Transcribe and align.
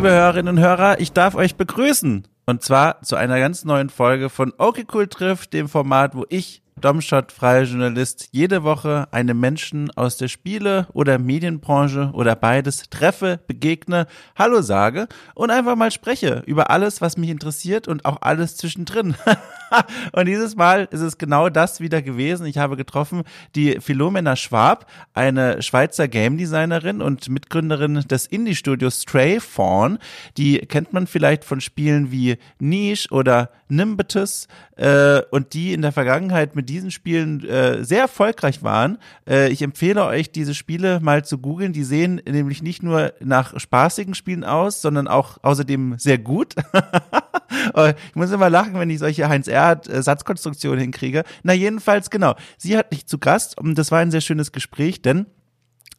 Liebe 0.00 0.14
Hörerinnen 0.14 0.56
und 0.56 0.64
Hörer, 0.64 0.98
ich 0.98 1.12
darf 1.12 1.34
euch 1.34 1.56
begrüßen. 1.56 2.26
Und 2.46 2.62
zwar 2.62 3.02
zu 3.02 3.16
einer 3.16 3.38
ganz 3.38 3.66
neuen 3.66 3.90
Folge 3.90 4.30
von 4.30 4.54
Okay 4.56 4.86
Cool 4.90 5.08
trifft, 5.08 5.52
dem 5.52 5.68
Format, 5.68 6.14
wo 6.14 6.24
ich 6.30 6.62
Domshot 6.80 7.32
freier 7.32 7.64
Journalist 7.64 8.30
jede 8.32 8.62
Woche 8.62 9.08
einem 9.10 9.38
Menschen 9.38 9.90
aus 9.90 10.16
der 10.16 10.28
Spiele- 10.28 10.86
oder 10.94 11.18
Medienbranche 11.18 12.12
oder 12.14 12.34
beides 12.34 12.88
treffe, 12.88 13.40
begegne, 13.46 14.06
Hallo 14.36 14.62
sage 14.62 15.06
und 15.34 15.50
einfach 15.50 15.76
mal 15.76 15.90
spreche 15.90 16.44
über 16.46 16.70
alles, 16.70 17.02
was 17.02 17.18
mich 17.18 17.28
interessiert 17.28 17.86
und 17.86 18.06
auch 18.06 18.22
alles 18.22 18.56
zwischendrin. 18.56 19.16
und 20.12 20.26
dieses 20.26 20.56
Mal 20.56 20.88
ist 20.90 21.00
es 21.00 21.18
genau 21.18 21.48
das 21.48 21.80
wieder 21.80 22.02
gewesen. 22.02 22.46
Ich 22.46 22.58
habe 22.58 22.76
getroffen 22.76 23.22
die 23.54 23.80
Philomena 23.80 24.36
Schwab, 24.36 24.86
eine 25.14 25.62
Schweizer 25.62 26.08
Game 26.08 26.38
Designerin 26.38 27.00
und 27.02 27.28
Mitgründerin 27.28 28.04
des 28.08 28.26
Indie-Studios 28.26 29.02
Stray 29.02 29.40
Fawn. 29.40 29.98
Die 30.36 30.58
kennt 30.58 30.92
man 30.92 31.06
vielleicht 31.06 31.44
von 31.44 31.60
Spielen 31.60 32.10
wie 32.10 32.38
Niche 32.58 33.08
oder 33.10 33.50
Nimbetus 33.70 34.48
äh, 34.76 35.20
und 35.30 35.54
die 35.54 35.72
in 35.72 35.82
der 35.82 35.92
Vergangenheit 35.92 36.56
mit 36.56 36.68
diesen 36.68 36.90
Spielen 36.90 37.46
äh, 37.46 37.84
sehr 37.84 38.00
erfolgreich 38.00 38.62
waren. 38.62 38.98
Äh, 39.28 39.50
ich 39.50 39.62
empfehle 39.62 40.04
euch, 40.04 40.32
diese 40.32 40.54
Spiele 40.54 41.00
mal 41.00 41.24
zu 41.24 41.38
googeln. 41.38 41.72
Die 41.72 41.84
sehen 41.84 42.20
nämlich 42.26 42.62
nicht 42.62 42.82
nur 42.82 43.12
nach 43.20 43.58
spaßigen 43.58 44.14
Spielen 44.14 44.44
aus, 44.44 44.82
sondern 44.82 45.08
auch 45.08 45.38
außerdem 45.42 45.96
sehr 45.98 46.18
gut. 46.18 46.54
ich 48.08 48.14
muss 48.14 48.30
immer 48.30 48.50
lachen, 48.50 48.74
wenn 48.74 48.90
ich 48.90 48.98
solche 48.98 49.28
Heinz 49.28 49.46
Äh, 49.60 50.02
Satzkonstruktionen 50.02 50.80
hinkriege. 50.80 51.24
Na 51.42 51.52
jedenfalls 51.52 52.10
genau. 52.10 52.34
Sie 52.58 52.76
hat 52.76 52.90
mich 52.90 53.06
zu 53.06 53.18
Gast 53.18 53.58
und 53.58 53.76
das 53.76 53.90
war 53.90 53.98
ein 53.98 54.10
sehr 54.10 54.20
schönes 54.20 54.52
Gespräch, 54.52 55.02
denn 55.02 55.26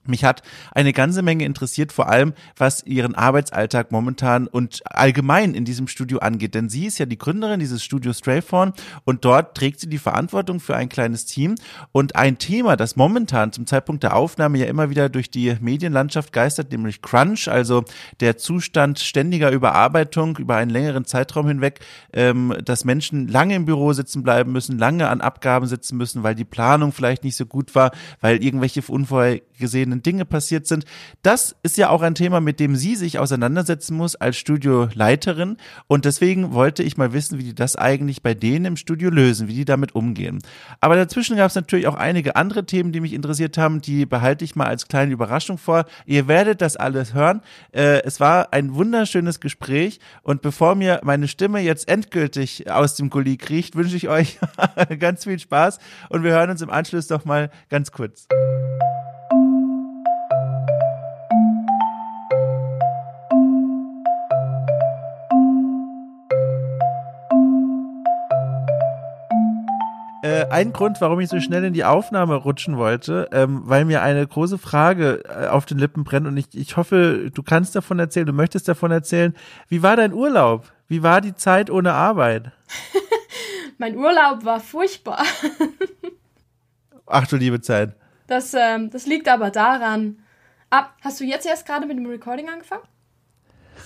mich 0.05 0.23
hat 0.23 0.41
eine 0.71 0.93
ganze 0.93 1.21
Menge 1.21 1.45
interessiert, 1.45 1.91
vor 1.91 2.09
allem 2.09 2.33
was 2.57 2.83
ihren 2.85 3.15
Arbeitsalltag 3.15 3.91
momentan 3.91 4.47
und 4.47 4.81
allgemein 4.85 5.53
in 5.53 5.65
diesem 5.65 5.87
Studio 5.87 6.19
angeht. 6.19 6.55
Denn 6.55 6.69
sie 6.69 6.87
ist 6.87 6.97
ja 6.97 7.05
die 7.05 7.17
Gründerin 7.17 7.59
dieses 7.59 7.83
Studios 7.83 8.19
Straythorn 8.19 8.73
und 9.03 9.25
dort 9.25 9.55
trägt 9.55 9.79
sie 9.79 9.89
die 9.89 9.97
Verantwortung 9.97 10.59
für 10.59 10.75
ein 10.75 10.89
kleines 10.89 11.25
Team. 11.25 11.55
Und 11.91 12.15
ein 12.15 12.37
Thema, 12.37 12.75
das 12.75 12.95
momentan 12.95 13.51
zum 13.51 13.67
Zeitpunkt 13.67 14.03
der 14.03 14.15
Aufnahme 14.15 14.57
ja 14.57 14.65
immer 14.65 14.89
wieder 14.89 15.09
durch 15.09 15.29
die 15.29 15.55
Medienlandschaft 15.59 16.33
geistert, 16.33 16.71
nämlich 16.71 17.01
Crunch, 17.01 17.47
also 17.47 17.83
der 18.19 18.37
Zustand 18.37 18.99
ständiger 18.99 19.51
Überarbeitung 19.51 20.37
über 20.37 20.55
einen 20.55 20.71
längeren 20.71 21.05
Zeitraum 21.05 21.47
hinweg, 21.47 21.79
ähm, 22.13 22.55
dass 22.63 22.85
Menschen 22.85 23.27
lange 23.27 23.55
im 23.55 23.65
Büro 23.65 23.93
sitzen 23.93 24.23
bleiben 24.23 24.51
müssen, 24.51 24.77
lange 24.77 25.09
an 25.09 25.21
Abgaben 25.21 25.67
sitzen 25.67 25.97
müssen, 25.97 26.23
weil 26.23 26.35
die 26.35 26.45
Planung 26.45 26.91
vielleicht 26.91 27.23
nicht 27.23 27.35
so 27.35 27.45
gut 27.45 27.75
war, 27.75 27.91
weil 28.19 28.43
irgendwelche 28.43 28.81
unvorhergesehenen 28.87 29.90
verschiedenen 29.91 30.03
Dinge 30.03 30.25
passiert 30.25 30.67
sind. 30.67 30.85
Das 31.21 31.55
ist 31.63 31.77
ja 31.77 31.89
auch 31.89 32.01
ein 32.01 32.15
Thema, 32.15 32.41
mit 32.41 32.59
dem 32.59 32.75
sie 32.75 32.95
sich 32.95 33.19
auseinandersetzen 33.19 33.95
muss 33.95 34.15
als 34.15 34.37
Studioleiterin. 34.37 35.57
Und 35.87 36.05
deswegen 36.05 36.53
wollte 36.53 36.83
ich 36.83 36.97
mal 36.97 37.13
wissen, 37.13 37.37
wie 37.37 37.43
die 37.43 37.55
das 37.55 37.75
eigentlich 37.75 38.21
bei 38.23 38.33
denen 38.33 38.65
im 38.65 38.77
Studio 38.77 39.09
lösen, 39.09 39.47
wie 39.47 39.53
die 39.53 39.65
damit 39.65 39.95
umgehen. 39.95 40.39
Aber 40.79 40.95
dazwischen 40.95 41.37
gab 41.37 41.49
es 41.49 41.55
natürlich 41.55 41.87
auch 41.87 41.95
einige 41.95 42.35
andere 42.35 42.65
Themen, 42.65 42.91
die 42.91 43.01
mich 43.01 43.13
interessiert 43.13 43.57
haben. 43.57 43.81
Die 43.81 44.05
behalte 44.05 44.45
ich 44.45 44.55
mal 44.55 44.67
als 44.67 44.87
kleine 44.87 45.11
Überraschung 45.11 45.57
vor. 45.57 45.85
Ihr 46.05 46.27
werdet 46.27 46.61
das 46.61 46.77
alles 46.77 47.13
hören. 47.13 47.41
Äh, 47.71 48.03
es 48.03 48.19
war 48.19 48.53
ein 48.53 48.73
wunderschönes 48.73 49.39
Gespräch. 49.39 49.99
Und 50.23 50.41
bevor 50.41 50.75
mir 50.75 51.01
meine 51.03 51.27
Stimme 51.27 51.59
jetzt 51.59 51.87
endgültig 51.87 52.71
aus 52.71 52.95
dem 52.95 53.09
Gully 53.09 53.37
kriecht, 53.37 53.75
wünsche 53.75 53.95
ich 53.95 54.07
euch 54.09 54.39
ganz 54.99 55.25
viel 55.25 55.39
Spaß. 55.39 55.79
Und 56.09 56.23
wir 56.23 56.31
hören 56.31 56.49
uns 56.49 56.61
im 56.61 56.69
Anschluss 56.69 57.07
doch 57.07 57.25
mal 57.25 57.51
ganz 57.69 57.91
kurz. 57.91 58.27
Äh, 70.41 70.51
ein 70.51 70.73
Grund, 70.73 71.01
warum 71.01 71.19
ich 71.19 71.29
so 71.29 71.39
schnell 71.39 71.63
in 71.63 71.73
die 71.73 71.83
Aufnahme 71.83 72.35
rutschen 72.35 72.77
wollte, 72.77 73.29
ähm, 73.31 73.61
weil 73.65 73.85
mir 73.85 74.01
eine 74.01 74.25
große 74.25 74.57
Frage 74.57 75.23
äh, 75.25 75.47
auf 75.47 75.65
den 75.65 75.77
Lippen 75.77 76.03
brennt 76.03 76.27
und 76.27 76.37
ich, 76.37 76.47
ich 76.53 76.77
hoffe, 76.77 77.31
du 77.33 77.43
kannst 77.43 77.75
davon 77.75 77.99
erzählen, 77.99 78.25
du 78.25 78.33
möchtest 78.33 78.67
davon 78.67 78.91
erzählen. 78.91 79.35
Wie 79.67 79.83
war 79.83 79.95
dein 79.95 80.13
Urlaub? 80.13 80.71
Wie 80.87 81.03
war 81.03 81.21
die 81.21 81.35
Zeit 81.35 81.69
ohne 81.69 81.93
Arbeit? 81.93 82.51
mein 83.77 83.95
Urlaub 83.97 84.45
war 84.45 84.59
furchtbar. 84.59 85.23
Ach 87.05 87.27
du 87.27 87.35
liebe 87.35 87.61
Zeit. 87.61 87.95
Das, 88.27 88.53
ähm, 88.53 88.89
das 88.89 89.05
liegt 89.05 89.27
aber 89.27 89.51
daran. 89.51 90.19
Ah, 90.69 90.87
hast 91.01 91.19
du 91.19 91.25
jetzt 91.25 91.45
erst 91.45 91.65
gerade 91.65 91.85
mit 91.85 91.97
dem 91.97 92.05
Recording 92.05 92.49
angefangen? 92.49 92.83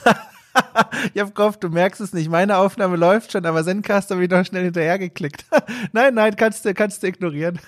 ich 1.14 1.22
hab 1.22 1.36
gehofft, 1.36 1.64
du 1.64 1.70
merkst 1.70 2.02
es 2.02 2.14
nicht. 2.14 2.30
Meine 2.30 2.58
Aufnahme 2.58 2.96
läuft 2.96 3.32
schon, 3.32 3.46
aber 3.46 3.64
Zencast 3.64 4.12
habe 4.12 4.24
ich 4.24 4.30
noch 4.30 4.46
schnell 4.46 4.64
hinterher 4.64 5.00
geklickt. 5.00 5.46
nein, 5.92 6.14
nein, 6.14 6.36
kannst 6.36 6.66
du, 6.66 6.74
kannst 6.74 7.04
du 7.04 7.08
ignorieren. 7.08 7.60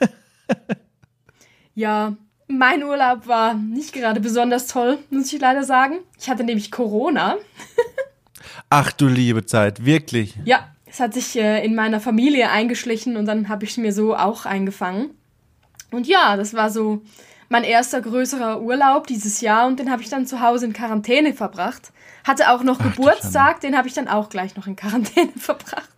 ja, 1.76 2.16
mein 2.48 2.84
Urlaub 2.84 3.28
war 3.28 3.54
nicht 3.54 3.94
gerade 3.94 4.20
besonders 4.20 4.68
toll, 4.68 4.98
muss 5.10 5.32
ich 5.34 5.40
leider 5.40 5.64
sagen. 5.64 6.00
Ich 6.20 6.30
hatte 6.30 6.44
nämlich 6.44 6.72
Corona. 6.72 7.38
Ach 8.70 8.92
du 8.92 9.08
liebe 9.08 9.46
Zeit, 9.46 9.86
wirklich? 9.86 10.36
Ja, 10.46 10.68
es 10.86 11.00
hat 11.00 11.14
sich 11.14 11.38
äh, 11.38 11.64
in 11.66 11.76
meiner 11.76 12.00
Familie 12.00 12.50
eingeschlichen 12.50 13.18
und 13.18 13.26
dann 13.26 13.50
habe 13.50 13.66
ich 13.66 13.72
es 13.72 13.78
mir 13.78 13.94
so 13.94 14.16
auch 14.16 14.46
eingefangen. 14.46 15.12
Und 15.92 16.08
ja, 16.08 16.36
das 16.38 16.54
war 16.54 16.70
so 16.70 17.02
mein 17.50 17.64
erster 17.64 18.02
größerer 18.02 18.62
Urlaub 18.62 19.08
dieses 19.08 19.42
Jahr 19.42 19.68
und 19.68 19.80
den 19.80 19.92
habe 19.92 20.02
ich 20.02 20.10
dann 20.10 20.26
zu 20.28 20.42
Hause 20.42 20.66
in 20.66 20.74
Quarantäne 20.74 21.34
verbracht. 21.34 21.92
Hatte 22.26 22.52
auch 22.52 22.64
noch 22.64 22.80
Ach, 22.80 22.84
Geburtstag, 22.84 23.62
den 23.62 23.78
habe 23.78 23.88
ich 23.88 23.94
dann 23.94 24.08
auch 24.08 24.30
gleich 24.30 24.56
noch 24.56 24.68
in 24.68 24.76
Quarantäne 24.76 25.32
verbracht. 25.38 25.90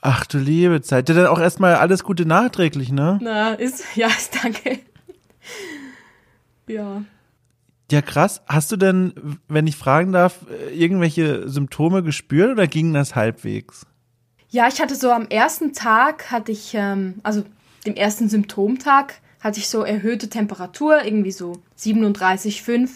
Ach 0.00 0.26
du 0.26 0.38
liebe 0.38 0.82
Zeit. 0.82 1.08
Ja, 1.08 1.14
dann 1.14 1.26
auch 1.26 1.38
erstmal 1.38 1.76
alles 1.76 2.02
Gute 2.02 2.26
nachträglich, 2.26 2.90
ne? 2.90 3.18
Na, 3.22 3.54
ist, 3.54 3.84
ja, 3.96 4.08
ist 4.08 4.36
danke. 4.42 4.80
ja. 6.66 7.02
Ja, 7.90 8.00
krass. 8.00 8.40
Hast 8.46 8.72
du 8.72 8.76
denn, 8.76 9.38
wenn 9.48 9.66
ich 9.66 9.76
fragen 9.76 10.12
darf, 10.12 10.46
irgendwelche 10.74 11.48
Symptome 11.48 12.02
gespürt 12.02 12.50
oder 12.52 12.66
ging 12.66 12.94
das 12.94 13.14
halbwegs? 13.14 13.86
Ja, 14.48 14.66
ich 14.66 14.80
hatte 14.80 14.94
so 14.94 15.10
am 15.10 15.26
ersten 15.28 15.72
Tag, 15.72 16.30
hatte 16.30 16.52
ich, 16.52 16.72
ähm, 16.74 17.20
also 17.22 17.44
dem 17.86 17.94
ersten 17.94 18.28
Symptomtag, 18.28 19.20
hatte 19.42 19.58
ich 19.58 19.68
so 19.68 19.82
erhöhte 19.82 20.28
Temperatur, 20.28 21.04
irgendwie 21.04 21.32
so 21.32 21.58
37,5 21.78 22.88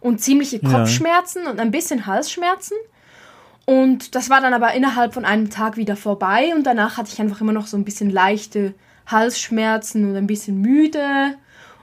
und 0.00 0.20
ziemliche 0.20 0.58
Kopfschmerzen 0.58 1.44
ja. 1.44 1.50
und 1.50 1.60
ein 1.60 1.70
bisschen 1.70 2.06
Halsschmerzen. 2.06 2.76
Und 3.64 4.14
das 4.14 4.28
war 4.28 4.40
dann 4.40 4.54
aber 4.54 4.74
innerhalb 4.74 5.14
von 5.14 5.24
einem 5.24 5.50
Tag 5.50 5.76
wieder 5.76 5.96
vorbei 5.96 6.52
und 6.56 6.64
danach 6.64 6.96
hatte 6.96 7.10
ich 7.12 7.20
einfach 7.20 7.40
immer 7.40 7.52
noch 7.52 7.68
so 7.68 7.76
ein 7.76 7.84
bisschen 7.84 8.10
leichte 8.10 8.74
Halsschmerzen 9.06 10.10
und 10.10 10.16
ein 10.16 10.26
bisschen 10.26 10.60
müde. 10.60 11.36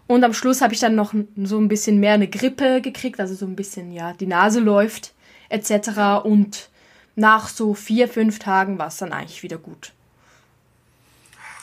Und 0.08 0.24
am 0.24 0.34
Schluss 0.34 0.62
habe 0.62 0.74
ich 0.74 0.80
dann 0.80 0.96
noch 0.96 1.14
so 1.44 1.58
ein 1.58 1.68
bisschen 1.68 2.00
mehr 2.00 2.14
eine 2.14 2.28
Grippe 2.28 2.82
gekriegt, 2.82 3.20
also 3.20 3.36
so 3.36 3.46
ein 3.46 3.56
bisschen, 3.56 3.92
ja, 3.92 4.14
die 4.14 4.28
Nase 4.28 4.60
läuft 4.60 5.14
etc. 5.50 6.24
Und 6.24 6.70
nach 7.16 7.48
so 7.48 7.74
vier, 7.74 8.08
fünf 8.08 8.40
Tagen 8.40 8.80
war 8.80 8.88
es 8.88 8.98
dann 8.98 9.14
eigentlich 9.14 9.44
wieder 9.44 9.58
gut. 9.58 9.94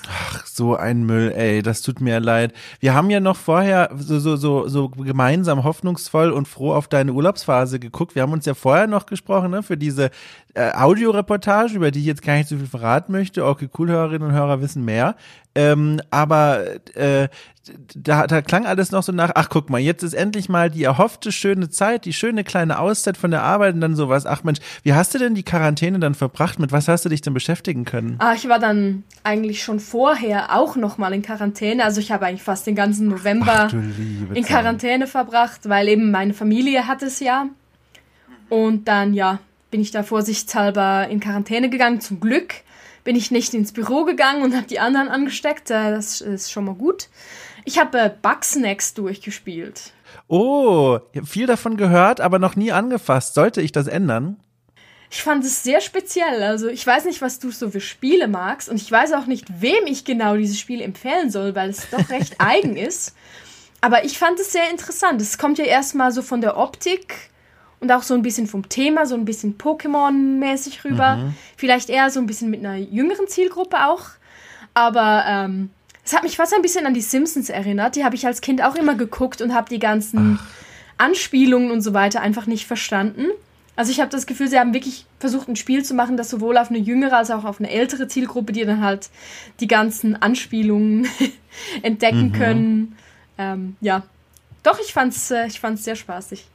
Ach, 0.08 0.46
so 0.46 0.76
ein 0.76 1.04
Müll, 1.04 1.32
ey, 1.32 1.62
das 1.62 1.82
tut 1.82 2.00
mir 2.00 2.20
leid. 2.20 2.52
Wir 2.80 2.94
haben 2.94 3.10
ja 3.10 3.20
noch 3.20 3.36
vorher 3.36 3.90
so, 3.96 4.18
so, 4.18 4.36
so, 4.36 4.68
so 4.68 4.88
gemeinsam 4.88 5.64
hoffnungsvoll 5.64 6.30
und 6.30 6.46
froh 6.46 6.72
auf 6.72 6.88
deine 6.88 7.12
Urlaubsphase 7.12 7.78
geguckt. 7.78 8.14
Wir 8.14 8.22
haben 8.22 8.32
uns 8.32 8.46
ja 8.46 8.54
vorher 8.54 8.86
noch 8.86 9.06
gesprochen, 9.06 9.50
ne, 9.50 9.62
für 9.62 9.76
diese 9.76 10.10
äh, 10.54 10.72
Audioreportage, 10.72 11.74
über 11.74 11.90
die 11.90 12.00
ich 12.00 12.06
jetzt 12.06 12.22
gar 12.22 12.36
nicht 12.36 12.48
so 12.48 12.56
viel 12.56 12.66
verraten 12.66 13.12
möchte. 13.12 13.44
Okay, 13.44 13.68
cool, 13.78 13.88
Hörerinnen 13.88 14.28
und 14.28 14.34
Hörer 14.34 14.60
wissen 14.60 14.84
mehr. 14.84 15.16
Ähm, 15.56 16.02
aber 16.10 16.64
äh, 16.94 17.28
da, 17.94 18.26
da 18.26 18.42
klang 18.42 18.66
alles 18.66 18.92
noch 18.92 19.02
so 19.02 19.10
nach, 19.10 19.32
ach 19.34 19.48
guck 19.48 19.70
mal, 19.70 19.78
jetzt 19.78 20.02
ist 20.02 20.12
endlich 20.12 20.50
mal 20.50 20.70
die 20.70 20.84
erhoffte 20.84 21.32
schöne 21.32 21.70
Zeit, 21.70 22.04
die 22.04 22.12
schöne 22.12 22.44
kleine 22.44 22.78
Auszeit 22.78 23.16
von 23.16 23.30
der 23.30 23.42
Arbeit 23.42 23.74
und 23.74 23.80
dann 23.80 23.96
sowas. 23.96 24.26
Ach 24.26 24.44
Mensch, 24.44 24.60
wie 24.82 24.92
hast 24.92 25.14
du 25.14 25.18
denn 25.18 25.34
die 25.34 25.42
Quarantäne 25.42 25.98
dann 25.98 26.14
verbracht? 26.14 26.58
Mit 26.58 26.72
was 26.72 26.88
hast 26.88 27.06
du 27.06 27.08
dich 27.08 27.22
denn 27.22 27.32
beschäftigen 27.32 27.86
können? 27.86 28.16
Ah, 28.18 28.34
ich 28.34 28.48
war 28.48 28.58
dann 28.58 29.04
eigentlich 29.24 29.64
schon 29.64 29.80
vorher 29.80 30.54
auch 30.54 30.76
noch 30.76 30.98
mal 30.98 31.14
in 31.14 31.22
Quarantäne. 31.22 31.84
Also 31.84 32.00
ich 32.00 32.12
habe 32.12 32.26
eigentlich 32.26 32.42
fast 32.42 32.66
den 32.66 32.74
ganzen 32.74 33.08
November 33.08 33.70
in 34.34 34.44
Quarantäne 34.44 35.06
verbracht, 35.06 35.68
weil 35.68 35.88
eben 35.88 36.10
meine 36.10 36.34
Familie 36.34 36.86
hat 36.86 37.02
es 37.02 37.20
ja. 37.20 37.46
Und 38.50 38.86
dann, 38.88 39.14
ja, 39.14 39.40
bin 39.70 39.80
ich 39.80 39.90
da 39.90 40.02
vorsichtshalber 40.02 41.08
in 41.08 41.18
Quarantäne 41.20 41.70
gegangen. 41.70 42.00
Zum 42.00 42.20
Glück 42.20 42.54
bin 43.06 43.16
ich 43.16 43.30
nicht 43.30 43.54
ins 43.54 43.72
Büro 43.72 44.04
gegangen 44.04 44.42
und 44.42 44.54
habe 44.54 44.66
die 44.66 44.80
anderen 44.80 45.08
angesteckt. 45.08 45.70
Äh, 45.70 45.92
das 45.92 46.20
ist 46.20 46.52
schon 46.52 46.66
mal 46.66 46.74
gut. 46.74 47.08
Ich 47.64 47.78
habe 47.78 47.98
äh, 47.98 48.10
Bugsnacks 48.20 48.92
durchgespielt. 48.94 49.92
Oh, 50.28 50.98
viel 51.24 51.46
davon 51.46 51.76
gehört, 51.76 52.20
aber 52.20 52.38
noch 52.38 52.56
nie 52.56 52.72
angefasst. 52.72 53.34
Sollte 53.34 53.62
ich 53.62 53.72
das 53.72 53.86
ändern? 53.86 54.36
Ich 55.08 55.22
fand 55.22 55.44
es 55.44 55.62
sehr 55.62 55.80
speziell. 55.80 56.42
Also 56.42 56.66
ich 56.66 56.84
weiß 56.84 57.04
nicht, 57.04 57.22
was 57.22 57.38
du 57.38 57.50
so 57.52 57.70
für 57.70 57.80
Spiele 57.80 58.26
magst 58.26 58.68
und 58.68 58.76
ich 58.76 58.90
weiß 58.90 59.12
auch 59.12 59.26
nicht, 59.26 59.46
wem 59.62 59.86
ich 59.86 60.04
genau 60.04 60.36
dieses 60.36 60.58
Spiel 60.58 60.80
empfehlen 60.80 61.30
soll, 61.30 61.54
weil 61.54 61.70
es 61.70 61.88
doch 61.90 62.10
recht 62.10 62.34
eigen 62.38 62.76
ist. 62.76 63.14
Aber 63.80 64.04
ich 64.04 64.18
fand 64.18 64.40
es 64.40 64.50
sehr 64.50 64.68
interessant. 64.68 65.20
Es 65.20 65.38
kommt 65.38 65.58
ja 65.58 65.64
erstmal 65.64 66.10
so 66.10 66.22
von 66.22 66.40
der 66.40 66.56
Optik 66.56 67.30
und 67.80 67.92
auch 67.92 68.02
so 68.02 68.14
ein 68.14 68.22
bisschen 68.22 68.46
vom 68.46 68.68
Thema, 68.68 69.06
so 69.06 69.14
ein 69.14 69.24
bisschen 69.24 69.58
Pokémon-mäßig 69.58 70.84
rüber. 70.84 71.16
Mhm. 71.16 71.34
Vielleicht 71.56 71.90
eher 71.90 72.10
so 72.10 72.20
ein 72.20 72.26
bisschen 72.26 72.50
mit 72.50 72.60
einer 72.60 72.76
jüngeren 72.76 73.28
Zielgruppe 73.28 73.86
auch. 73.86 74.04
Aber 74.74 75.24
ähm, 75.26 75.70
es 76.04 76.14
hat 76.14 76.22
mich 76.22 76.36
fast 76.36 76.54
ein 76.54 76.62
bisschen 76.62 76.86
an 76.86 76.94
die 76.94 77.00
Simpsons 77.00 77.48
erinnert. 77.48 77.96
Die 77.96 78.04
habe 78.04 78.14
ich 78.14 78.26
als 78.26 78.40
Kind 78.40 78.62
auch 78.62 78.76
immer 78.76 78.94
geguckt 78.94 79.40
und 79.42 79.54
habe 79.54 79.68
die 79.68 79.78
ganzen 79.78 80.38
Ach. 80.40 80.46
Anspielungen 80.98 81.70
und 81.70 81.82
so 81.82 81.94
weiter 81.94 82.20
einfach 82.20 82.46
nicht 82.46 82.66
verstanden. 82.66 83.26
Also 83.76 83.92
ich 83.92 84.00
habe 84.00 84.10
das 84.10 84.26
Gefühl, 84.26 84.48
sie 84.48 84.58
haben 84.58 84.72
wirklich 84.72 85.04
versucht, 85.18 85.48
ein 85.48 85.56
Spiel 85.56 85.84
zu 85.84 85.92
machen, 85.92 86.16
das 86.16 86.30
sowohl 86.30 86.56
auf 86.56 86.70
eine 86.70 86.78
jüngere 86.78 87.18
als 87.18 87.30
auch 87.30 87.44
auf 87.44 87.60
eine 87.60 87.70
ältere 87.70 88.08
Zielgruppe, 88.08 88.52
die 88.52 88.64
dann 88.64 88.82
halt 88.82 89.10
die 89.60 89.68
ganzen 89.68 90.16
Anspielungen 90.20 91.06
entdecken 91.82 92.28
mhm. 92.28 92.32
können. 92.32 92.96
Ähm, 93.36 93.76
ja, 93.82 94.02
doch, 94.62 94.80
ich 94.80 94.94
fand's, 94.94 95.30
äh, 95.30 95.46
ich 95.46 95.60
fand's 95.60 95.84
sehr 95.84 95.94
spaßig. 95.94 96.46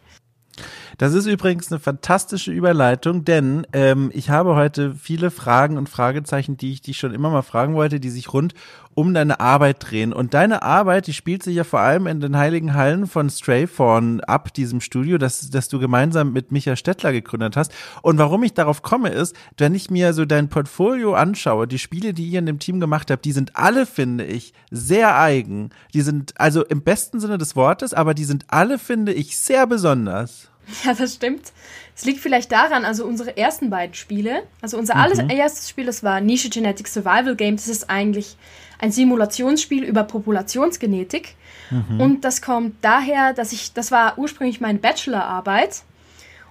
Das 1.02 1.16
ist 1.16 1.26
übrigens 1.26 1.72
eine 1.72 1.80
fantastische 1.80 2.52
Überleitung, 2.52 3.26
denn 3.26 3.66
ähm, 3.74 4.12
ich 4.14 4.30
habe 4.30 4.54
heute 4.54 4.94
viele 4.94 5.32
Fragen 5.32 5.80
und 5.80 5.90
Fragezeichen, 5.90 6.58
die 6.58 6.74
ich 6.74 6.84
dich 6.84 7.00
schon 7.00 7.12
immer 7.12 7.32
mal 7.32 7.42
fragen 7.42 7.74
wollte, 7.74 8.00
die 8.00 8.12
sich 8.12 8.32
rund 8.34 8.54
um 8.94 9.16
deine 9.16 9.40
Arbeit 9.40 9.78
drehen. 9.80 10.14
Und 10.14 10.36
deine 10.36 10.62
Arbeit, 10.62 11.08
die 11.08 11.14
spielt 11.14 11.42
sich 11.42 11.56
ja 11.56 11.64
vor 11.64 11.80
allem 11.80 12.06
in 12.06 12.20
den 12.20 12.38
heiligen 12.38 12.76
Hallen 12.76 13.08
von 13.08 13.32
Straythorn 13.32 14.20
ab, 14.20 14.54
diesem 14.54 14.80
Studio, 14.80 15.18
das, 15.18 15.50
das 15.50 15.70
du 15.70 15.80
gemeinsam 15.80 16.34
mit 16.34 16.52
Micha 16.52 16.76
Stettler 16.76 17.14
gegründet 17.14 17.58
hast. 17.58 17.74
Und 18.04 18.20
warum 18.20 18.44
ich 18.44 18.54
darauf 18.54 18.84
komme, 18.84 19.10
ist, 19.10 19.36
wenn 19.58 19.74
ich 19.74 19.90
mir 19.90 20.14
so 20.14 20.26
dein 20.26 20.50
Portfolio 20.50 21.16
anschaue, 21.16 21.68
die 21.68 21.80
Spiele, 21.80 22.14
die 22.14 22.30
ihr 22.30 22.38
in 22.38 22.46
dem 22.46 22.60
Team 22.60 22.80
gemacht 22.80 23.10
habt, 23.10 23.26
die 23.26 23.32
sind 23.32 23.56
alle, 23.56 23.88
finde 23.88 24.26
ich, 24.26 24.54
sehr 24.70 25.20
eigen. 25.20 25.72
Die 25.96 26.02
sind 26.02 26.40
also 26.40 26.64
im 26.64 26.84
besten 26.84 27.20
Sinne 27.20 27.40
des 27.40 27.56
Wortes, 27.56 27.96
aber 27.96 28.14
die 28.14 28.26
sind 28.26 28.46
alle, 28.50 28.78
finde 28.78 29.14
ich, 29.14 29.40
sehr 29.40 29.66
besonders. 29.66 30.51
Ja, 30.86 30.94
das 30.94 31.16
stimmt. 31.16 31.52
Es 31.96 32.06
liegt 32.06 32.20
vielleicht 32.20 32.52
daran, 32.52 32.86
also 32.86 33.06
unsere 33.06 33.38
ersten 33.38 33.70
beiden 33.70 33.94
Spiele, 33.94 34.44
also 34.62 34.78
unser 34.78 34.96
mhm. 34.96 35.02
allererstes 35.02 35.70
Spiel, 35.70 35.86
das 35.86 36.04
war 36.04 36.22
Nische 36.22 36.50
Genetic 36.50 36.88
Survival 36.88 37.36
Game, 37.36 37.56
das 37.58 37.68
ist 37.68 37.90
eigentlich 37.90 38.38
ein 38.80 38.92
Simulationsspiel 38.92 39.84
über 39.84 40.04
Populationsgenetik. 40.04 41.36
Mhm. 41.70 42.02
Und 42.02 42.22
das 42.26 42.42
kommt 42.42 42.76
daher, 42.82 43.34
dass 43.34 43.52
ich, 43.52 43.74
das 43.74 43.92
war 43.92 44.18
ursprünglich 44.18 44.60
meine 44.60 44.80
Bachelorarbeit. 44.80 45.84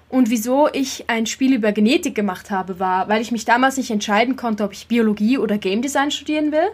Und 0.09 0.31
wieso 0.31 0.69
ich 0.73 1.09
ein 1.09 1.27
Spiel 1.27 1.55
über 1.55 1.73
Genetik 1.73 2.15
gemacht 2.15 2.51
habe, 2.51 2.81
war, 2.81 3.09
weil 3.09 3.23
ich 3.23 3.31
mich 3.31 3.45
damals 3.45 3.77
nicht 3.77 3.91
entscheiden 3.91 4.37
konnte, 4.37 4.65
ob 4.65 4.73
ich 4.73 4.89
Biologie 4.89 5.39
oder 5.39 5.59
Game 5.59 5.83
Design 5.83 6.11
studieren 6.11 6.53
will. 6.53 6.69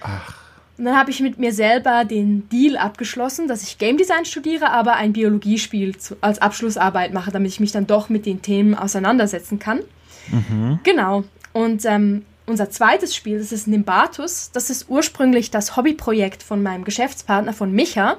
Ach. 0.00 0.37
Und 0.78 0.84
dann 0.84 0.96
habe 0.96 1.10
ich 1.10 1.20
mit 1.20 1.38
mir 1.38 1.52
selber 1.52 2.04
den 2.04 2.48
Deal 2.48 2.76
abgeschlossen, 2.76 3.48
dass 3.48 3.64
ich 3.64 3.78
Game 3.78 3.96
Design 3.96 4.24
studiere, 4.24 4.70
aber 4.70 4.94
ein 4.94 5.12
Biologiespiel 5.12 5.96
als 6.20 6.40
Abschlussarbeit 6.40 7.12
mache, 7.12 7.32
damit 7.32 7.50
ich 7.50 7.58
mich 7.58 7.72
dann 7.72 7.88
doch 7.88 8.08
mit 8.08 8.26
den 8.26 8.42
Themen 8.42 8.76
auseinandersetzen 8.76 9.58
kann. 9.58 9.80
Mhm. 10.30 10.78
Genau. 10.84 11.24
Und 11.52 11.84
ähm, 11.84 12.24
unser 12.46 12.70
zweites 12.70 13.16
Spiel, 13.16 13.38
das 13.38 13.50
ist 13.50 13.66
Nimbatus. 13.66 14.50
Das 14.52 14.70
ist 14.70 14.88
ursprünglich 14.88 15.50
das 15.50 15.76
Hobbyprojekt 15.76 16.44
von 16.44 16.62
meinem 16.62 16.84
Geschäftspartner, 16.84 17.52
von 17.52 17.72
Micha, 17.72 18.16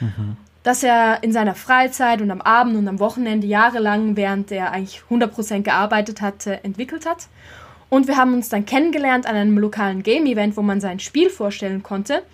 mhm. 0.00 0.36
das 0.62 0.82
er 0.82 1.22
in 1.22 1.32
seiner 1.32 1.54
Freizeit 1.54 2.20
und 2.20 2.30
am 2.30 2.42
Abend 2.42 2.76
und 2.76 2.86
am 2.86 3.00
Wochenende 3.00 3.46
jahrelang, 3.46 4.16
während 4.16 4.52
er 4.52 4.72
eigentlich 4.72 5.02
100% 5.10 5.62
gearbeitet 5.62 6.20
hatte, 6.20 6.62
entwickelt 6.64 7.06
hat. 7.06 7.28
Und 7.94 8.08
wir 8.08 8.16
haben 8.16 8.34
uns 8.34 8.48
dann 8.48 8.66
kennengelernt 8.66 9.24
an 9.24 9.36
einem 9.36 9.56
lokalen 9.56 10.02
Game-Event, 10.02 10.56
wo 10.56 10.62
man 10.62 10.80
sein 10.80 10.98
Spiel 10.98 11.30
vorstellen 11.30 11.84
konnte. 11.84 12.24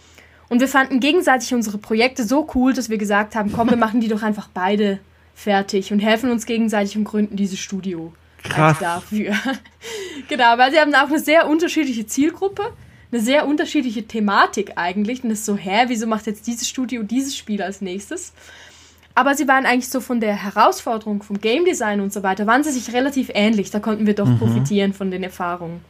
Und 0.48 0.60
wir 0.60 0.68
fanden 0.68 1.00
gegenseitig 1.00 1.52
unsere 1.52 1.76
Projekte 1.76 2.24
so 2.24 2.48
cool, 2.54 2.72
dass 2.72 2.88
wir 2.88 2.96
gesagt 2.96 3.34
haben, 3.34 3.52
komm, 3.52 3.68
wir 3.68 3.76
machen 3.76 4.00
die 4.00 4.08
doch 4.08 4.22
einfach 4.22 4.48
beide 4.54 5.00
fertig 5.34 5.92
und 5.92 5.98
helfen 5.98 6.30
uns 6.30 6.46
gegenseitig 6.46 6.96
und 6.96 7.04
gründen 7.04 7.36
dieses 7.36 7.58
Studio. 7.58 8.14
Krass. 8.42 8.78
Dafür. 8.78 9.34
genau, 10.30 10.56
weil 10.56 10.72
sie 10.72 10.78
haben 10.78 10.94
auch 10.94 11.10
eine 11.10 11.20
sehr 11.20 11.46
unterschiedliche 11.46 12.06
Zielgruppe, 12.06 12.72
eine 13.12 13.20
sehr 13.20 13.46
unterschiedliche 13.46 14.06
Thematik 14.06 14.72
eigentlich. 14.76 15.22
Und 15.22 15.28
das 15.28 15.40
ist 15.40 15.44
so, 15.44 15.56
hä, 15.56 15.84
wieso 15.88 16.06
macht 16.06 16.26
jetzt 16.26 16.46
dieses 16.46 16.70
Studio 16.70 17.02
dieses 17.02 17.36
Spiel 17.36 17.60
als 17.60 17.82
nächstes? 17.82 18.32
Aber 19.14 19.34
sie 19.34 19.48
waren 19.48 19.66
eigentlich 19.66 19.88
so 19.88 20.00
von 20.00 20.20
der 20.20 20.34
Herausforderung 20.34 21.22
vom 21.22 21.40
Game 21.40 21.64
Design 21.64 22.00
und 22.00 22.12
so 22.12 22.22
weiter, 22.22 22.46
waren 22.46 22.62
sie 22.62 22.70
sich 22.70 22.94
relativ 22.94 23.30
ähnlich. 23.34 23.70
Da 23.70 23.80
konnten 23.80 24.06
wir 24.06 24.14
doch 24.14 24.26
mhm. 24.26 24.38
profitieren 24.38 24.92
von 24.92 25.10
den 25.10 25.22
Erfahrungen 25.22 25.80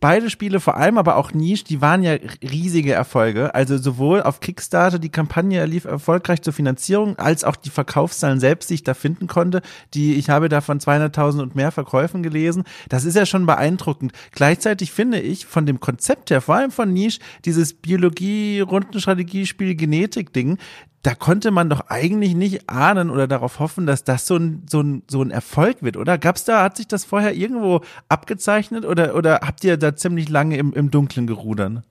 beide 0.00 0.30
Spiele, 0.30 0.60
vor 0.60 0.76
allem 0.76 0.98
aber 0.98 1.16
auch 1.16 1.32
Niche, 1.32 1.64
die 1.64 1.80
waren 1.80 2.02
ja 2.02 2.16
riesige 2.42 2.92
Erfolge. 2.92 3.54
Also 3.54 3.78
sowohl 3.78 4.22
auf 4.22 4.40
Kickstarter, 4.40 4.98
die 4.98 5.08
Kampagne 5.08 5.64
lief 5.66 5.84
erfolgreich 5.84 6.42
zur 6.42 6.52
Finanzierung, 6.52 7.18
als 7.18 7.44
auch 7.44 7.56
die 7.56 7.70
Verkaufszahlen 7.70 8.40
selbst, 8.40 8.70
die 8.70 8.74
ich 8.74 8.84
da 8.84 8.94
finden 8.94 9.26
konnte. 9.26 9.62
Die, 9.94 10.14
ich 10.14 10.30
habe 10.30 10.48
davon 10.48 10.78
200.000 10.78 11.42
und 11.42 11.54
mehr 11.54 11.72
Verkäufen 11.72 12.22
gelesen. 12.22 12.64
Das 12.88 13.04
ist 13.04 13.16
ja 13.16 13.26
schon 13.26 13.46
beeindruckend. 13.46 14.12
Gleichzeitig 14.32 14.92
finde 14.92 15.20
ich 15.20 15.46
von 15.46 15.66
dem 15.66 15.80
Konzept 15.80 16.30
her, 16.30 16.40
vor 16.40 16.56
allem 16.56 16.70
von 16.70 16.92
Niche, 16.92 17.20
dieses 17.44 17.74
Biologie-Rundenstrategiespiel 17.74 19.74
Genetik-Ding, 19.74 20.58
da 21.04 21.14
konnte 21.14 21.50
man 21.50 21.68
doch 21.68 21.90
eigentlich 21.90 22.34
nicht 22.34 22.70
ahnen 22.70 23.10
oder 23.10 23.28
darauf 23.28 23.58
hoffen, 23.58 23.86
dass 23.86 24.04
das 24.04 24.26
so 24.26 24.36
ein, 24.36 24.62
so 24.66 24.80
ein, 24.80 25.02
so 25.06 25.20
ein 25.20 25.30
Erfolg 25.30 25.82
wird, 25.82 25.98
oder? 25.98 26.16
Gab's 26.16 26.44
da, 26.44 26.62
hat 26.62 26.78
sich 26.78 26.88
das 26.88 27.04
vorher 27.04 27.34
irgendwo 27.34 27.82
abgezeichnet 28.08 28.86
oder, 28.86 29.14
oder 29.14 29.40
habt 29.42 29.62
ihr 29.64 29.76
da 29.76 29.94
ziemlich 29.94 30.30
lange 30.30 30.56
im, 30.56 30.72
im 30.72 30.90
Dunkeln 30.90 31.26
gerudern? 31.26 31.84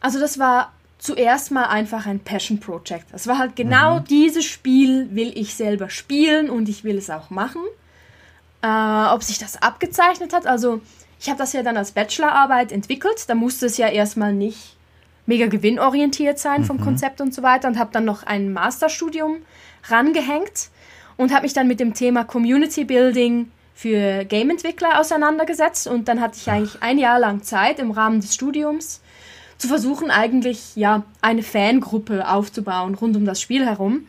Also 0.00 0.20
das 0.20 0.38
war 0.38 0.72
zuerst 0.98 1.50
mal 1.50 1.64
einfach 1.64 2.04
ein 2.04 2.20
Passion 2.20 2.60
Project. 2.60 3.06
Das 3.12 3.26
war 3.26 3.38
halt 3.38 3.56
genau 3.56 4.00
mhm. 4.00 4.04
dieses 4.04 4.44
Spiel 4.44 5.08
will 5.12 5.32
ich 5.34 5.54
selber 5.54 5.88
spielen 5.88 6.50
und 6.50 6.68
ich 6.68 6.84
will 6.84 6.98
es 6.98 7.08
auch 7.08 7.30
machen. 7.30 7.62
Äh, 8.60 9.14
ob 9.14 9.22
sich 9.22 9.38
das 9.38 9.62
abgezeichnet 9.62 10.34
hat, 10.34 10.46
also 10.46 10.82
ich 11.18 11.30
habe 11.30 11.38
das 11.38 11.54
ja 11.54 11.62
dann 11.62 11.78
als 11.78 11.92
Bachelorarbeit 11.92 12.72
entwickelt, 12.72 13.24
da 13.26 13.34
musste 13.34 13.64
es 13.64 13.78
ja 13.78 13.88
erstmal 13.88 14.34
nicht 14.34 14.76
mega 15.30 15.46
gewinnorientiert 15.46 16.38
sein 16.38 16.64
vom 16.64 16.78
mhm. 16.78 16.82
Konzept 16.82 17.20
und 17.20 17.32
so 17.32 17.42
weiter 17.42 17.68
und 17.68 17.78
habe 17.78 17.90
dann 17.92 18.04
noch 18.04 18.24
ein 18.24 18.52
Masterstudium 18.52 19.36
rangehängt 19.84 20.70
und 21.16 21.32
habe 21.32 21.44
mich 21.44 21.52
dann 21.52 21.68
mit 21.68 21.78
dem 21.78 21.94
Thema 21.94 22.24
Community 22.24 22.84
Building 22.84 23.50
für 23.74 24.24
Game-Entwickler 24.24 24.98
auseinandergesetzt 25.00 25.86
und 25.86 26.08
dann 26.08 26.20
hatte 26.20 26.36
ich 26.36 26.50
eigentlich 26.50 26.82
ein 26.82 26.98
Jahr 26.98 27.20
lang 27.20 27.42
Zeit 27.44 27.78
im 27.78 27.92
Rahmen 27.92 28.20
des 28.20 28.34
Studiums 28.34 29.00
zu 29.56 29.68
versuchen, 29.68 30.10
eigentlich 30.10 30.74
ja 30.74 31.04
eine 31.22 31.44
Fangruppe 31.44 32.28
aufzubauen 32.28 32.96
rund 32.96 33.16
um 33.16 33.24
das 33.24 33.40
Spiel 33.40 33.64
herum. 33.64 34.06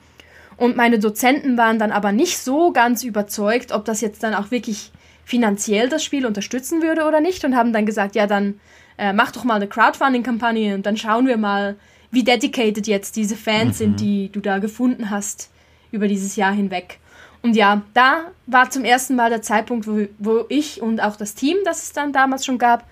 Und 0.58 0.76
meine 0.76 0.98
Dozenten 0.98 1.56
waren 1.58 1.78
dann 1.78 1.92
aber 1.92 2.12
nicht 2.12 2.40
so 2.40 2.72
ganz 2.72 3.04
überzeugt, 3.04 3.72
ob 3.72 3.86
das 3.86 4.02
jetzt 4.02 4.24
dann 4.24 4.34
auch 4.34 4.50
wirklich 4.50 4.92
finanziell 5.24 5.88
das 5.88 6.04
Spiel 6.04 6.26
unterstützen 6.26 6.82
würde 6.82 7.06
oder 7.06 7.22
nicht 7.22 7.46
und 7.46 7.56
haben 7.56 7.74
dann 7.74 7.86
gesagt, 7.86 8.16
ja, 8.16 8.28
dann 8.28 8.60
äh, 9.02 9.14
mach 9.14 9.32
doch 9.32 9.44
mal 9.44 9.56
eine 9.56 9.68
Crowdfunding-Kampagne 9.68 10.76
und 10.76 10.86
dann 10.86 10.96
schauen 10.96 11.26
wir 11.26 11.38
mal, 11.38 11.76
wie 12.12 12.24
dedicated 12.24 12.86
jetzt 12.86 13.16
diese 13.16 13.36
Fans 13.36 13.80
mhm. 13.80 13.84
sind, 13.84 14.00
die 14.00 14.30
du 14.32 14.42
da 14.42 14.60
gefunden 14.60 15.10
hast 15.10 15.50
über 15.92 16.08
dieses 16.08 16.36
Jahr 16.36 16.54
hinweg. 16.54 17.00
Und 17.42 17.56
ja, 17.56 17.82
da 17.96 18.26
war 18.46 18.70
zum 18.70 18.86
ersten 18.86 19.16
Mal 19.16 19.32
der 19.32 19.42
Zeitpunkt, 19.42 19.88
wo, 19.88 20.06
wo 20.20 20.46
ich 20.50 20.84
und 20.84 21.02
auch 21.02 21.16
das 21.16 21.34
Team, 21.34 21.58
das 21.66 21.82
es 21.82 21.94
dann 21.94 22.14
damals 22.14 22.46
schon 22.46 22.60
gab, 22.60 22.86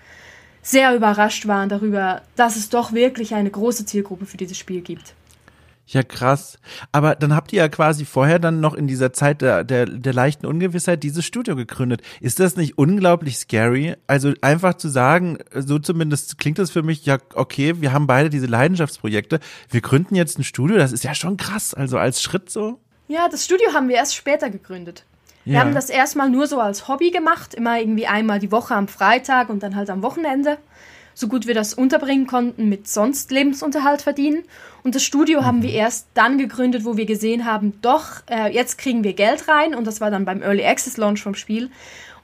sehr 0.62 0.96
überrascht 0.96 1.46
waren 1.46 1.68
darüber, 1.68 2.22
dass 2.34 2.56
es 2.56 2.70
doch 2.70 2.92
wirklich 2.92 3.36
eine 3.36 3.50
große 3.50 3.86
Zielgruppe 3.86 4.26
für 4.26 4.36
dieses 4.36 4.58
Spiel 4.58 4.80
gibt. 4.80 5.14
Ja, 5.92 6.04
krass. 6.04 6.56
Aber 6.92 7.16
dann 7.16 7.34
habt 7.34 7.52
ihr 7.52 7.58
ja 7.58 7.68
quasi 7.68 8.04
vorher 8.04 8.38
dann 8.38 8.60
noch 8.60 8.74
in 8.74 8.86
dieser 8.86 9.12
Zeit 9.12 9.42
der, 9.42 9.64
der, 9.64 9.86
der 9.86 10.12
leichten 10.12 10.46
Ungewissheit 10.46 11.02
dieses 11.02 11.24
Studio 11.24 11.56
gegründet. 11.56 12.00
Ist 12.20 12.38
das 12.38 12.54
nicht 12.54 12.78
unglaublich 12.78 13.38
scary? 13.38 13.96
Also 14.06 14.32
einfach 14.40 14.74
zu 14.74 14.88
sagen, 14.88 15.38
so 15.52 15.80
zumindest 15.80 16.38
klingt 16.38 16.60
das 16.60 16.70
für 16.70 16.84
mich, 16.84 17.06
ja, 17.06 17.18
okay, 17.34 17.80
wir 17.80 17.92
haben 17.92 18.06
beide 18.06 18.30
diese 18.30 18.46
Leidenschaftsprojekte. 18.46 19.40
Wir 19.68 19.80
gründen 19.80 20.14
jetzt 20.14 20.38
ein 20.38 20.44
Studio, 20.44 20.76
das 20.76 20.92
ist 20.92 21.02
ja 21.02 21.12
schon 21.12 21.36
krass. 21.36 21.74
Also 21.74 21.98
als 21.98 22.22
Schritt 22.22 22.50
so. 22.50 22.78
Ja, 23.08 23.28
das 23.28 23.44
Studio 23.44 23.74
haben 23.74 23.88
wir 23.88 23.96
erst 23.96 24.14
später 24.14 24.48
gegründet. 24.48 25.04
Wir 25.44 25.54
ja. 25.54 25.60
haben 25.60 25.74
das 25.74 25.90
erstmal 25.90 26.30
nur 26.30 26.46
so 26.46 26.60
als 26.60 26.86
Hobby 26.86 27.10
gemacht, 27.10 27.52
immer 27.54 27.80
irgendwie 27.80 28.06
einmal 28.06 28.38
die 28.38 28.52
Woche 28.52 28.76
am 28.76 28.86
Freitag 28.86 29.48
und 29.48 29.64
dann 29.64 29.74
halt 29.74 29.90
am 29.90 30.04
Wochenende 30.04 30.58
so 31.20 31.28
gut 31.28 31.46
wir 31.46 31.54
das 31.54 31.74
unterbringen 31.74 32.26
konnten, 32.26 32.68
mit 32.68 32.88
sonst 32.88 33.30
Lebensunterhalt 33.30 34.02
verdienen. 34.02 34.44
Und 34.82 34.94
das 34.94 35.04
Studio 35.04 35.42
mhm. 35.42 35.44
haben 35.44 35.62
wir 35.62 35.72
erst 35.72 36.08
dann 36.14 36.38
gegründet, 36.38 36.84
wo 36.84 36.96
wir 36.96 37.06
gesehen 37.06 37.44
haben, 37.44 37.74
doch, 37.82 38.22
äh, 38.28 38.52
jetzt 38.52 38.78
kriegen 38.78 39.04
wir 39.04 39.12
Geld 39.12 39.46
rein. 39.46 39.74
Und 39.74 39.86
das 39.86 40.00
war 40.00 40.10
dann 40.10 40.24
beim 40.24 40.42
Early 40.42 40.64
Access 40.64 40.96
Launch 40.96 41.22
vom 41.22 41.34
Spiel. 41.34 41.70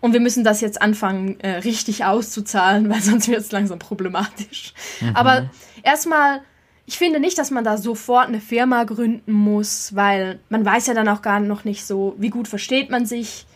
Und 0.01 0.13
wir 0.13 0.21
müssen 0.21 0.45
das 0.45 0.61
jetzt 0.61 0.81
anfangen, 0.81 1.39
äh, 1.41 1.59
richtig 1.59 2.05
auszuzahlen, 2.05 2.89
weil 2.91 3.01
sonst 3.01 3.29
wird 3.29 3.41
es 3.41 3.53
langsam 3.53 3.79
problematisch. 3.79 4.73
Mhm. 5.01 5.15
Aber 5.15 5.51
erstmal, 5.83 6.41
ich 6.87 6.97
finde 6.99 7.21
nicht, 7.21 7.39
dass 7.39 7.51
man 7.51 7.65
da 7.65 7.77
sofort 7.77 8.29
eine 8.29 8.41
Firma 8.41 8.85
gründen 8.85 9.33
muss, 9.33 9.95
weil 9.95 10.41
man 10.49 10.65
weiß 10.65 10.87
ja 10.87 10.95
dann 10.95 11.09
auch 11.09 11.23
gar 11.23 11.41
noch 11.41 11.65
nicht 11.65 11.87
so, 11.87 12.15
wie 12.19 12.31
gut 12.31 12.49
versteht 12.49 12.91
man 12.91 13.05
sich 13.05 13.47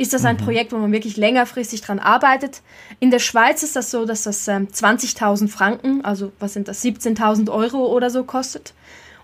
ist 0.00 0.14
das 0.14 0.24
ein 0.24 0.36
mhm. 0.36 0.44
Projekt, 0.44 0.72
wo 0.72 0.78
man 0.78 0.92
wirklich 0.92 1.18
längerfristig 1.18 1.82
dran 1.82 1.98
arbeitet. 1.98 2.62
In 3.00 3.10
der 3.10 3.18
Schweiz 3.18 3.62
ist 3.62 3.76
das 3.76 3.90
so, 3.90 4.06
dass 4.06 4.22
das 4.22 4.48
ähm, 4.48 4.68
20.000 4.68 5.48
Franken, 5.48 6.02
also 6.06 6.32
was 6.40 6.54
sind 6.54 6.68
das, 6.68 6.82
17.000 6.82 7.50
Euro 7.50 7.86
oder 7.86 8.08
so 8.08 8.24
kostet. 8.24 8.72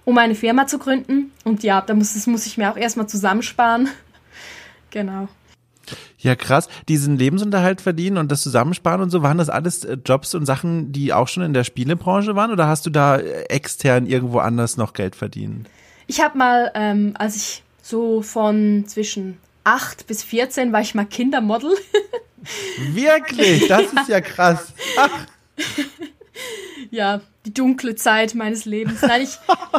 um 0.04 0.18
eine 0.18 0.34
Firma 0.34 0.66
zu 0.66 0.78
gründen. 0.78 1.32
Und 1.44 1.62
ja, 1.62 1.80
da 1.80 1.94
muss, 1.94 2.12
das 2.12 2.26
muss 2.26 2.44
ich 2.44 2.58
mir 2.58 2.70
auch 2.70 2.76
erstmal 2.76 3.08
zusammensparen. 3.08 3.88
genau. 4.90 5.28
Ja, 6.18 6.36
krass. 6.36 6.68
Diesen 6.88 7.16
Lebensunterhalt 7.16 7.80
verdienen 7.80 8.18
und 8.18 8.30
das 8.30 8.42
Zusammensparen 8.42 9.00
und 9.00 9.08
so, 9.10 9.22
waren 9.22 9.38
das 9.38 9.48
alles 9.48 9.82
äh, 9.82 9.96
Jobs 10.04 10.34
und 10.34 10.44
Sachen, 10.44 10.92
die 10.92 11.14
auch 11.14 11.28
schon 11.28 11.42
in 11.42 11.54
der 11.54 11.64
Spielebranche 11.64 12.36
waren 12.36 12.50
oder 12.50 12.66
hast 12.68 12.84
du 12.84 12.90
da 12.90 13.16
äh, 13.16 13.44
extern 13.48 14.06
irgendwo 14.06 14.40
anders 14.40 14.76
noch 14.76 14.92
Geld 14.92 15.16
verdient? 15.16 15.68
Ich 16.06 16.20
habe 16.20 16.36
mal, 16.36 16.70
ähm, 16.74 17.14
als 17.18 17.34
ich 17.34 17.62
so 17.80 18.20
von 18.20 18.84
zwischen 18.86 19.38
8 19.66 20.06
bis 20.06 20.22
14 20.22 20.72
war 20.72 20.80
ich 20.80 20.94
mal 20.94 21.04
Kindermodel. 21.04 21.76
Wirklich? 22.92 23.66
Das 23.66 23.92
ist 23.92 24.08
ja 24.08 24.20
krass. 24.20 24.72
Ach. 24.96 25.26
Ja, 26.90 27.20
die 27.44 27.52
dunkle 27.52 27.96
Zeit 27.96 28.34
meines 28.34 28.64
Lebens. 28.64 29.02
Nein, 29.02 29.22
ich, 29.22 29.38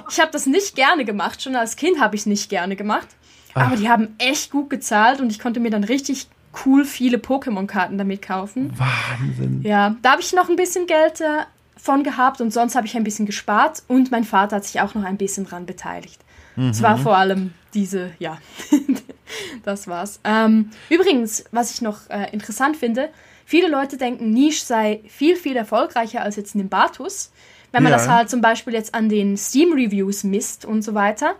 ich 0.10 0.20
habe 0.20 0.32
das 0.32 0.46
nicht 0.46 0.75
gerne 0.75 1.06
gemacht. 1.06 1.41
Schon 1.41 1.56
als 1.56 1.77
Kind 1.77 2.01
habe 2.01 2.15
ich 2.15 2.24
es 2.24 2.25
nicht 2.25 2.50
gerne 2.50 2.75
gemacht. 2.75 3.08
Aber 3.53 3.75
die 3.75 3.89
haben 3.89 4.13
echt 4.17 4.51
gut 4.51 4.70
gezahlt 4.70 5.20
und 5.20 5.32
ich 5.32 5.39
konnte 5.39 5.60
mir 5.60 5.72
dann 5.72 5.84
richtig 5.84 6.27
cool 6.65 6.86
viele 6.86 7.17
Pokémon-Karten 7.17 7.98
damit 7.98 8.22
kaufen. 8.22 8.74
Wahnsinn. 8.77 9.62
Ja, 9.63 9.96
da 10.01 10.12
habe 10.12 10.22
ich 10.22 10.34
noch 10.34 10.50
ein 10.50 10.58
bisschen 10.58 10.86
Geld 10.86 11.22
äh, 11.22 11.46
von 11.75 12.03
gehabt 12.03 12.41
und 12.41 12.51
sonst 12.51 12.75
habe 12.75 12.86
ich 12.88 12.96
ein 12.96 13.03
bisschen 13.03 13.25
gespart 13.25 13.84
und 13.88 14.12
mein 14.12 14.25
Vater 14.25 14.58
hat 14.58 14.65
sich 14.65 14.82
auch 14.82 14.94
noch 14.96 15.03
ein 15.03 15.17
bisschen 15.17 15.46
dran 15.46 15.65
beteiligt. 15.65 16.20
Es 16.58 16.82
war 16.82 16.98
vor 16.98 17.16
allem 17.18 17.54
diese, 17.74 18.12
ja, 18.20 18.38
das 19.64 19.88
war's. 19.88 20.20
Ähm, 20.24 20.72
übrigens, 20.90 21.44
was 21.52 21.72
ich 21.72 21.82
noch 21.82 22.10
äh, 22.10 22.32
interessant 22.32 22.78
finde, 22.78 23.10
viele 23.46 23.68
Leute 23.70 23.98
denken, 23.98 24.32
Niche 24.32 24.66
sei 24.66 25.02
viel, 25.08 25.36
viel 25.36 25.56
erfolgreicher 25.56 26.22
als 26.22 26.36
jetzt 26.36 26.56
Nimbatus, 26.56 27.32
wenn 27.72 27.84
man 27.84 27.92
Ja. 27.92 27.98
das 27.98 28.08
halt 28.08 28.30
zum 28.30 28.42
Beispiel 28.42 28.74
jetzt 28.74 28.96
an 28.96 29.10
den 29.10 29.38
Steam-Reviews 29.38 30.24
misst 30.24 30.66
und 30.66 30.82
so 30.82 30.94
weiter. 30.94 31.36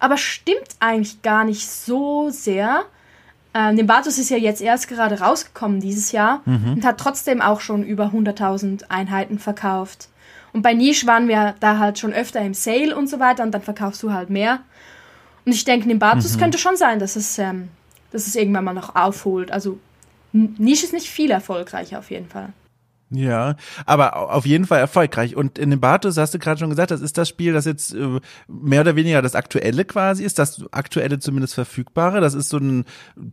Aber 0.00 0.16
stimmt 0.16 0.68
eigentlich 0.80 1.22
gar 1.22 1.44
nicht 1.44 1.68
so 1.68 2.30
sehr. 2.30 2.84
Ähm, 3.54 3.74
Nimbatus 3.76 4.18
ist 4.18 4.30
ja 4.30 4.36
jetzt 4.36 4.60
erst 4.60 4.88
gerade 4.88 5.20
rausgekommen 5.20 5.80
dieses 5.80 6.12
Jahr 6.12 6.42
und 6.46 6.84
hat 6.84 6.98
trotzdem 6.98 7.40
auch 7.40 7.60
schon 7.60 7.84
über 7.84 8.06
100.000 8.06 8.84
Einheiten 8.90 9.38
verkauft. 9.38 10.08
Und 10.54 10.62
bei 10.62 10.72
Niche 10.72 11.06
waren 11.06 11.26
wir 11.26 11.56
da 11.58 11.78
halt 11.78 11.98
schon 11.98 12.12
öfter 12.12 12.40
im 12.40 12.54
Sale 12.54 12.96
und 12.96 13.08
so 13.08 13.18
weiter 13.18 13.42
und 13.42 13.50
dann 13.50 13.60
verkaufst 13.60 14.02
du 14.04 14.12
halt 14.12 14.30
mehr. 14.30 14.60
Und 15.44 15.52
ich 15.52 15.64
denke, 15.64 15.88
Nimbatus 15.88 16.38
könnte 16.38 16.58
schon 16.58 16.76
sein, 16.76 17.00
dass 17.00 17.16
es, 17.16 17.38
ähm, 17.38 17.68
dass 18.12 18.28
es 18.28 18.36
irgendwann 18.36 18.64
mal 18.64 18.72
noch 18.72 18.94
aufholt. 18.94 19.50
Also 19.50 19.78
Niche 20.32 20.86
ist 20.86 20.92
nicht 20.92 21.08
viel 21.08 21.32
erfolgreicher 21.32 21.98
auf 21.98 22.10
jeden 22.10 22.28
Fall. 22.28 22.52
Ja, 23.14 23.56
aber 23.86 24.16
au- 24.16 24.26
auf 24.28 24.46
jeden 24.46 24.66
Fall 24.66 24.80
erfolgreich. 24.80 25.36
Und 25.36 25.58
in 25.58 25.70
dem 25.70 25.80
Batus 25.80 26.16
hast 26.16 26.34
du 26.34 26.38
gerade 26.38 26.58
schon 26.58 26.70
gesagt, 26.70 26.90
das 26.90 27.00
ist 27.00 27.18
das 27.18 27.28
Spiel, 27.28 27.52
das 27.52 27.64
jetzt 27.64 27.94
äh, 27.94 28.20
mehr 28.48 28.80
oder 28.80 28.96
weniger 28.96 29.22
das 29.22 29.34
aktuelle 29.34 29.84
quasi 29.84 30.24
ist, 30.24 30.38
das 30.38 30.64
aktuelle 30.72 31.18
zumindest 31.18 31.54
verfügbare. 31.54 32.20
Das 32.20 32.34
ist 32.34 32.48
so 32.48 32.58
ein 32.58 32.84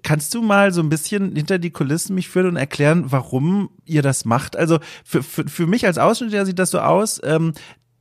Kannst 0.02 0.34
du 0.34 0.42
mal 0.42 0.72
so 0.72 0.80
ein 0.80 0.88
bisschen 0.88 1.34
hinter 1.34 1.58
die 1.58 1.70
Kulissen 1.70 2.14
mich 2.14 2.28
führen 2.28 2.46
und 2.46 2.56
erklären, 2.56 3.10
warum 3.10 3.70
ihr 3.84 4.02
das 4.02 4.24
macht? 4.24 4.56
Also 4.56 4.78
für, 5.04 5.22
für, 5.22 5.48
für 5.48 5.66
mich 5.66 5.86
als 5.86 5.98
Ausschnitt 5.98 6.46
sieht 6.46 6.58
das 6.58 6.70
so 6.70 6.80
aus, 6.80 7.20
ähm, 7.24 7.52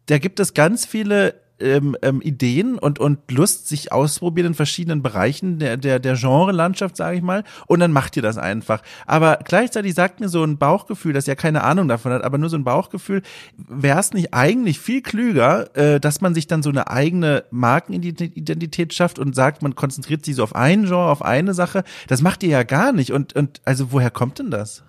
da 0.08 0.18
gibt 0.18 0.40
es 0.40 0.54
ganz 0.54 0.86
viele 0.86 1.41
ähm, 1.62 1.96
ähm, 2.02 2.22
Ideen 2.22 2.78
und, 2.78 3.00
und 3.00 3.32
Lust, 3.32 3.68
sich 3.68 3.92
ausprobieren 3.92 4.48
in 4.48 4.54
verschiedenen 4.54 5.02
Bereichen 5.02 5.60
der, 5.60 5.78
der, 5.78 6.00
der 6.00 6.16
Genre-Landschaft, 6.16 6.98
sage 6.98 7.18
ich 7.18 7.22
mal, 7.22 7.44
und 7.68 7.80
dann 7.80 7.92
macht 7.92 8.16
ihr 8.16 8.22
das 8.22 8.38
einfach. 8.38 8.82
Aber 9.06 9.40
gleichzeitig 9.44 9.94
sagt 9.94 10.20
mir 10.20 10.30
so 10.30 10.44
ein 10.44 10.58
Bauchgefühl, 10.58 11.14
das 11.14 11.26
ja 11.26 11.36
keine 11.36 11.64
Ahnung 11.64 11.88
davon 11.88 12.12
hat, 12.12 12.24
aber 12.24 12.38
nur 12.38 12.50
so 12.50 12.58
ein 12.58 12.64
Bauchgefühl, 12.64 13.22
wäre 13.58 14.00
es 14.00 14.14
nicht 14.14 14.34
eigentlich 14.34 14.80
viel 14.80 15.02
klüger, 15.02 15.76
äh, 15.76 16.00
dass 16.00 16.22
man 16.22 16.34
sich 16.34 16.48
dann 16.48 16.64
so 16.64 16.70
eine 16.70 16.90
eigene 16.90 17.46
Markenidentität 17.52 18.94
schafft 18.94 19.20
und 19.20 19.36
sagt, 19.36 19.62
man 19.62 19.76
konzentriert 19.76 20.26
sich 20.26 20.36
so 20.36 20.44
auf 20.44 20.56
ein 20.56 20.86
Genre, 20.86 21.10
auf 21.10 21.24
eine 21.24 21.54
Sache. 21.54 21.84
Das 22.08 22.22
macht 22.22 22.44
ihr 22.44 22.50
ja 22.50 22.64
gar 22.64 22.92
nicht. 22.92 23.12
Und, 23.12 23.36
und 23.36 23.62
also 23.66 23.92
woher 23.92 24.12
kommt 24.12 24.40
denn 24.40 24.52
das? 24.52 24.84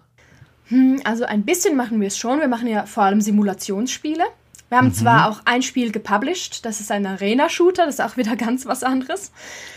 Also 1.05 1.25
ein 1.25 1.45
bisschen 1.45 1.77
machen 1.77 2.01
wir 2.01 2.09
es 2.09 2.17
schon. 2.17 2.41
Wir 2.41 2.49
machen 2.49 2.69
ja 2.69 2.87
vor 2.87 3.03
allem 3.05 3.21
Simulationsspiele. 3.21 4.25
Wir 4.73 4.79
haben 4.79 4.95
zwar 4.95 5.29
auch 5.29 5.43
ein 5.45 5.61
Spiel 5.61 5.93
gepublished, 5.93 6.65
das 6.65 6.81
ist 6.81 6.91
ein 6.91 7.05
Arena-Shooter, 7.05 7.85
das 7.85 7.97
ist 7.97 8.01
auch 8.01 8.17
wieder 8.17 8.37
ganz 8.37 8.65
was 8.65 8.83
anderes. 8.83 9.31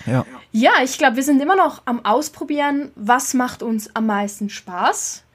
Ja. 0.05 0.25
Ja, 0.53 0.71
ich 0.85 0.97
glaube, 0.97 1.17
wir 1.17 1.23
sind 1.23 1.41
immer 1.41 1.57
noch 1.57 1.81
am 1.83 2.05
Ausprobieren, 2.05 2.93
was 2.95 3.33
macht 3.33 3.61
uns 3.61 3.93
am 3.93 4.05
meisten 4.05 4.49
Spaß. 4.49 5.25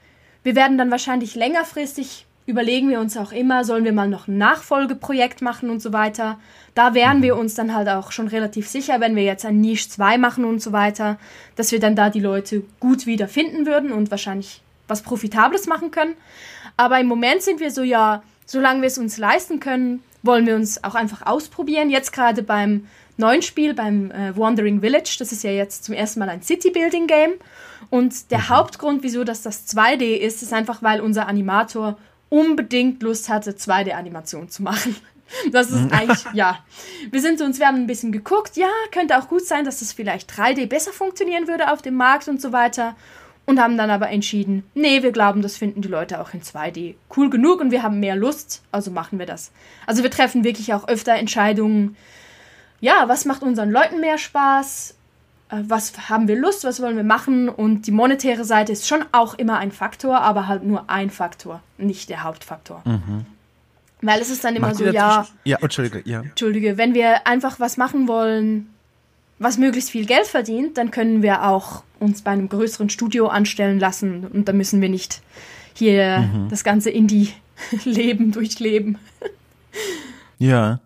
Wir 0.41 0.55
werden 0.55 0.79
dann 0.79 0.89
wahrscheinlich 0.89 1.35
längerfristig 1.35 2.25
überlegen 2.47 2.89
wir 2.89 2.99
uns 2.99 3.15
auch 3.17 3.31
immer, 3.31 3.63
sollen 3.63 3.85
wir 3.85 3.93
mal 3.93 4.09
noch 4.09 4.27
ein 4.27 4.39
Nachfolgeprojekt 4.39 5.43
machen 5.43 5.69
und 5.69 5.79
so 5.79 5.93
weiter. 5.93 6.39
Da 6.73 6.95
wären 6.95 7.21
wir 7.21 7.37
uns 7.37 7.53
dann 7.53 7.75
halt 7.75 7.87
auch 7.87 8.11
schon 8.11 8.27
relativ 8.27 8.67
sicher, 8.67 8.99
wenn 8.99 9.15
wir 9.15 9.23
jetzt 9.23 9.45
ein 9.45 9.61
Niche 9.61 9.89
2 9.89 10.17
machen 10.17 10.43
und 10.43 10.59
so 10.59 10.71
weiter, 10.71 11.19
dass 11.55 11.71
wir 11.71 11.79
dann 11.79 11.95
da 11.95 12.09
die 12.09 12.19
Leute 12.19 12.63
gut 12.79 13.05
wieder 13.05 13.27
finden 13.27 13.67
würden 13.67 13.91
und 13.91 14.09
wahrscheinlich 14.09 14.63
was 14.87 15.03
Profitables 15.03 15.67
machen 15.67 15.91
können. 15.91 16.15
Aber 16.77 16.99
im 16.99 17.05
Moment 17.05 17.43
sind 17.43 17.59
wir 17.59 17.69
so, 17.69 17.83
ja, 17.83 18.23
solange 18.51 18.81
wir 18.81 18.87
es 18.87 18.97
uns 18.97 19.17
leisten 19.17 19.61
können, 19.61 20.03
wollen 20.23 20.45
wir 20.45 20.55
uns 20.55 20.83
auch 20.83 20.93
einfach 20.93 21.25
ausprobieren. 21.25 21.89
Jetzt 21.89 22.11
gerade 22.11 22.43
beim 22.43 22.85
neuen 23.15 23.41
Spiel, 23.41 23.73
beim 23.73 24.11
äh, 24.11 24.35
Wandering 24.35 24.81
Village, 24.81 25.15
das 25.19 25.31
ist 25.31 25.43
ja 25.43 25.51
jetzt 25.51 25.85
zum 25.85 25.95
ersten 25.95 26.19
Mal 26.19 26.27
ein 26.27 26.41
City-Building-Game. 26.41 27.33
Und 27.89 28.29
der 28.29 28.49
Hauptgrund, 28.49 29.03
wieso 29.03 29.23
das 29.23 29.41
das 29.41 29.67
2D 29.69 30.17
ist, 30.17 30.43
ist 30.43 30.51
einfach, 30.51 30.83
weil 30.83 30.99
unser 30.99 31.27
Animator 31.27 31.97
unbedingt 32.27 33.01
Lust 33.01 33.29
hatte, 33.29 33.51
2D-Animation 33.51 34.49
zu 34.49 34.63
machen. 34.63 34.95
Das 35.53 35.71
ist 35.71 35.93
eigentlich, 35.93 36.25
ja. 36.33 36.59
Wir 37.09 37.21
sind 37.21 37.39
uns, 37.39 37.57
wir 37.57 37.65
haben 37.65 37.77
ein 37.77 37.87
bisschen 37.87 38.11
geguckt, 38.11 38.57
ja, 38.57 38.67
könnte 38.91 39.17
auch 39.17 39.29
gut 39.29 39.45
sein, 39.45 39.63
dass 39.63 39.79
das 39.79 39.93
vielleicht 39.93 40.29
3D 40.29 40.67
besser 40.67 40.91
funktionieren 40.91 41.47
würde 41.47 41.71
auf 41.71 41.81
dem 41.81 41.95
Markt 41.95 42.27
und 42.27 42.41
so 42.41 42.51
weiter. 42.51 42.97
Und 43.51 43.59
haben 43.59 43.77
dann 43.77 43.89
aber 43.89 44.09
entschieden, 44.09 44.63
nee, 44.75 45.03
wir 45.03 45.11
glauben, 45.11 45.41
das 45.41 45.57
finden 45.57 45.81
die 45.81 45.89
Leute 45.89 46.21
auch 46.21 46.33
in 46.33 46.41
2D 46.41 46.95
cool 47.17 47.29
genug 47.29 47.59
und 47.59 47.69
wir 47.71 47.83
haben 47.83 47.99
mehr 47.99 48.15
Lust, 48.15 48.61
also 48.71 48.91
machen 48.91 49.19
wir 49.19 49.25
das. 49.25 49.51
Also 49.85 50.03
wir 50.03 50.09
treffen 50.09 50.45
wirklich 50.45 50.73
auch 50.73 50.87
öfter 50.87 51.15
Entscheidungen, 51.15 51.97
ja, 52.79 53.03
was 53.07 53.25
macht 53.25 53.43
unseren 53.43 53.69
Leuten 53.69 53.99
mehr 53.99 54.17
Spaß, 54.17 54.95
äh, 55.49 55.57
was 55.67 56.09
haben 56.09 56.29
wir 56.29 56.37
Lust, 56.37 56.63
was 56.63 56.81
wollen 56.81 56.95
wir 56.95 57.03
machen 57.03 57.49
und 57.49 57.87
die 57.87 57.91
monetäre 57.91 58.45
Seite 58.45 58.71
ist 58.71 58.87
schon 58.87 59.03
auch 59.11 59.33
immer 59.33 59.57
ein 59.57 59.73
Faktor, 59.73 60.21
aber 60.21 60.47
halt 60.47 60.63
nur 60.63 60.89
ein 60.89 61.09
Faktor, 61.09 61.61
nicht 61.77 62.07
der 62.07 62.23
Hauptfaktor. 62.23 62.81
Weil 64.01 64.21
es 64.21 64.29
ist 64.29 64.45
dann 64.45 64.55
immer 64.55 64.67
Macht 64.67 64.77
so, 64.77 64.85
ja, 64.85 65.27
Ja, 65.43 65.57
Entschuldige, 65.59 66.09
ja. 66.09 66.21
Entschuldige, 66.21 66.77
wenn 66.77 66.93
wir 66.93 67.27
einfach 67.27 67.59
was 67.59 67.75
machen 67.75 68.07
wollen, 68.07 68.73
was 69.41 69.57
möglichst 69.57 69.89
viel 69.89 70.05
Geld 70.05 70.27
verdient, 70.27 70.77
dann 70.77 70.91
können 70.91 71.23
wir 71.23 71.47
auch 71.47 71.83
uns 71.99 72.21
bei 72.21 72.31
einem 72.31 72.47
größeren 72.47 72.89
Studio 72.89 73.27
anstellen 73.27 73.79
lassen 73.79 74.27
und 74.27 74.47
dann 74.47 74.55
müssen 74.55 74.81
wir 74.81 74.89
nicht 74.89 75.21
hier 75.73 76.29
das 76.49 76.63
ganze 76.63 76.89
Indie-Leben 76.91 78.31
durchleben. 78.31 78.97
Ja. 80.37 80.79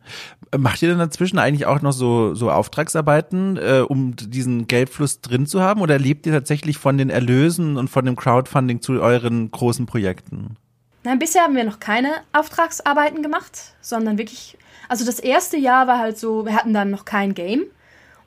Macht 0.58 0.82
ihr 0.82 0.90
denn 0.90 1.00
dazwischen 1.00 1.38
eigentlich 1.38 1.66
auch 1.66 1.82
noch 1.82 1.92
so, 1.92 2.34
so 2.34 2.50
Auftragsarbeiten, 2.50 3.58
äh, 3.58 3.84
um 3.86 4.16
diesen 4.16 4.68
Geldfluss 4.68 5.20
drin 5.20 5.48
zu 5.48 5.62
haben? 5.62 5.82
Oder 5.82 6.00
lebt 6.00 6.26
ihr 6.26 6.32
tatsächlich 6.32 6.78
von 6.78 6.98
den 6.98 7.10
Erlösen 7.10 7.76
und 7.76 7.90
von 7.90 8.06
dem 8.06 8.16
Crowdfunding 8.16 8.82
zu 8.82 8.94
euren 9.02 9.52
großen 9.52 9.86
Projekten? 9.86 10.56
Nein, 11.04 11.20
bisher 11.20 11.44
haben 11.44 11.56
wir 11.56 11.66
noch 11.66 11.80
keine 11.80 12.14
Auftragsarbeiten 12.32 13.22
gemacht, 13.22 13.76
sondern 13.82 14.18
wirklich, 14.18 14.58
also 14.88 15.06
das 15.06 15.20
erste 15.20 15.58
Jahr 15.58 15.88
war 15.88 16.00
halt 16.00 16.18
so, 16.18 16.46
wir 16.46 16.56
hatten 16.56 16.74
dann 16.74 16.90
noch 16.90 17.04
kein 17.04 17.34
Game 17.34 17.66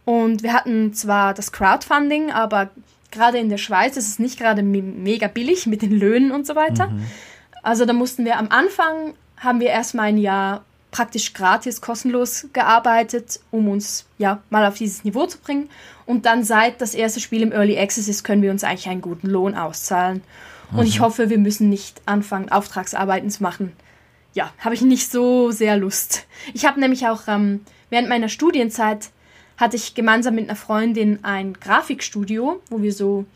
und 0.08 0.42
wir 0.42 0.54
hatten 0.54 0.94
zwar 0.94 1.34
das 1.34 1.52
Crowdfunding, 1.52 2.30
aber 2.32 2.70
gerade 3.10 3.38
in 3.38 3.50
der 3.50 3.58
Schweiz 3.58 3.98
ist 3.98 4.08
es 4.08 4.18
nicht 4.18 4.38
gerade 4.38 4.62
me- 4.62 4.80
mega 4.80 5.28
billig 5.28 5.66
mit 5.66 5.82
den 5.82 5.92
Löhnen 5.92 6.32
und 6.32 6.46
so 6.46 6.54
weiter. 6.54 6.90
Also 7.62 7.84
da 7.84 7.92
mussten 7.92 8.24
wir 8.24 8.38
am 8.38 8.48
Anfang, 8.48 9.14
haben 9.36 9.60
wir 9.60 9.68
erstmal 9.68 10.06
ein 10.06 10.16
Jahr 10.16 10.64
praktisch 10.90 11.34
gratis, 11.34 11.82
kostenlos 11.82 12.46
gearbeitet, 12.54 13.40
um 13.50 13.68
uns 13.68 14.06
ja 14.16 14.40
mal 14.48 14.66
auf 14.66 14.78
dieses 14.78 15.04
Niveau 15.04 15.26
zu 15.26 15.36
bringen. 15.38 15.68
Und 16.06 16.24
dann 16.24 16.42
seit 16.42 16.80
das 16.80 16.94
erste 16.94 17.20
Spiel 17.20 17.42
im 17.42 17.52
Early 17.52 17.78
Access 17.78 18.08
ist, 18.08 18.24
können 18.24 18.40
wir 18.40 18.50
uns 18.50 18.64
eigentlich 18.64 18.88
einen 18.88 19.02
guten 19.02 19.28
Lohn 19.28 19.54
auszahlen. 19.54 20.22
Und 20.72 20.86
ich 20.86 21.00
hoffe, 21.00 21.28
wir 21.28 21.38
müssen 21.38 21.68
nicht 21.68 22.00
anfangen, 22.06 22.50
Auftragsarbeiten 22.50 23.28
zu 23.28 23.42
machen. 23.42 23.72
Ja, 24.32 24.52
habe 24.58 24.74
ich 24.74 24.80
nicht 24.80 25.10
so 25.10 25.50
sehr 25.50 25.76
Lust. 25.76 26.26
Ich 26.54 26.64
habe 26.64 26.80
nämlich 26.80 27.06
auch 27.06 27.28
ähm, 27.28 27.60
während 27.90 28.08
meiner 28.08 28.28
Studienzeit 28.30 29.10
hatte 29.58 29.76
ich 29.76 29.94
gemeinsam 29.94 30.36
mit 30.36 30.48
einer 30.48 30.56
Freundin 30.56 31.18
ein 31.22 31.52
Grafikstudio, 31.52 32.62
wo 32.70 32.80
wir 32.80 32.92
so 32.92 33.26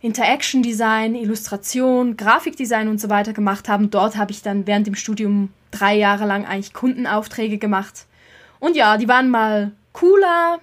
Interaction 0.00 0.62
Design, 0.62 1.14
Illustration, 1.14 2.16
Grafikdesign 2.16 2.88
und 2.88 3.00
so 3.00 3.08
weiter 3.08 3.32
gemacht 3.32 3.68
haben. 3.68 3.90
Dort 3.90 4.16
habe 4.16 4.32
ich 4.32 4.42
dann 4.42 4.66
während 4.66 4.86
dem 4.86 4.94
Studium 4.94 5.50
drei 5.70 5.94
Jahre 5.94 6.26
lang 6.26 6.44
eigentlich 6.46 6.72
Kundenaufträge 6.72 7.58
gemacht. 7.58 8.06
Und 8.58 8.76
ja, 8.76 8.96
die 8.96 9.08
waren 9.08 9.30
mal 9.30 9.72
cooler 9.92 10.58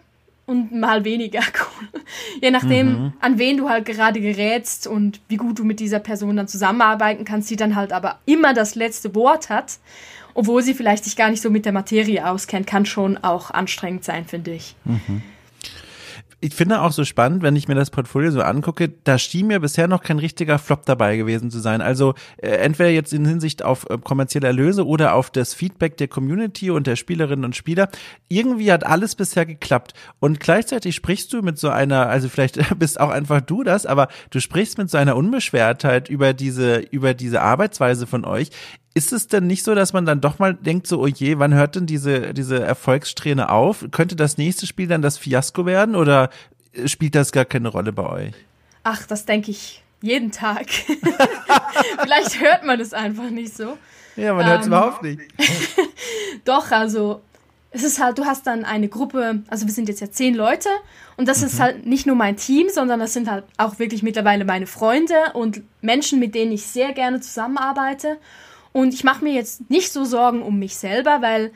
und 0.46 0.72
mal 0.72 1.06
weniger 1.06 1.40
cool. 1.60 2.02
Je 2.42 2.52
nachdem, 2.52 2.88
mhm. 2.88 3.14
an 3.20 3.38
wen 3.38 3.58
du 3.58 3.70
halt 3.70 3.86
gerade 3.86 4.20
gerätst 4.22 4.88
und 4.88 5.22
wie 5.28 5.38
gut 5.38 5.60
du 5.60 5.64
mit 5.64 5.80
dieser 5.80 6.00
Person 6.00 6.36
dann 6.36 6.48
zusammenarbeiten 6.48 7.26
kannst, 7.26 7.50
die 7.50 7.56
dann 7.56 7.76
halt 7.76 7.94
aber 7.94 8.20
immer 8.26 8.54
das 8.54 8.76
letzte 8.76 9.14
Wort 9.16 9.50
hat, 9.50 9.78
obwohl 10.34 10.62
sie 10.64 10.74
vielleicht 10.74 11.04
sich 11.04 11.16
gar 11.16 11.30
nicht 11.30 11.42
so 11.42 11.50
mit 11.50 11.66
der 11.66 11.72
Materie 11.72 12.28
auskennt, 12.28 12.68
kann 12.68 12.86
schon 12.86 13.18
auch 13.18 13.52
anstrengend 13.52 14.04
sein, 14.04 14.26
finde 14.26 14.52
ich. 14.52 14.76
Mhm 14.86 15.22
ich 16.44 16.54
finde 16.54 16.82
auch 16.82 16.92
so 16.92 17.06
spannend, 17.06 17.42
wenn 17.42 17.56
ich 17.56 17.70
mir 17.70 17.76
das 17.76 17.90
Portfolio 17.90 18.30
so 18.30 18.42
angucke, 18.42 18.90
da 19.06 19.18
schien 19.18 19.48
mir 19.48 19.62
bisher 19.62 19.88
noch 19.88 20.04
kein 20.04 20.20
richtiger 20.20 20.60
Flop 20.60 20.86
dabei 20.86 21.16
gewesen 21.16 21.50
zu 21.50 21.60
sein. 21.60 21.80
Also 21.80 22.16
äh, 22.36 22.50
entweder 22.50 22.90
jetzt 22.90 23.14
in 23.14 23.26
Hinsicht 23.26 23.64
auf 23.64 23.90
äh, 23.90 23.98
kommerzielle 23.98 24.48
Erlöse 24.48 24.86
oder 24.86 25.14
auf 25.14 25.30
das 25.30 25.54
Feedback 25.54 25.96
der 25.96 26.10
Community 26.10 26.70
und 26.70 26.86
der 26.86 26.98
Spielerinnen 26.98 27.46
und 27.46 27.56
Spieler. 27.56 27.88
Irgendwie 28.28 28.74
hat 28.74 28.86
alles 28.86 29.16
bisher 29.16 29.46
geklappt. 29.46 29.94
Und 30.20 30.42
gleichzeitig 30.42 30.96
sprichst 30.96 31.32
du 31.32 31.42
mit 31.42 31.58
so 31.58 31.70
einer, 31.70 32.10
also 32.10 32.28
vielleicht 32.28 32.60
bist 32.78 33.00
auch 33.00 33.10
einfach 33.10 33.40
du 33.40 33.64
das, 33.64 33.86
aber 33.86 34.10
du 34.30 34.42
sprichst 34.42 34.78
mit 34.78 34.90
so 34.90 34.98
einer 34.98 35.16
Unbeschwertheit 35.16 36.10
über 36.10 36.34
diese, 36.34 36.80
über 36.80 37.14
diese 37.14 37.42
Arbeitsweise 37.42 38.06
von 38.06 38.26
euch 38.26 38.50
ist 38.94 39.12
es 39.12 39.28
denn 39.28 39.48
nicht 39.48 39.64
so, 39.64 39.74
dass 39.74 39.94
man 39.94 40.06
dann 40.06 40.22
doch 40.22 40.40
mal 40.40 40.54
denkt, 40.54 40.88
so, 40.88 41.02
oh 41.02 41.08
je, 41.08 41.40
wann 41.40 41.54
hört 41.54 41.76
denn 41.76 41.86
diese, 41.86 42.34
diese 42.34 42.62
Erfolgssträhne 42.62 43.50
auf? 43.50 43.86
Könnte 43.92 44.16
das 44.16 44.38
nächste 44.38 44.68
Spiel 44.68 44.88
dann 44.88 45.02
das 45.02 45.18
Fiasko 45.18 45.66
werden 45.66 45.96
oder 45.96 46.30
spielt 46.86 47.16
das 47.16 47.32
gar 47.32 47.46
keine 47.46 47.70
Rolle 47.70 47.92
bei 47.92 48.08
euch? 48.08 48.34
Ach, 48.84 49.06
das 49.08 49.26
denke 49.26 49.52
ich 49.52 49.84
jeden 50.02 50.32
Tag. 50.32 50.70
Vielleicht 52.02 52.40
hört 52.42 52.66
man 52.66 52.80
es 52.80 52.94
einfach 52.94 53.30
nicht 53.30 53.56
so. 53.56 53.78
Ja, 54.16 54.34
man 54.34 54.46
hört 54.46 54.62
es 54.62 54.68
ähm, 54.68 54.74
überhaupt 54.74 55.04
nicht. 55.04 55.22
doch, 56.46 56.70
also 56.72 57.22
es 57.72 57.84
ist 57.84 58.00
halt, 58.00 58.20
du 58.20 58.26
hast 58.26 58.46
dann 58.46 58.66
eine 58.66 58.88
Gruppe, 58.88 59.42
also 59.48 59.66
wir 59.66 59.74
sind 59.74 59.90
jetzt 59.90 60.02
ja 60.02 60.12
zehn 60.12 60.36
Leute 60.36 60.70
und 61.18 61.28
das 61.28 61.42
mhm. 61.42 61.48
ist 61.48 61.60
halt 61.60 61.86
nicht 61.88 62.06
nur 62.06 62.16
mein 62.16 62.38
Team, 62.38 62.68
sondern 62.70 63.00
das 63.00 63.14
sind 63.14 63.30
halt 63.30 63.46
auch 63.58 63.80
wirklich 63.80 64.04
mittlerweile 64.04 64.46
meine 64.46 64.68
Freunde 64.68 65.16
und 65.34 65.62
Menschen, 65.82 66.20
mit 66.20 66.36
denen 66.36 66.52
ich 66.52 66.68
sehr 66.68 66.94
gerne 66.94 67.22
zusammenarbeite. 67.22 68.18
Und 68.74 68.94
ich 68.94 69.04
mache 69.04 69.24
mir 69.24 69.34
jetzt 69.34 69.70
nicht 69.70 69.94
so 69.94 70.04
Sorgen 70.04 70.42
um 70.42 70.60
mich 70.60 70.76
selber, 70.76 71.22
weil 71.22 71.52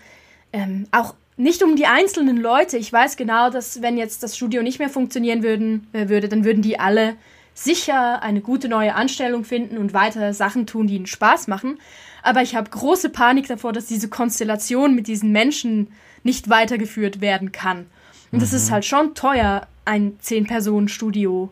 ähm, 0.54 0.88
auch 0.92 1.16
nicht 1.36 1.62
um 1.64 1.76
die 1.76 1.86
einzelnen 1.86 2.38
Leute. 2.38 2.78
Ich 2.78 2.92
weiß 2.92 3.18
genau, 3.18 3.50
dass 3.50 3.82
wenn 3.82 3.98
jetzt 3.98 4.24
das 4.24 4.36
Studio 4.36 4.64
nicht 4.64 4.80
mehr 4.80 4.90
funktionieren 4.90 5.44
würden, 5.44 5.88
äh, 5.94 6.10
würde, 6.10 6.30
dann 6.30 6.46
würden 6.46 6.62
die 6.62 6.80
alle 6.80 7.16
sicher 7.54 8.22
eine 8.22 8.42
gute 8.42 8.70
neue 8.70 8.94
Anstellung 8.94 9.44
finden 9.44 9.78
und 9.78 9.94
weiter 9.94 10.34
Sachen 10.34 10.68
tun, 10.68 10.88
die 10.88 10.96
ihnen 10.96 11.08
Spaß 11.08 11.48
machen. 11.48 11.80
Aber 12.22 12.42
ich 12.42 12.56
habe 12.56 12.70
große 12.70 13.10
Panik 13.10 13.48
davor, 13.48 13.74
dass 13.74 13.86
diese 13.88 14.10
Konstellation 14.10 14.94
mit 14.94 15.08
diesen 15.08 15.32
Menschen 15.32 15.88
nicht 16.24 16.50
weitergeführt 16.50 17.22
werden 17.22 17.52
kann. 17.52 17.88
Und 18.32 18.44
es 18.44 18.52
mhm. 18.52 18.58
ist 18.58 18.72
halt 18.72 18.86
schon 18.86 19.16
teuer, 19.16 19.68
ein 19.86 20.18
Zehn-Personen-Studio 20.20 21.52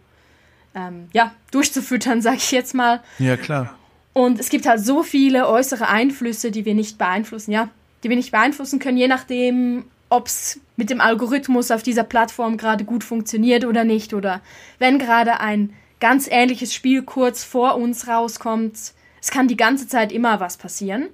ähm, 0.75 1.07
ja, 1.13 1.34
durchzufüttern, 1.51 2.22
sag 2.24 2.36
ich 2.36 2.51
jetzt 2.51 2.75
mal. 2.75 3.01
Ja, 3.17 3.38
klar. 3.38 3.75
Und 4.15 4.39
es 4.39 4.48
gibt 4.48 4.65
halt 4.65 4.79
so 4.79 5.03
viele 5.03 5.50
äußere 5.50 5.89
Einflüsse, 5.89 6.50
die 6.50 6.63
wir 6.63 6.74
nicht 6.74 6.98
beeinflussen, 6.98 7.51
ja, 7.51 7.67
die 8.01 8.10
wir 8.10 8.15
nicht 8.15 8.31
beeinflussen 8.31 8.79
können, 8.79 8.98
je 8.98 9.10
nachdem, 9.10 9.84
ob 10.07 10.27
es 10.27 10.62
mit 10.77 10.89
dem 10.89 11.01
Algorithmus 11.01 11.69
auf 11.69 11.84
dieser 11.84 12.05
Plattform 12.05 12.55
gerade 12.55 12.86
gut 12.86 13.03
funktioniert 13.03 13.65
oder 13.65 13.84
nicht. 13.84 14.13
Oder 14.13 14.39
wenn 14.80 14.99
gerade 14.99 15.41
ein 15.41 15.73
ganz 15.99 16.28
ähnliches 16.30 16.73
Spiel 16.73 17.04
kurz 17.04 17.43
vor 17.43 17.75
uns 17.75 18.08
rauskommt. 18.08 18.78
Es 19.21 19.32
kann 19.32 19.49
die 19.49 19.58
ganze 19.58 19.88
Zeit 19.88 20.13
immer 20.13 20.39
was 20.39 20.56
passieren. 20.56 21.10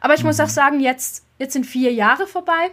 Aber 0.00 0.14
ich 0.14 0.20
mhm. 0.20 0.28
muss 0.28 0.40
auch 0.40 0.48
sagen, 0.48 0.78
jetzt, 0.78 1.24
jetzt 1.40 1.54
sind 1.54 1.66
vier 1.66 1.92
Jahre 1.92 2.28
vorbei. 2.28 2.70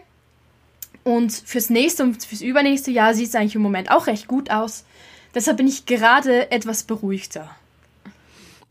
Und 1.04 1.32
fürs 1.32 1.72
nächste 1.72 2.04
und 2.04 2.24
fürs 2.24 2.42
übernächste 2.42 2.92
Jahr 2.92 3.16
sieht 3.16 3.30
es 3.30 3.36
eigentlich 3.36 3.56
im 3.56 3.64
Moment 3.64 3.90
auch 3.90 4.06
recht 4.06 4.28
gut 4.28 4.52
aus. 4.52 4.86
Deshalb 5.34 5.58
bin 5.58 5.68
ich 5.68 5.88
gerade 5.88 6.52
etwas 6.52 6.84
beruhigter. 6.84 7.50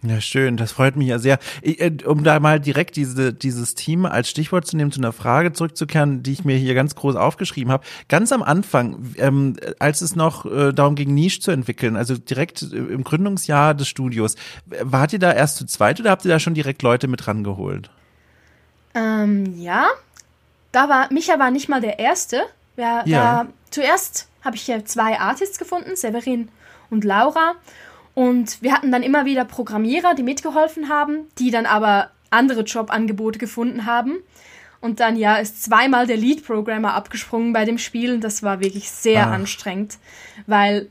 Ja, 0.03 0.19
schön, 0.21 0.57
das 0.57 0.73
freut 0.73 0.97
mich 0.97 1.09
ja 1.09 1.19
sehr. 1.19 1.39
Äh, 1.61 1.91
um 2.07 2.25
da 2.25 2.41
mal 2.41 2.59
direkt 2.59 2.97
diese, 2.97 3.35
dieses 3.35 3.75
Team 3.75 4.07
als 4.07 4.31
Stichwort 4.31 4.67
zu 4.67 4.77
nehmen, 4.77 4.93
zu 4.93 5.01
einer 5.01 5.13
Frage 5.13 5.53
zurückzukehren, 5.53 6.23
die 6.23 6.33
ich 6.33 6.45
mir 6.45 6.57
hier 6.57 6.75
ganz 6.75 6.95
groß 6.95 7.17
aufgeschrieben 7.17 7.71
habe. 7.71 7.85
Ganz 8.09 8.33
am 8.33 8.43
Anfang, 8.43 9.15
ähm, 9.19 9.57
als 9.79 10.01
es 10.01 10.17
noch 10.17 10.47
äh, 10.47 10.73
darum 10.73 10.95
ging, 10.95 11.13
Niche 11.13 11.41
zu 11.41 11.51
entwickeln, 11.51 11.97
also 11.97 12.17
direkt 12.17 12.63
äh, 12.63 12.77
im 12.77 13.05
Gründungsjahr 13.05 13.75
des 13.75 13.89
Studios, 13.89 14.37
wart 14.83 15.13
ihr 15.13 15.19
da 15.19 15.33
erst 15.33 15.57
zu 15.57 15.67
zweit 15.67 16.01
oder 16.01 16.11
habt 16.11 16.25
ihr 16.25 16.31
da 16.31 16.39
schon 16.39 16.55
direkt 16.55 16.81
Leute 16.81 17.07
mit 17.07 17.27
rangeholt? 17.27 17.91
Ähm, 18.95 19.59
ja, 19.59 19.87
da 20.73 20.89
war, 20.89 21.13
Micha 21.13 21.39
war 21.39 21.51
nicht 21.51 21.69
mal 21.69 21.83
der 21.83 21.99
Erste. 21.99 22.43
Ja, 22.79 23.03
ja. 23.05 23.45
Da, 23.45 23.47
zuerst 23.71 24.29
habe 24.43 24.57
ich 24.57 24.67
ja 24.67 24.83
zwei 24.85 25.21
Artists 25.21 25.59
gefunden, 25.59 25.95
Severin 25.95 26.49
und 26.89 27.05
Laura. 27.05 27.55
Und 28.15 28.63
wir 28.63 28.73
hatten 28.73 28.91
dann 28.91 29.03
immer 29.03 29.25
wieder 29.25 29.45
Programmierer, 29.45 30.15
die 30.15 30.23
mitgeholfen 30.23 30.89
haben, 30.89 31.29
die 31.39 31.51
dann 31.51 31.67
aber 31.67 32.11
andere 32.31 32.63
Jobangebote 32.63 33.39
gefunden 33.39 33.87
haben. 33.87 34.19
Und 34.81 35.01
dann 35.01 35.17
ja 35.17 35.37
ist 35.37 35.63
zweimal 35.63 36.07
der 36.07 36.17
Lead-Programmer 36.17 36.95
abgesprungen 36.95 37.53
bei 37.53 37.65
dem 37.65 37.79
Spiel 37.79 38.15
und 38.15 38.25
das 38.25 38.43
war 38.43 38.61
wirklich 38.61 38.91
sehr 38.91 39.27
ah. 39.27 39.33
anstrengend, 39.33 39.99
weil 40.47 40.89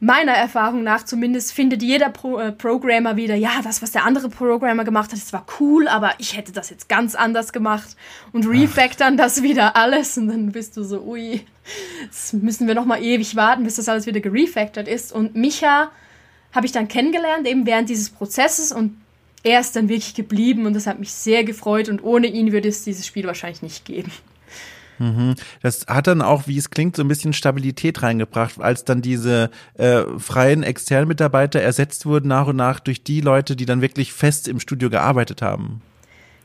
meiner 0.00 0.32
Erfahrung 0.32 0.84
nach 0.84 1.04
zumindest 1.04 1.52
findet 1.52 1.82
jeder 1.82 2.08
Pro 2.10 2.38
äh, 2.38 2.52
Programmer 2.52 3.16
wieder, 3.16 3.34
ja, 3.34 3.60
das, 3.62 3.82
was 3.82 3.90
der 3.90 4.04
andere 4.04 4.28
Programmer 4.28 4.84
gemacht 4.84 5.10
hat, 5.10 5.18
das 5.18 5.32
war 5.32 5.44
cool, 5.58 5.88
aber 5.88 6.12
ich 6.18 6.36
hätte 6.36 6.52
das 6.52 6.70
jetzt 6.70 6.88
ganz 6.88 7.14
anders 7.14 7.52
gemacht. 7.52 7.96
Und 8.32 8.46
refactoren 8.46 9.16
das 9.16 9.42
wieder 9.42 9.74
alles. 9.76 10.16
Und 10.16 10.28
dann 10.28 10.52
bist 10.52 10.76
du 10.76 10.84
so, 10.84 11.02
ui, 11.02 11.44
jetzt 12.02 12.32
müssen 12.34 12.68
wir 12.68 12.74
noch 12.74 12.84
mal 12.84 13.02
ewig 13.02 13.34
warten, 13.34 13.64
bis 13.64 13.74
das 13.74 13.88
alles 13.88 14.06
wieder 14.06 14.20
gerefactored 14.20 14.86
ist. 14.86 15.12
Und 15.12 15.34
Micha 15.34 15.90
habe 16.52 16.66
ich 16.66 16.72
dann 16.72 16.88
kennengelernt, 16.88 17.46
eben 17.46 17.66
während 17.66 17.88
dieses 17.88 18.10
Prozesses 18.10 18.72
und 18.72 18.96
er 19.42 19.60
ist 19.60 19.76
dann 19.76 19.88
wirklich 19.88 20.14
geblieben 20.14 20.66
und 20.66 20.74
das 20.74 20.86
hat 20.86 20.98
mich 20.98 21.12
sehr 21.12 21.44
gefreut 21.44 21.88
und 21.88 22.02
ohne 22.02 22.26
ihn 22.26 22.52
würde 22.52 22.68
es 22.68 22.84
dieses 22.84 23.06
Spiel 23.06 23.26
wahrscheinlich 23.26 23.62
nicht 23.62 23.84
geben. 23.84 24.10
Mhm. 24.98 25.36
Das 25.62 25.86
hat 25.86 26.08
dann 26.08 26.22
auch, 26.22 26.46
wie 26.46 26.58
es 26.58 26.70
klingt, 26.70 26.96
so 26.96 27.02
ein 27.02 27.08
bisschen 27.08 27.32
Stabilität 27.32 28.02
reingebracht, 28.02 28.60
als 28.60 28.84
dann 28.84 29.00
diese 29.00 29.50
äh, 29.74 30.02
freien 30.18 30.62
externen 30.62 31.08
Mitarbeiter 31.08 31.60
ersetzt 31.60 32.04
wurden 32.04 32.28
nach 32.28 32.48
und 32.48 32.56
nach 32.56 32.80
durch 32.80 33.04
die 33.04 33.20
Leute, 33.20 33.54
die 33.54 33.66
dann 33.66 33.80
wirklich 33.80 34.12
fest 34.12 34.48
im 34.48 34.58
Studio 34.58 34.90
gearbeitet 34.90 35.40
haben. 35.40 35.82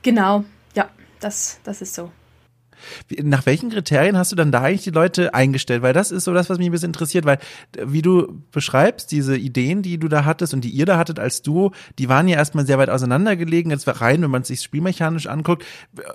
Genau, 0.04 0.44
ja, 0.76 0.90
das, 1.20 1.60
das 1.64 1.82
ist 1.82 1.96
so. 1.96 2.12
Nach 3.22 3.46
welchen 3.46 3.70
Kriterien 3.70 4.18
hast 4.18 4.32
du 4.32 4.36
dann 4.36 4.52
da 4.52 4.62
eigentlich 4.62 4.84
die 4.84 4.92
Leute 4.92 5.34
eingestellt? 5.34 5.82
Weil 5.82 5.94
das 5.94 6.12
ist 6.12 6.24
so 6.24 6.34
das, 6.34 6.50
was 6.50 6.58
mich 6.58 6.68
ein 6.68 6.72
bisschen 6.72 6.90
interessiert, 6.90 7.26
weil 7.26 7.40
wie 7.84 8.02
du 8.02 8.42
beschreibst, 8.52 9.12
diese 9.12 9.38
Ideen, 9.38 9.82
die 9.82 9.98
du 9.98 10.08
da 10.08 10.26
hattest 10.26 10.54
und 10.54 10.62
die 10.62 10.70
ihr 10.70 10.86
da 10.86 10.98
hattet 10.98 11.20
als 11.20 11.42
Duo, 11.42 11.72
die 12.00 12.10
waren 12.10 12.28
ja 12.28 12.38
erstmal 12.38 12.66
sehr 12.66 12.78
weit 12.78 12.90
auseinandergelegen, 12.90 13.72
jetzt 13.72 13.88
rein, 14.02 14.22
wenn 14.22 14.32
man 14.32 14.44
sich 14.44 14.62
spielmechanisch 14.62 15.28
anguckt 15.28 15.66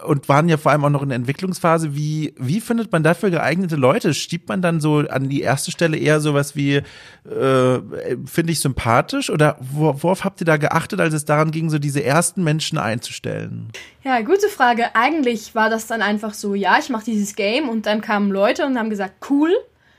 und 0.06 0.28
waren 0.28 0.48
ja 0.48 0.56
vor 0.56 0.72
allem 0.72 0.84
auch 0.84 0.90
noch 0.90 1.02
in 1.02 1.10
der 1.10 1.16
Entwicklungsphase. 1.16 1.94
Wie, 1.94 2.34
wie 2.38 2.60
findet 2.60 2.92
man 2.92 3.02
dafür 3.02 3.30
geeignete 3.30 3.76
Leute? 3.76 4.14
Stiebt 4.14 4.48
man 4.48 4.62
dann 4.62 4.80
so 4.80 4.98
an 4.98 5.28
die 5.28 5.42
erste 5.42 5.70
Stelle 5.70 5.96
eher 5.96 6.20
sowas 6.20 6.56
wie, 6.56 6.76
äh, 6.76 7.80
finde 8.24 8.52
ich 8.52 8.60
sympathisch 8.60 9.30
oder 9.30 9.56
worauf 9.60 10.24
habt 10.24 10.40
ihr 10.40 10.46
da 10.46 10.56
geachtet, 10.56 11.00
als 11.00 11.14
es 11.14 11.24
daran 11.24 11.50
ging, 11.50 11.70
so 11.70 11.78
diese 11.78 12.02
ersten 12.02 12.42
Menschen 12.44 12.78
einzustellen? 12.78 13.70
Ja, 14.02 14.20
gute 14.22 14.48
Frage. 14.48 14.94
Eigentlich 14.94 15.54
war 15.54 15.68
das 15.70 15.86
dann 15.86 16.00
einfach 16.00 16.32
so, 16.32 16.54
ja, 16.58 16.78
ich 16.78 16.88
mache 16.88 17.04
dieses 17.04 17.36
Game 17.36 17.68
und 17.68 17.86
dann 17.86 18.00
kamen 18.00 18.30
Leute 18.30 18.66
und 18.66 18.78
haben 18.78 18.90
gesagt, 18.90 19.30
cool, 19.30 19.52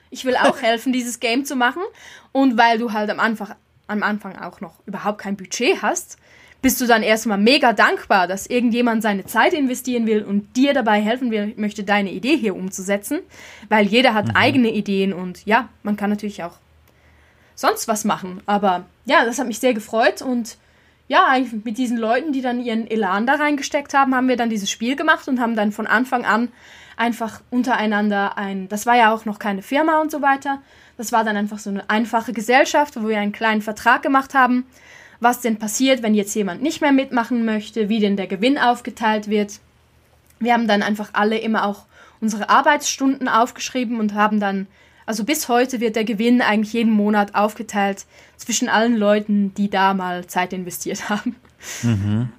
ich 0.09 0.25
will 0.25 0.35
auch 0.35 0.61
helfen, 0.61 0.93
dieses 0.93 1.19
Game 1.19 1.45
zu 1.45 1.55
machen. 1.55 1.81
Und 2.31 2.57
weil 2.57 2.77
du 2.77 2.93
halt 2.93 3.09
am 3.09 3.19
Anfang, 3.19 3.55
am 3.87 4.03
Anfang 4.03 4.37
auch 4.37 4.61
noch 4.61 4.75
überhaupt 4.85 5.19
kein 5.19 5.37
Budget 5.37 5.81
hast, 5.81 6.17
bist 6.61 6.81
du 6.81 6.87
dann 6.87 7.03
erstmal 7.03 7.37
mega 7.37 7.71
dankbar, 7.73 8.27
dass 8.27 8.45
irgendjemand 8.45 9.01
seine 9.01 9.25
Zeit 9.25 9.53
investieren 9.53 10.05
will 10.07 10.23
und 10.23 10.57
dir 10.57 10.73
dabei 10.73 11.01
helfen 11.01 11.31
will, 11.31 11.53
möchte 11.55 11.83
deine 11.83 12.11
Idee 12.11 12.35
hier 12.35 12.55
umzusetzen, 12.55 13.19
weil 13.69 13.87
jeder 13.87 14.13
hat 14.13 14.27
mhm. 14.27 14.35
eigene 14.35 14.71
Ideen 14.71 15.13
und 15.13 15.45
ja, 15.45 15.69
man 15.83 15.95
kann 15.95 16.09
natürlich 16.09 16.43
auch 16.43 16.57
sonst 17.55 17.87
was 17.87 18.03
machen. 18.03 18.41
Aber 18.45 18.85
ja, 19.05 19.25
das 19.25 19.39
hat 19.39 19.47
mich 19.47 19.59
sehr 19.59 19.73
gefreut 19.73 20.21
und 20.21 20.57
ja, 21.09 21.35
mit 21.63 21.79
diesen 21.79 21.97
Leuten, 21.97 22.31
die 22.31 22.41
dann 22.41 22.61
ihren 22.61 22.89
Elan 22.89 23.25
da 23.25 23.33
reingesteckt 23.33 23.95
haben, 23.95 24.13
haben 24.13 24.27
wir 24.27 24.37
dann 24.37 24.51
dieses 24.51 24.69
Spiel 24.69 24.95
gemacht 24.95 25.27
und 25.27 25.41
haben 25.41 25.55
dann 25.55 25.71
von 25.71 25.87
Anfang 25.87 26.23
an 26.23 26.49
einfach 26.97 27.41
untereinander 27.49 28.37
ein, 28.37 28.67
das 28.69 28.85
war 28.85 28.95
ja 28.95 29.11
auch 29.11 29.25
noch 29.25 29.39
keine 29.39 29.63
Firma 29.63 30.01
und 30.01 30.11
so 30.11 30.21
weiter, 30.21 30.61
das 30.97 31.11
war 31.11 31.23
dann 31.23 31.35
einfach 31.35 31.57
so 31.57 31.71
eine 31.71 31.89
einfache 31.89 32.31
Gesellschaft, 32.31 32.95
wo 32.95 33.07
wir 33.07 33.19
einen 33.19 33.31
kleinen 33.31 33.63
Vertrag 33.63 34.03
gemacht 34.03 34.35
haben, 34.35 34.67
was 35.19 35.41
denn 35.41 35.57
passiert, 35.57 36.03
wenn 36.03 36.13
jetzt 36.13 36.35
jemand 36.35 36.61
nicht 36.61 36.79
mehr 36.79 36.91
mitmachen 36.91 37.43
möchte, 37.43 37.89
wie 37.89 37.99
denn 37.99 38.15
der 38.15 38.27
Gewinn 38.27 38.59
aufgeteilt 38.59 39.29
wird. 39.29 39.59
Wir 40.39 40.53
haben 40.53 40.67
dann 40.67 40.83
einfach 40.83 41.09
alle 41.13 41.39
immer 41.39 41.65
auch 41.65 41.85
unsere 42.21 42.49
Arbeitsstunden 42.49 43.27
aufgeschrieben 43.27 43.99
und 43.99 44.13
haben 44.13 44.39
dann 44.39 44.67
also 45.09 45.23
bis 45.23 45.49
heute 45.49 45.79
wird 45.79 45.95
der 45.95 46.03
Gewinn 46.03 46.39
eigentlich 46.39 46.73
jeden 46.73 46.91
Monat 46.91 47.33
aufgeteilt 47.33 48.05
zwischen 48.37 48.69
allen 48.69 48.95
Leuten, 48.95 49.55
die 49.55 49.67
da 49.67 49.95
mal 49.95 50.27
Zeit 50.27 50.53
investiert 50.53 51.09
haben. 51.09 51.35
Mhm. 51.81 52.29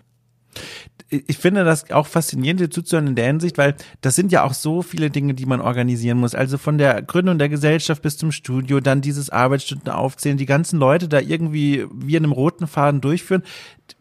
Ich 1.11 1.39
finde 1.39 1.65
das 1.65 1.91
auch 1.91 2.07
faszinierend, 2.07 2.61
dir 2.61 2.71
zuzuhören 2.71 3.09
in 3.09 3.15
der 3.17 3.27
Hinsicht, 3.27 3.59
weil 3.59 3.75
das 4.01 4.15
sind 4.15 4.31
ja 4.31 4.45
auch 4.45 4.55
so 4.55 4.81
viele 4.81 5.11
Dinge, 5.11 5.35
die 5.35 5.45
man 5.45 5.61
organisieren 5.61 6.19
muss. 6.19 6.37
Also 6.37 6.57
von 6.57 6.79
der 6.79 7.03
Gründung 7.03 7.37
der 7.39 7.49
Gesellschaft 7.49 8.01
bis 8.03 8.17
zum 8.17 8.31
Studio, 8.31 8.79
dann 8.79 9.01
dieses 9.01 9.29
Arbeitsstunden 9.29 9.93
aufzählen, 9.93 10.39
die 10.39 10.47
ganzen 10.47 10.79
Leute 10.79 11.09
da 11.09 11.19
irgendwie 11.19 11.85
wie 11.93 12.15
in 12.15 12.23
einem 12.23 12.33
roten 12.33 12.69
Faden 12.69 13.01
durchführen. 13.01 13.43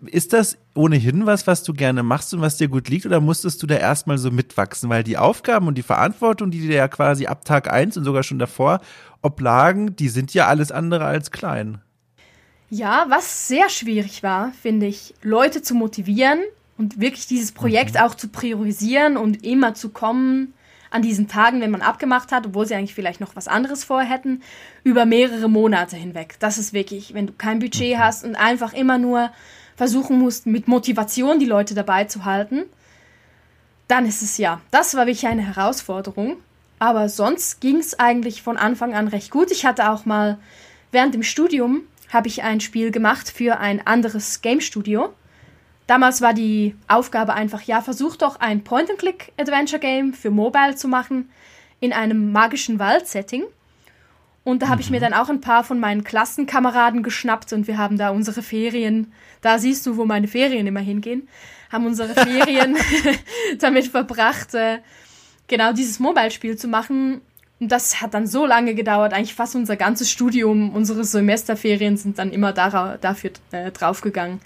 Ist 0.06 0.34
das 0.34 0.60
ohnehin 0.76 1.26
was, 1.26 1.48
was 1.48 1.64
du 1.64 1.74
gerne 1.74 2.04
machst 2.04 2.32
und 2.36 2.42
was 2.42 2.58
dir 2.58 2.68
gut 2.68 2.90
liegt, 2.90 3.08
oder 3.08 3.20
musstest 3.20 3.62
du 3.64 3.68
da 3.68 3.76
erstmal 3.76 4.20
so 4.20 4.30
mitwachsen? 4.30 4.90
Weil 4.90 5.04
die 5.04 5.18
Aufgaben 5.18 5.68
und 5.68 5.80
die 5.80 5.84
Verantwortung, 5.84 6.52
die 6.52 6.62
dir 6.62 6.76
ja 6.76 6.88
quasi 6.88 7.26
ab 7.26 7.44
Tag 7.44 7.74
eins 7.74 7.98
und 7.98 8.04
sogar 8.04 8.22
schon 8.22 8.40
davor 8.40 8.82
oblagen, 9.24 9.96
die 9.96 10.10
sind 10.10 10.34
ja 10.36 10.46
alles 10.46 10.72
andere 10.72 11.06
als 11.06 11.32
klein. 11.32 11.82
Ja, 12.70 13.08
was 13.10 13.48
sehr 13.48 13.68
schwierig 13.70 14.22
war, 14.22 14.52
finde 14.62 14.86
ich, 14.86 15.16
Leute 15.24 15.64
zu 15.64 15.74
motivieren 15.74 16.40
und 16.80 17.00
wirklich 17.00 17.28
dieses 17.28 17.52
Projekt 17.52 17.96
mhm. 17.96 18.02
auch 18.02 18.16
zu 18.16 18.30
priorisieren 18.30 19.18
und 19.18 19.46
immer 19.46 19.76
zu 19.76 19.90
kommen 19.90 20.54
an 20.90 21.04
diesen 21.04 21.28
Tagen, 21.28 21.62
wenn 21.62 21.70
man 21.70 21.82
abgemacht 21.82 22.32
hat, 22.32 22.48
obwohl 22.48 22.66
sie 22.66 22.74
eigentlich 22.74 22.96
vielleicht 22.96 23.20
noch 23.20 23.36
was 23.36 23.48
anderes 23.48 23.84
vorher 23.84 24.10
hätten, 24.10 24.42
über 24.84 25.06
mehrere 25.06 25.48
Monate 25.48 25.98
hinweg. 25.98 26.38
Das 26.40 26.58
ist 26.58 26.74
wirklich, 26.74 27.14
wenn 27.14 27.28
du 27.28 27.34
kein 27.34 27.60
Budget 27.60 27.98
mhm. 27.98 28.00
hast 28.00 28.24
und 28.24 28.36
einfach 28.36 28.74
immer 28.74 28.98
nur 28.98 29.30
versuchen 29.76 30.18
musst, 30.18 30.48
mit 30.48 30.68
Motivation 30.68 31.38
die 31.38 31.46
Leute 31.46 31.76
dabei 31.76 32.06
zu 32.06 32.26
halten, 32.26 32.64
dann 33.88 34.06
ist 34.06 34.22
es 34.22 34.38
ja, 34.38 34.62
das 34.72 34.96
war 34.96 35.06
wirklich 35.06 35.28
eine 35.28 35.46
Herausforderung. 35.46 36.38
Aber 36.80 37.10
sonst 37.10 37.60
ging 37.60 37.78
es 37.78 38.00
eigentlich 38.00 38.42
von 38.42 38.56
Anfang 38.56 38.94
an 38.94 39.10
recht 39.10 39.32
gut. 39.32 39.52
Ich 39.52 39.66
hatte 39.66 39.92
auch 39.92 40.06
mal 40.06 40.40
während 40.92 41.14
dem 41.14 41.24
Studium 41.24 41.82
habe 42.08 42.30
ich 42.30 42.42
ein 42.42 42.62
Spiel 42.62 42.92
gemacht 42.92 43.30
für 43.30 43.60
ein 43.60 43.86
anderes 43.86 44.42
Game 44.42 44.62
Studio. 44.62 45.14
Damals 45.90 46.22
war 46.22 46.36
die 46.36 46.76
Aufgabe 46.88 47.34
einfach, 47.34 47.64
ja, 47.64 47.82
versuch 47.82 48.16
doch 48.16 48.40
ein 48.40 48.64
Point-and-Click-Adventure-Game 48.64 50.14
für 50.14 50.30
Mobile 50.30 50.76
zu 50.76 50.88
machen 50.88 51.32
in 51.80 51.94
einem 51.94 52.32
magischen 52.32 52.78
Wald-Setting. 52.78 53.44
Und 54.44 54.62
da 54.62 54.68
habe 54.68 54.82
ich 54.82 54.92
mir 54.92 54.98
mhm. 54.98 55.06
dann 55.06 55.14
auch 55.16 55.30
ein 55.30 55.42
paar 55.42 55.64
von 55.64 55.80
meinen 55.80 56.04
Klassenkameraden 56.04 57.02
geschnappt 57.02 57.54
und 57.54 57.66
wir 57.66 57.80
haben 57.80 57.98
da 57.98 58.12
unsere 58.12 58.44
Ferien, 58.44 59.12
da 59.42 59.58
siehst 59.58 59.84
du, 59.88 59.98
wo 59.98 60.06
meine 60.06 60.28
Ferien 60.28 60.68
immer 60.68 60.80
hingehen, 60.80 61.28
haben 61.72 61.88
unsere 61.88 62.14
Ferien 62.14 62.78
damit 63.60 63.88
verbracht, 63.88 64.54
äh, 64.54 64.82
genau 65.48 65.74
dieses 65.74 65.98
Mobile-Spiel 65.98 66.56
zu 66.56 66.68
machen 66.68 67.22
und 67.60 67.72
das 67.72 68.00
hat 68.00 68.14
dann 68.14 68.28
so 68.28 68.46
lange 68.46 68.76
gedauert, 68.76 69.12
eigentlich 69.12 69.34
fast 69.34 69.56
unser 69.56 69.76
ganzes 69.76 70.12
Studium, 70.12 70.70
unsere 70.76 71.04
Semesterferien 71.04 71.98
sind 71.98 72.20
dann 72.20 72.32
immer 72.32 72.54
da, 72.54 73.00
dafür 73.02 73.32
äh, 73.52 73.72
draufgegangen. 73.72 74.40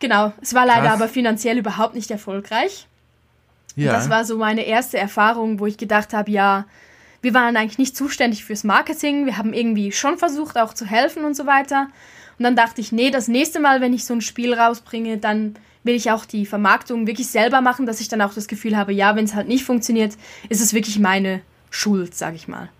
Genau, 0.00 0.32
es 0.40 0.54
war 0.54 0.66
leider 0.66 0.88
Krass. 0.88 0.94
aber 0.94 1.08
finanziell 1.08 1.58
überhaupt 1.58 1.94
nicht 1.94 2.10
erfolgreich. 2.10 2.86
Ja. 3.76 3.92
Und 3.92 3.98
das 3.98 4.10
war 4.10 4.24
so 4.24 4.36
meine 4.36 4.62
erste 4.62 4.98
Erfahrung, 4.98 5.60
wo 5.60 5.66
ich 5.66 5.76
gedacht 5.76 6.12
habe, 6.12 6.30
ja, 6.30 6.64
wir 7.22 7.34
waren 7.34 7.56
eigentlich 7.56 7.78
nicht 7.78 7.96
zuständig 7.96 8.44
fürs 8.44 8.64
Marketing, 8.64 9.26
wir 9.26 9.36
haben 9.36 9.52
irgendwie 9.52 9.92
schon 9.92 10.18
versucht 10.18 10.58
auch 10.58 10.74
zu 10.74 10.86
helfen 10.86 11.24
und 11.24 11.36
so 11.36 11.46
weiter. 11.46 11.88
Und 12.38 12.44
dann 12.44 12.56
dachte 12.56 12.80
ich, 12.80 12.92
nee, 12.92 13.10
das 13.10 13.28
nächste 13.28 13.60
Mal, 13.60 13.82
wenn 13.82 13.92
ich 13.92 14.06
so 14.06 14.14
ein 14.14 14.22
Spiel 14.22 14.54
rausbringe, 14.54 15.18
dann 15.18 15.54
will 15.84 15.94
ich 15.94 16.10
auch 16.10 16.24
die 16.24 16.46
Vermarktung 16.46 17.06
wirklich 17.06 17.28
selber 17.28 17.60
machen, 17.60 17.84
dass 17.84 18.00
ich 18.00 18.08
dann 18.08 18.22
auch 18.22 18.32
das 18.32 18.48
Gefühl 18.48 18.76
habe, 18.76 18.92
ja, 18.92 19.16
wenn 19.16 19.26
es 19.26 19.34
halt 19.34 19.48
nicht 19.48 19.64
funktioniert, 19.64 20.14
ist 20.48 20.62
es 20.62 20.72
wirklich 20.72 20.98
meine 20.98 21.42
schuld, 21.70 22.14
sag 22.14 22.34
ich 22.34 22.48
mal. 22.48 22.70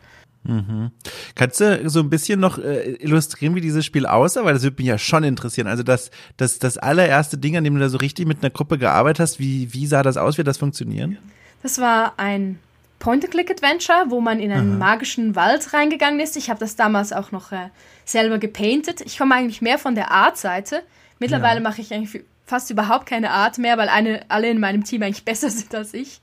Mhm. 0.43 0.91
Kannst 1.35 1.61
du 1.61 1.89
so 1.89 2.01
ein 2.01 2.11
bisschen 2.11 2.41
noch 2.41 2.59
äh, 2.59 2.93
illustrieren, 2.95 3.55
wie 3.55 3.61
dieses 3.61 3.85
Spiel 3.85 4.07
aussah? 4.07 4.45
Weil 4.45 4.55
das 4.55 4.63
würde 4.63 4.77
mich 4.79 4.87
ja 4.87 4.99
schon 4.99 5.25
interessieren. 5.25 5.67
Also 5.67 5.83
das, 5.83 6.11
das, 6.37 6.59
das 6.59 6.79
allererste 6.79 7.39
Ding, 7.39 7.57
an 7.57 7.65
dem 7.65 7.75
du 7.75 7.81
da 7.81 7.89
so 7.89 7.99
richtig 7.99 8.27
mit 8.27 8.43
einer 8.43 8.51
Gruppe 8.51 8.79
gearbeitet 8.79 9.21
hast, 9.21 9.39
wie, 9.39 9.73
wie 9.75 9.87
sah 9.87 10.03
das 10.03 10.17
aus? 10.17 10.39
Wird 10.39 10.49
das 10.49 10.59
funktionieren? 10.59 11.19
Das 11.63 11.79
war 11.79 12.15
ein 12.17 12.59
Point-and-Click-Adventure, 13.01 14.07
wo 14.09 14.21
man 14.21 14.41
in 14.41 14.53
einen 14.53 14.73
Aha. 14.73 14.79
magischen 14.79 15.37
Wald 15.37 15.73
reingegangen 15.73 16.21
ist. 16.21 16.37
Ich 16.37 16.49
habe 16.49 16.61
das 16.61 16.77
damals 16.77 17.13
auch 17.13 17.33
noch 17.33 17.53
äh, 17.53 17.69
selber 18.05 18.39
gepainted. 18.39 19.01
Ich 19.03 19.19
komme 19.19 19.35
eigentlich 19.35 19.63
mehr 19.63 19.79
von 19.79 19.95
der 19.95 20.11
Art-Seite. 20.11 20.83
Mittlerweile 21.19 21.57
ja. 21.57 21.69
mache 21.69 21.81
ich 21.81 21.93
eigentlich 21.93 22.23
fast 22.47 22.71
überhaupt 22.71 23.07
keine 23.07 23.31
Art 23.31 23.59
mehr, 23.59 23.79
weil 23.79 23.89
eine, 23.89 24.25
alle 24.29 24.51
in 24.51 24.61
meinem 24.61 24.85
Team 24.85 25.03
eigentlich 25.03 25.25
besser 25.27 25.51
sind 25.51 25.75
als 25.75 25.95
ich. 25.95 26.21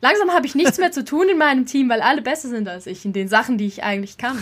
Langsam 0.00 0.32
habe 0.32 0.46
ich 0.46 0.54
nichts 0.54 0.78
mehr 0.78 0.92
zu 0.92 1.04
tun 1.04 1.28
in 1.28 1.38
meinem 1.38 1.66
Team, 1.66 1.88
weil 1.88 2.00
alle 2.00 2.22
besser 2.22 2.48
sind 2.48 2.68
als 2.68 2.86
ich 2.86 3.04
in 3.04 3.12
den 3.12 3.28
Sachen, 3.28 3.58
die 3.58 3.66
ich 3.66 3.82
eigentlich 3.82 4.18
kann. 4.18 4.38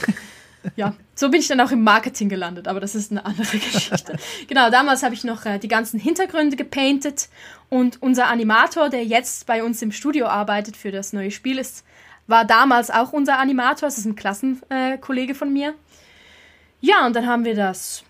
Ja, 0.74 0.94
so 1.14 1.30
bin 1.30 1.40
ich 1.40 1.46
dann 1.46 1.60
auch 1.60 1.70
im 1.70 1.84
Marketing 1.84 2.28
gelandet, 2.28 2.66
aber 2.66 2.80
das 2.80 2.96
ist 2.96 3.12
eine 3.12 3.24
andere 3.24 3.44
Geschichte. 3.58 4.16
genau, 4.48 4.68
damals 4.70 5.04
habe 5.04 5.14
ich 5.14 5.22
noch 5.22 5.46
äh, 5.46 5.58
die 5.58 5.68
ganzen 5.68 6.00
Hintergründe 6.00 6.56
gepainted 6.56 7.28
und 7.68 8.02
unser 8.02 8.26
Animator, 8.26 8.88
der 8.88 9.04
jetzt 9.04 9.46
bei 9.46 9.62
uns 9.62 9.80
im 9.82 9.92
Studio 9.92 10.26
arbeitet 10.26 10.76
für 10.76 10.90
das 10.90 11.12
neue 11.12 11.30
Spiel, 11.30 11.58
ist, 11.58 11.84
war 12.26 12.44
damals 12.44 12.90
auch 12.90 13.12
unser 13.12 13.38
Animator. 13.38 13.86
Das 13.86 13.98
ist 13.98 14.06
ein 14.06 14.16
Klassenkollege 14.16 15.32
äh, 15.32 15.36
von 15.36 15.52
mir. 15.52 15.74
Ja, 16.80 17.06
und 17.06 17.14
dann 17.14 17.26
haben 17.26 17.44
wir 17.44 17.54
das 17.54 18.04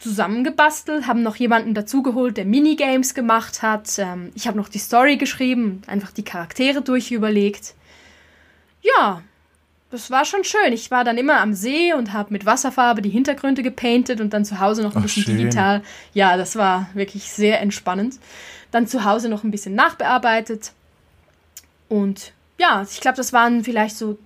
zusammengebastelt, 0.00 1.06
haben 1.06 1.22
noch 1.22 1.36
jemanden 1.36 1.74
dazugeholt, 1.74 2.36
der 2.36 2.44
Minigames 2.44 3.14
gemacht 3.14 3.62
hat. 3.62 3.98
Ähm, 3.98 4.32
ich 4.34 4.46
habe 4.46 4.56
noch 4.56 4.68
die 4.68 4.78
Story 4.78 5.16
geschrieben, 5.16 5.82
einfach 5.86 6.10
die 6.10 6.24
Charaktere 6.24 6.82
durchüberlegt. 6.82 7.74
Ja, 8.82 9.22
das 9.90 10.10
war 10.10 10.24
schon 10.24 10.44
schön. 10.44 10.72
Ich 10.72 10.90
war 10.90 11.04
dann 11.04 11.18
immer 11.18 11.40
am 11.40 11.52
See 11.52 11.92
und 11.92 12.12
habe 12.12 12.32
mit 12.32 12.46
Wasserfarbe 12.46 13.02
die 13.02 13.10
Hintergründe 13.10 13.62
gepaintet 13.62 14.20
und 14.20 14.32
dann 14.32 14.44
zu 14.44 14.60
Hause 14.60 14.82
noch 14.82 14.92
ein 14.94 14.98
Ach, 14.98 15.02
bisschen 15.02 15.24
schön. 15.24 15.36
digital. 15.36 15.82
Ja, 16.14 16.36
das 16.36 16.56
war 16.56 16.88
wirklich 16.94 17.30
sehr 17.30 17.60
entspannend. 17.60 18.18
Dann 18.70 18.86
zu 18.86 19.04
Hause 19.04 19.28
noch 19.28 19.44
ein 19.44 19.50
bisschen 19.50 19.74
nachbearbeitet. 19.74 20.72
Und 21.88 22.32
ja, 22.56 22.86
ich 22.88 23.00
glaube, 23.00 23.16
das 23.16 23.32
waren 23.32 23.64
vielleicht 23.64 23.96
so 23.96 24.16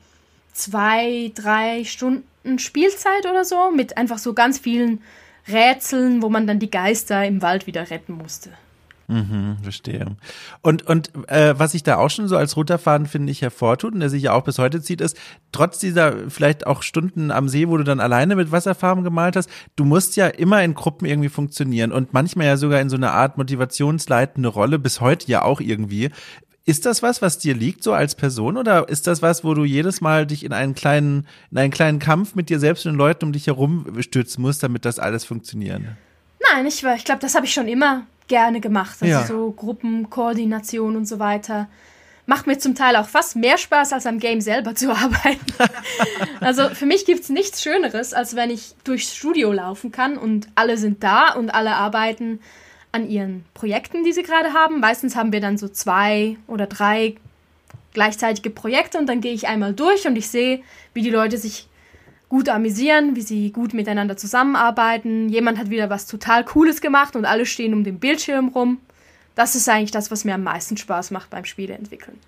zwei, 0.53 1.33
drei 1.35 1.85
Stunden 1.85 2.59
Spielzeit 2.59 3.25
oder 3.29 3.45
so 3.45 3.71
mit 3.71 3.97
einfach 3.97 4.19
so 4.19 4.35
ganz 4.35 4.59
vielen 4.59 5.03
Rätseln, 5.49 6.23
wo 6.23 6.29
man 6.29 6.47
dann 6.47 6.59
die 6.59 6.71
Geister 6.71 7.25
im 7.25 7.43
Wald 7.43 7.67
wieder 7.67 7.91
retten 7.91 8.15
musste. 8.15 8.51
Mhm, 9.07 9.59
verstehe. 9.63 10.17
Und, 10.63 10.87
und 10.87 11.11
äh, 11.29 11.55
was 11.59 11.73
sich 11.73 11.83
da 11.83 11.97
auch 11.97 12.09
schon 12.09 12.27
so 12.27 12.37
als 12.37 12.57
roter 12.57 12.79
Faden, 12.79 13.07
finde 13.07 13.31
ich, 13.33 13.43
hervortut 13.43 13.93
und 13.93 14.01
der 14.01 14.09
sich 14.09 14.23
ja 14.23 14.33
auch 14.33 14.45
bis 14.45 14.59
heute 14.59 14.81
zieht, 14.81 15.03
ist, 15.03 15.19
trotz 15.53 15.79
dieser 15.79 16.31
vielleicht 16.31 16.67
auch 16.67 16.83
Stunden 16.83 17.31
am 17.31 17.49
See, 17.49 17.69
wo 17.69 17.77
du 17.77 17.85
dann 17.85 18.01
alleine 18.01 18.35
mit 18.35 18.51
Wasserfarben 18.51 19.05
gemalt 19.05 19.37
hast, 19.37 19.51
du 19.77 19.85
musst 19.85 20.17
ja 20.17 20.29
immer 20.29 20.63
in 20.63 20.75
Gruppen 20.75 21.05
irgendwie 21.07 21.29
funktionieren 21.29 21.93
und 21.93 22.15
manchmal 22.15 22.47
ja 22.47 22.57
sogar 22.57 22.81
in 22.81 22.89
so 22.89 22.97
einer 22.97 23.13
Art 23.13 23.37
motivationsleitende 23.37 24.49
Rolle, 24.49 24.79
bis 24.79 25.01
heute 25.01 25.31
ja 25.31 25.43
auch 25.43 25.61
irgendwie. 25.61 26.11
Ist 26.67 26.87
das 26.87 27.03
was, 27.03 27.21
was 27.21 27.39
dir 27.39 27.55
liegt, 27.55 27.83
so 27.83 27.93
als 27.93 28.15
Person, 28.15 28.57
oder 28.57 28.89
ist 28.89 29.07
das 29.07 29.21
was, 29.21 29.45
wo 29.45 29.53
du 29.53 29.65
jedes 29.65 30.01
Mal 30.01 30.27
dich 30.27 30.45
in 30.45 30.53
einen 30.55 30.75
kleinen, 30.75 31.27
in 31.51 31.59
einen 31.59 31.71
kleinen 31.71 31.99
Kampf 31.99 32.35
mit 32.35 32.49
dir 32.49 32.59
selbst 32.59 32.87
und 32.87 32.93
den 32.93 32.99
Leuten 32.99 33.27
um 33.27 33.33
dich 33.33 33.49
herum 33.49 33.87
stürzen 34.01 34.41
musst, 34.41 34.63
damit 34.63 34.87
das 34.87 34.99
alles 34.99 35.27
funktioniert? 35.27 35.83
Nein, 36.51 36.67
ich, 36.67 36.83
ich 36.83 37.05
glaube, 37.05 37.21
das 37.21 37.35
habe 37.35 37.45
ich 37.45 37.53
schon 37.53 37.69
immer 37.69 38.07
gerne 38.29 38.61
gemacht. 38.61 38.97
Also 39.01 39.07
ja. 39.13 39.27
so 39.27 39.51
Gruppenkoordination 39.51 40.97
und 40.97 41.07
so 41.07 41.19
weiter. 41.19 41.69
Macht 42.27 42.47
mir 42.47 42.57
zum 42.57 42.75
Teil 42.75 42.97
auch 42.97 43.09
fast 43.09 43.37
mehr 43.37 43.59
Spaß, 43.59 43.93
als 43.93 44.07
am 44.07 44.19
Game 44.19 44.41
selber 44.41 44.75
zu 44.75 44.91
arbeiten. 44.97 45.45
also 46.41 46.71
für 46.71 46.87
mich 46.87 47.05
gibt 47.05 47.21
es 47.21 47.29
nichts 47.29 47.63
Schöneres, 47.63 48.15
als 48.15 48.35
wenn 48.37 48.49
ich 48.49 48.75
durchs 48.85 49.15
Studio 49.15 49.53
laufen 49.53 49.93
kann 49.93 50.17
und 50.17 50.49
alle 50.55 50.79
sind 50.79 51.03
da 51.05 51.35
und 51.35 51.51
alle 51.51 51.75
arbeiten 51.75 52.41
an 52.95 53.11
ihren 53.11 53.45
Projekten, 53.55 54.05
die 54.05 54.13
sie 54.13 54.23
gerade 54.23 54.53
haben. 54.53 54.79
Meistens 54.79 55.17
haben 55.17 55.33
wir 55.33 55.41
dann 55.41 55.59
so 55.59 55.69
zwei 55.69 56.37
oder 56.47 56.69
drei 56.69 57.17
gleichzeitige 57.93 58.51
Projekte 58.51 58.99
und 58.99 59.07
dann 59.07 59.21
gehe 59.21 59.33
ich 59.33 59.49
einmal 59.49 59.75
durch 59.75 60.07
und 60.07 60.15
ich 60.17 60.29
sehe, 60.29 60.63
wie 60.95 61.03
die 61.03 61.11
Leute 61.11 61.37
sich 61.37 61.69
gut 62.29 62.49
amüsieren, 62.49 63.17
wie 63.17 63.23
sie 63.23 63.51
gut 63.51 63.75
miteinander 63.75 64.17
zusammenarbeiten. 64.17 65.29
Jemand 65.29 65.59
hat 65.59 65.71
wieder 65.71 65.91
was 65.91 66.07
total 66.07 66.45
Cooles 66.45 66.81
gemacht 66.81 67.17
und 67.17 67.25
alle 67.25 67.47
stehen 67.47 67.75
um 67.75 67.83
den 67.83 67.99
Bildschirm 67.99 68.49
rum. 68.49 68.79
Das 69.35 69.57
ist 69.57 69.69
eigentlich 69.69 69.91
das, 69.91 70.13
was 70.13 70.25
mir 70.25 70.35
am 70.35 70.45
meisten 70.45 70.77
Spaß 70.77 71.11
macht 71.11 71.31
beim 71.31 71.45
Spieleentwickeln. 71.45 72.19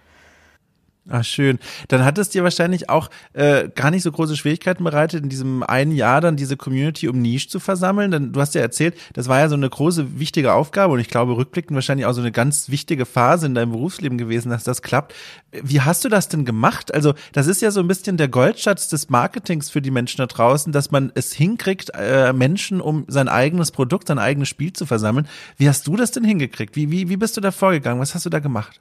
Ach 1.09 1.25
schön. 1.25 1.61
Dann 1.87 2.05
hat 2.05 2.19
es 2.19 2.31
dir 2.31 2.43
wahrscheinlich 2.43 2.91
auch 2.91 3.11
äh, 3.33 3.69
gar 3.69 3.93
nicht 3.93 4.03
so 4.03 4.11
große 4.11 4.37
Schwierigkeiten 4.37 4.83
bereitet, 4.83 5.23
in 5.23 5.29
diesem 5.29 5.63
einen 5.63 5.93
Jahr 5.93 6.21
dann 6.21 6.37
diese 6.37 6.57
Community 6.57 7.09
um 7.09 7.23
Niche 7.23 7.49
zu 7.49 7.61
versammeln. 7.61 8.11
Denn 8.11 8.33
du 8.33 8.41
hast 8.41 8.57
ja 8.57 8.61
erzählt, 8.61 8.97
das 9.13 9.29
war 9.29 9.39
ja 9.39 9.49
so 9.49 9.55
eine 9.55 9.71
große, 9.71 10.19
wichtige 10.19 10.53
Aufgabe 10.53 10.95
und 10.95 10.99
ich 10.99 11.09
glaube 11.09 11.37
rückblickend 11.37 11.77
wahrscheinlich 11.77 12.07
auch 12.07 12.13
so 12.13 12.21
eine 12.21 12.33
ganz 12.33 12.71
wichtige 12.71 13.07
Phase 13.07 13.47
in 13.47 13.55
deinem 13.55 13.71
Berufsleben 13.71 14.19
gewesen, 14.19 14.51
dass 14.51 14.65
das 14.65 14.83
klappt. 14.83 15.15
Wie 15.53 15.81
hast 15.81 16.05
du 16.05 16.09
das 16.09 16.29
denn 16.29 16.45
gemacht? 16.45 16.93
Also 16.93 17.15
das 17.33 17.47
ist 17.47 17.63
ja 17.63 17.71
so 17.71 17.79
ein 17.81 17.89
bisschen 17.89 18.17
der 18.17 18.29
Goldschatz 18.29 18.89
des 18.89 19.09
Marketings 19.09 19.71
für 19.71 19.81
die 19.81 19.93
Menschen 19.93 20.19
da 20.19 20.27
draußen, 20.27 20.73
dass 20.73 20.91
man 20.91 21.13
es 21.15 21.33
hinkriegt, 21.33 21.93
äh, 21.95 22.33
Menschen 22.33 22.81
um 22.81 23.05
sein 23.07 23.29
eigenes 23.29 23.71
Produkt, 23.71 24.09
sein 24.09 24.19
eigenes 24.19 24.49
Spiel 24.49 24.73
zu 24.73 24.87
versammeln. 24.87 25.29
Wie 25.57 25.69
hast 25.69 25.87
du 25.87 25.95
das 25.95 26.11
denn 26.11 26.25
hingekriegt? 26.25 26.75
Wie, 26.75 26.91
wie, 26.91 27.09
wie 27.09 27.17
bist 27.17 27.37
du 27.37 27.41
da 27.41 27.53
vorgegangen? 27.53 28.01
Was 28.01 28.17
hast 28.17 28.27
du 28.27 28.31
da 28.31 28.41
gemacht? 28.41 28.81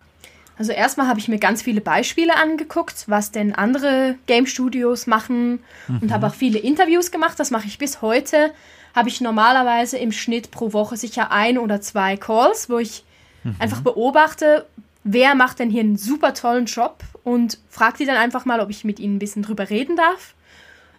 Also 0.57 0.71
erstmal 0.71 1.07
habe 1.07 1.19
ich 1.19 1.27
mir 1.27 1.37
ganz 1.37 1.61
viele 1.61 1.81
Beispiele 1.81 2.35
angeguckt, 2.35 3.05
was 3.07 3.31
denn 3.31 3.53
andere 3.53 4.15
Game 4.25 4.47
Studios 4.47 5.05
machen 5.05 5.63
mhm. 5.87 5.99
und 6.01 6.13
habe 6.13 6.27
auch 6.27 6.33
viele 6.33 6.59
Interviews 6.59 7.11
gemacht. 7.11 7.39
Das 7.39 7.51
mache 7.51 7.67
ich 7.67 7.77
bis 7.77 8.01
heute. 8.01 8.53
Habe 8.95 9.09
ich 9.09 9.19
normalerweise 9.19 9.97
im 9.97 10.13
Schnitt 10.13 10.51
pro 10.51 10.71
Woche 10.71 10.95
sicher 10.95 11.31
ein 11.31 11.57
oder 11.57 11.81
zwei 11.81 12.15
Calls, 12.15 12.69
wo 12.69 12.77
ich 12.77 13.03
mhm. 13.43 13.55
einfach 13.59 13.81
beobachte, 13.81 14.65
wer 15.03 15.35
macht 15.35 15.59
denn 15.59 15.69
hier 15.69 15.81
einen 15.81 15.97
super 15.97 16.33
tollen 16.33 16.65
Job 16.65 17.03
und 17.23 17.59
frage 17.69 17.97
die 17.99 18.05
dann 18.05 18.17
einfach 18.17 18.45
mal, 18.45 18.61
ob 18.61 18.69
ich 18.69 18.85
mit 18.85 18.99
ihnen 18.99 19.15
ein 19.15 19.19
bisschen 19.19 19.43
drüber 19.43 19.69
reden 19.69 19.97
darf. 19.97 20.33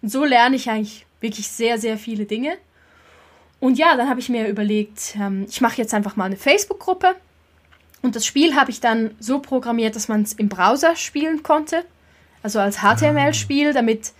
Und 0.02 0.10
so 0.10 0.24
lerne 0.24 0.56
ich 0.56 0.68
eigentlich 0.68 1.06
wirklich 1.20 1.48
sehr, 1.48 1.78
sehr 1.78 1.96
viele 1.96 2.26
Dinge. 2.26 2.58
Und 3.58 3.78
ja, 3.78 3.96
dann 3.96 4.08
habe 4.08 4.20
ich 4.20 4.28
mir 4.28 4.48
überlegt, 4.48 5.16
ähm, 5.18 5.46
ich 5.48 5.60
mache 5.60 5.78
jetzt 5.78 5.94
einfach 5.94 6.16
mal 6.16 6.24
eine 6.24 6.36
Facebook-Gruppe. 6.36 7.16
Und 8.06 8.14
das 8.14 8.24
Spiel 8.24 8.54
habe 8.54 8.70
ich 8.70 8.78
dann 8.78 9.16
so 9.18 9.40
programmiert, 9.40 9.96
dass 9.96 10.06
man 10.06 10.22
es 10.22 10.32
im 10.32 10.48
Browser 10.48 10.94
spielen 10.94 11.42
konnte. 11.42 11.84
Also 12.40 12.60
als 12.60 12.78
HTML-Spiel, 12.78 13.72
damit 13.72 14.12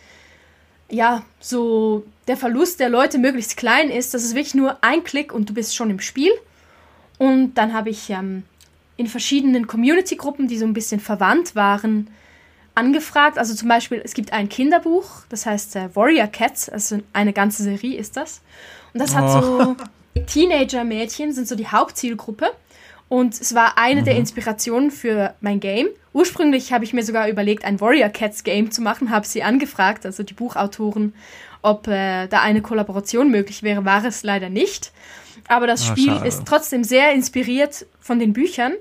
ja 0.90 1.22
so 1.38 2.05
der 2.27 2.37
Verlust 2.37 2.81
der 2.81 2.88
Leute 2.88 3.18
möglichst 3.18 3.57
klein 3.57 3.88
ist. 3.88 4.12
Das 4.12 4.25
ist 4.25 4.35
wirklich 4.35 4.57
nur 4.57 4.83
ein 4.83 5.05
Klick 5.05 5.33
und 5.33 5.49
du 5.49 5.55
bist 5.55 5.77
schon 5.77 5.88
im 5.88 6.01
Spiel. 6.01 6.33
Und 7.18 7.55
dann 7.55 7.75
habe 7.75 7.90
ich 7.90 8.11
ähm, 8.11 8.42
in 8.96 9.07
verschiedenen 9.07 9.68
Community-Gruppen, 9.68 10.49
die 10.49 10.59
so 10.59 10.66
ein 10.66 10.75
bisschen 10.75 10.99
verwandt 10.99 11.55
waren, 11.55 12.09
angefragt. 12.75 13.38
Also 13.38 13.55
zum 13.55 13.68
Beispiel, 13.68 14.03
es 14.05 14.14
gibt 14.14 14.33
ein 14.33 14.49
Kinderbuch, 14.49 15.07
das 15.29 15.46
heißt 15.46 15.77
äh, 15.77 15.94
Warrior 15.94 16.27
Cats, 16.27 16.68
also 16.68 16.99
eine 17.12 17.33
ganze 17.33 17.62
Serie 17.62 17.96
ist 17.96 18.16
das. 18.16 18.40
Und 18.92 19.01
das 19.01 19.12
oh. 19.12 19.14
hat 19.14 19.31
so 19.31 19.77
oh. 20.16 20.20
Teenager-Mädchen, 20.27 21.33
sind 21.33 21.46
so 21.46 21.55
die 21.55 21.68
Hauptzielgruppe. 21.68 22.51
Und 23.09 23.40
es 23.40 23.55
war 23.55 23.79
eine 23.79 24.01
mhm. 24.01 24.05
der 24.05 24.16
Inspirationen 24.16 24.90
für 24.90 25.35
mein 25.40 25.61
Game. 25.61 25.88
Ursprünglich 26.12 26.73
habe 26.73 26.85
ich 26.85 26.92
mir 26.92 27.05
sogar 27.05 27.29
überlegt, 27.29 27.64
ein 27.64 27.81
Warrior 27.81 28.09
Cats 28.09 28.42
Game 28.42 28.71
zu 28.71 28.83
machen, 28.83 29.11
habe 29.11 29.27
sie 29.27 29.42
angefragt, 29.42 30.07
also 30.07 30.23
die 30.23 30.35
Buchautoren, 30.35 31.14
ob 31.62 31.87
äh, 31.88 32.27
da 32.27 32.40
eine 32.40 32.62
Kollaboration 32.62 33.31
möglich 33.31 33.62
wäre, 33.62 33.85
war 33.85 34.05
es 34.05 34.23
leider 34.23 34.49
nicht. 34.49 34.92
Aber 35.49 35.66
das 35.66 35.83
oh, 35.83 35.92
Spiel 35.92 36.12
schade. 36.12 36.27
ist 36.27 36.45
trotzdem 36.47 36.85
sehr 36.85 37.12
inspiriert 37.12 37.87
von 38.01 38.19
den 38.19 38.33
Büchern. 38.33 38.73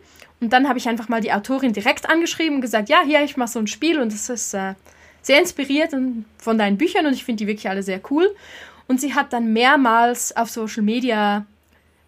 Und 0.42 0.54
dann 0.54 0.68
habe 0.68 0.80
ich 0.80 0.88
einfach 0.88 1.10
mal 1.10 1.22
die 1.22 1.34
Autorin 1.34 1.74
direkt 1.74 2.10
angeschrieben 2.10 2.56
und 2.56 2.62
gesagt, 2.62 2.90
ja, 2.90 3.02
hier, 3.06 3.24
ich 3.24 3.38
mache 3.38 3.50
so 3.50 3.60
ein 3.60 3.68
Spiel 3.68 4.00
und 4.00 4.12
es 4.12 4.30
ist 4.30 4.54
äh, 4.54 4.74
sehr 5.22 5.40
inspiriert 5.40 5.92
von 6.38 6.58
deinen 6.58 6.78
Büchern 6.78 7.06
und 7.06 7.14
ich 7.14 7.24
finde 7.24 7.44
die 7.44 7.48
wirklich 7.48 7.70
alle 7.70 7.84
sehr 7.84 8.02
cool. 8.10 8.34
Und 8.88 9.02
sie 9.02 9.14
hat 9.14 9.34
dann 9.34 9.54
mehrmals 9.54 10.36
auf 10.36 10.50
Social 10.50 10.84
Media 10.84 11.46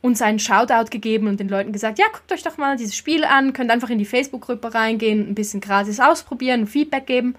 uns 0.08 0.22
einen 0.22 0.40
Shoutout 0.40 0.90
gegeben 0.90 1.28
und 1.28 1.40
den 1.40 1.50
Leuten 1.50 1.72
gesagt, 1.72 2.00
ja, 2.00 2.06
guckt 2.12 2.32
euch 2.32 2.44
doch 2.44 2.58
mal 2.58 2.78
dieses 2.78 2.96
Spiel 2.96 3.24
an, 3.24 3.54
könnt 3.54 3.70
einfach 3.70 3.90
in 3.90 4.00
die 4.00 4.06
Facebook-Gruppe 4.06 4.74
reingehen, 4.74 5.30
ein 5.30 5.36
bisschen 5.36 5.62
gratis 5.62 6.00
ausprobieren, 6.00 6.66
Feedback 6.66 7.06
geben. 7.06 7.36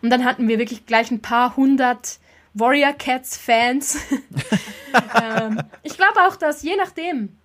Und 0.00 0.10
dann 0.10 0.24
hatten 0.24 0.48
wir 0.48 0.58
wirklich 0.58 0.86
gleich 0.86 1.10
ein 1.10 1.20
paar 1.20 1.56
hundert 1.56 2.18
Warrior 2.54 2.92
Cats 2.92 3.36
Fans. 3.36 3.98
ähm, 5.22 5.60
ich 5.82 5.96
glaube 5.96 6.20
auch, 6.26 6.36
dass 6.36 6.62
je 6.62 6.76
nachdem, 6.76 7.36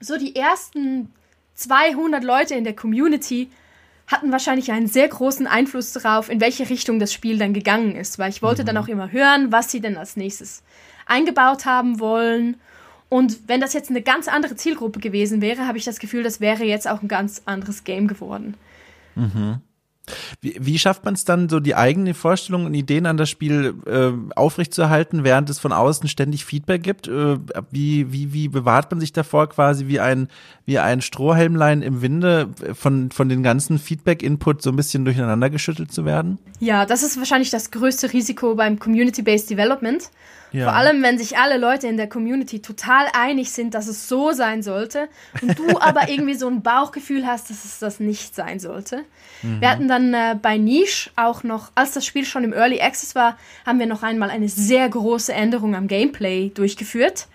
so 0.00 0.16
die 0.16 0.34
ersten 0.36 1.12
200 1.54 2.24
Leute 2.24 2.54
in 2.54 2.64
der 2.64 2.74
Community 2.74 3.50
hatten 4.06 4.32
wahrscheinlich 4.32 4.72
einen 4.72 4.88
sehr 4.88 5.08
großen 5.08 5.46
Einfluss 5.46 5.92
darauf, 5.92 6.30
in 6.30 6.40
welche 6.40 6.68
Richtung 6.68 6.98
das 6.98 7.12
Spiel 7.12 7.38
dann 7.38 7.52
gegangen 7.52 7.94
ist, 7.94 8.18
weil 8.18 8.30
ich 8.30 8.42
wollte 8.42 8.62
mhm. 8.62 8.66
dann 8.66 8.76
auch 8.78 8.88
immer 8.88 9.12
hören, 9.12 9.52
was 9.52 9.70
sie 9.70 9.80
denn 9.80 9.96
als 9.96 10.16
nächstes 10.16 10.62
eingebaut 11.06 11.64
haben 11.64 12.00
wollen. 12.00 12.60
Und 13.10 13.48
wenn 13.48 13.60
das 13.60 13.74
jetzt 13.74 13.90
eine 13.90 14.02
ganz 14.02 14.28
andere 14.28 14.56
Zielgruppe 14.56 15.00
gewesen 15.00 15.42
wäre, 15.42 15.66
habe 15.66 15.76
ich 15.76 15.84
das 15.84 15.98
Gefühl, 15.98 16.22
das 16.22 16.40
wäre 16.40 16.64
jetzt 16.64 16.88
auch 16.88 17.02
ein 17.02 17.08
ganz 17.08 17.42
anderes 17.44 17.84
Game 17.84 18.06
geworden. 18.06 18.54
Mhm. 19.16 19.60
Wie, 20.40 20.56
wie 20.60 20.78
schafft 20.78 21.04
man 21.04 21.14
es 21.14 21.24
dann, 21.24 21.48
so 21.48 21.60
die 21.60 21.74
eigene 21.74 22.14
Vorstellungen 22.14 22.66
und 22.66 22.74
Ideen 22.74 23.06
an 23.06 23.16
das 23.16 23.28
Spiel 23.28 23.74
äh, 23.86 24.12
aufrechtzuerhalten, 24.36 25.24
während 25.24 25.50
es 25.50 25.58
von 25.58 25.72
außen 25.72 26.08
ständig 26.08 26.44
Feedback 26.44 26.82
gibt? 26.82 27.08
Äh, 27.08 27.38
wie, 27.70 28.12
wie, 28.12 28.32
wie 28.32 28.48
bewahrt 28.48 28.90
man 28.90 29.00
sich 29.00 29.12
davor 29.12 29.48
quasi 29.48 29.88
wie 29.88 30.00
ein, 30.00 30.28
wie 30.64 30.78
ein 30.78 31.00
Strohhelmlein 31.00 31.82
im 31.82 32.02
Winde 32.02 32.48
von, 32.74 33.10
von 33.10 33.28
den 33.28 33.42
ganzen 33.42 33.78
Feedback-Input 33.78 34.62
so 34.62 34.70
ein 34.70 34.76
bisschen 34.76 35.04
durcheinander 35.04 35.50
geschüttelt 35.50 35.92
zu 35.92 36.04
werden? 36.04 36.38
Ja, 36.60 36.86
das 36.86 37.02
ist 37.02 37.18
wahrscheinlich 37.18 37.50
das 37.50 37.70
größte 37.70 38.12
Risiko 38.12 38.54
beim 38.54 38.78
Community-Based 38.78 39.50
Development. 39.50 40.10
Ja. 40.52 40.64
Vor 40.64 40.74
allem, 40.74 41.02
wenn 41.02 41.18
sich 41.18 41.38
alle 41.38 41.58
Leute 41.58 41.86
in 41.86 41.96
der 41.96 42.08
Community 42.08 42.60
total 42.60 43.06
einig 43.12 43.52
sind, 43.52 43.74
dass 43.74 43.86
es 43.86 44.08
so 44.08 44.32
sein 44.32 44.62
sollte 44.62 45.08
und 45.42 45.58
du 45.58 45.66
aber 45.80 46.08
irgendwie 46.08 46.34
so 46.34 46.48
ein 46.48 46.62
Bauchgefühl 46.62 47.26
hast, 47.26 47.50
dass 47.50 47.64
es 47.64 47.78
das 47.78 48.00
nicht 48.00 48.34
sein 48.34 48.58
sollte. 48.58 49.04
Mhm. 49.42 49.60
Wir 49.60 49.70
hatten 49.70 49.88
dann 49.88 50.14
äh, 50.14 50.36
bei 50.40 50.58
Niche 50.58 51.10
auch 51.16 51.42
noch, 51.42 51.70
als 51.74 51.92
das 51.92 52.04
Spiel 52.04 52.24
schon 52.24 52.44
im 52.44 52.52
Early 52.52 52.80
Access 52.80 53.14
war, 53.14 53.38
haben 53.64 53.78
wir 53.78 53.86
noch 53.86 54.02
einmal 54.02 54.30
eine 54.30 54.48
sehr 54.48 54.88
große 54.88 55.32
Änderung 55.32 55.74
am 55.74 55.88
Gameplay 55.88 56.50
durchgeführt. 56.50 57.26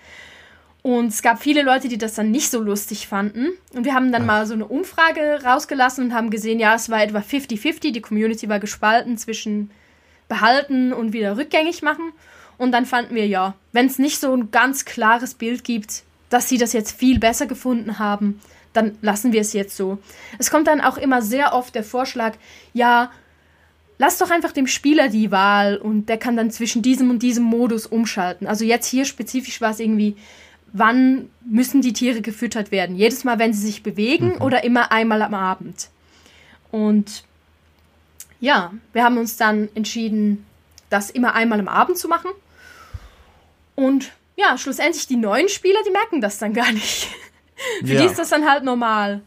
Und 0.85 1.07
es 1.07 1.23
gab 1.23 1.41
viele 1.41 1.63
Leute, 1.63 1.87
die 1.87 1.97
das 1.97 2.13
dann 2.13 2.29
nicht 2.29 2.51
so 2.51 2.61
lustig 2.61 3.07
fanden. 3.07 3.47
Und 3.73 3.85
wir 3.85 3.95
haben 3.95 4.11
dann 4.11 4.21
Ach. 4.23 4.27
mal 4.27 4.45
so 4.45 4.53
eine 4.53 4.67
Umfrage 4.67 5.39
rausgelassen 5.43 6.05
und 6.05 6.13
haben 6.13 6.29
gesehen, 6.29 6.59
ja, 6.59 6.75
es 6.75 6.91
war 6.91 7.01
etwa 7.01 7.17
50-50. 7.19 7.91
Die 7.91 8.01
Community 8.01 8.49
war 8.49 8.59
gespalten 8.59 9.17
zwischen 9.17 9.71
behalten 10.27 10.93
und 10.93 11.11
wieder 11.11 11.37
rückgängig 11.37 11.81
machen. 11.81 12.11
Und 12.57 12.71
dann 12.71 12.85
fanden 12.85 13.15
wir, 13.15 13.27
ja, 13.27 13.55
wenn 13.71 13.87
es 13.87 13.99
nicht 13.99 14.19
so 14.19 14.33
ein 14.33 14.51
ganz 14.51 14.85
klares 14.85 15.33
Bild 15.33 15.63
gibt, 15.63 16.03
dass 16.29 16.49
sie 16.49 16.57
das 16.57 16.73
jetzt 16.73 16.97
viel 16.97 17.19
besser 17.19 17.45
gefunden 17.45 17.99
haben, 17.99 18.39
dann 18.73 18.97
lassen 19.01 19.31
wir 19.31 19.41
es 19.41 19.53
jetzt 19.53 19.77
so. 19.77 19.99
Es 20.37 20.51
kommt 20.51 20.67
dann 20.67 20.81
auch 20.81 20.97
immer 20.97 21.21
sehr 21.21 21.53
oft 21.53 21.75
der 21.75 21.83
Vorschlag, 21.83 22.35
ja, 22.73 23.11
lass 23.97 24.17
doch 24.17 24.31
einfach 24.31 24.51
dem 24.51 24.67
Spieler 24.67 25.09
die 25.09 25.31
Wahl 25.31 25.77
und 25.77 26.07
der 26.07 26.17
kann 26.17 26.35
dann 26.35 26.51
zwischen 26.51 26.81
diesem 26.81 27.09
und 27.09 27.23
diesem 27.23 27.43
Modus 27.43 27.85
umschalten. 27.85 28.47
Also 28.47 28.65
jetzt 28.65 28.87
hier 28.87 29.05
spezifisch 29.05 29.61
war 29.61 29.71
es 29.71 29.79
irgendwie, 29.79 30.17
wann 30.73 31.29
müssen 31.45 31.81
die 31.81 31.93
Tiere 31.93 32.21
gefüttert 32.21 32.71
werden? 32.71 32.97
Jedes 32.97 33.23
Mal, 33.23 33.39
wenn 33.39 33.53
sie 33.53 33.65
sich 33.65 33.83
bewegen 33.83 34.35
mhm. 34.35 34.41
oder 34.41 34.63
immer 34.63 34.91
einmal 34.91 35.21
am 35.21 35.33
Abend? 35.33 35.89
Und 36.71 37.23
ja, 38.41 38.73
wir 38.91 39.03
haben 39.03 39.17
uns 39.17 39.37
dann 39.37 39.69
entschieden, 39.75 40.45
das 40.89 41.09
immer 41.09 41.33
einmal 41.33 41.59
am 41.59 41.69
Abend 41.69 41.97
zu 41.97 42.09
machen. 42.09 42.29
Und 43.75 44.11
ja, 44.35 44.57
schlussendlich 44.57 45.07
die 45.07 45.17
neuen 45.17 45.49
Spieler, 45.49 45.79
die 45.85 45.91
merken 45.91 46.21
das 46.21 46.37
dann 46.37 46.53
gar 46.53 46.71
nicht. 46.71 47.07
Für 47.79 47.93
ja. 47.93 48.01
die 48.01 48.07
ist 48.07 48.19
das 48.19 48.29
dann 48.29 48.49
halt 48.49 48.63
normal. 48.63 49.21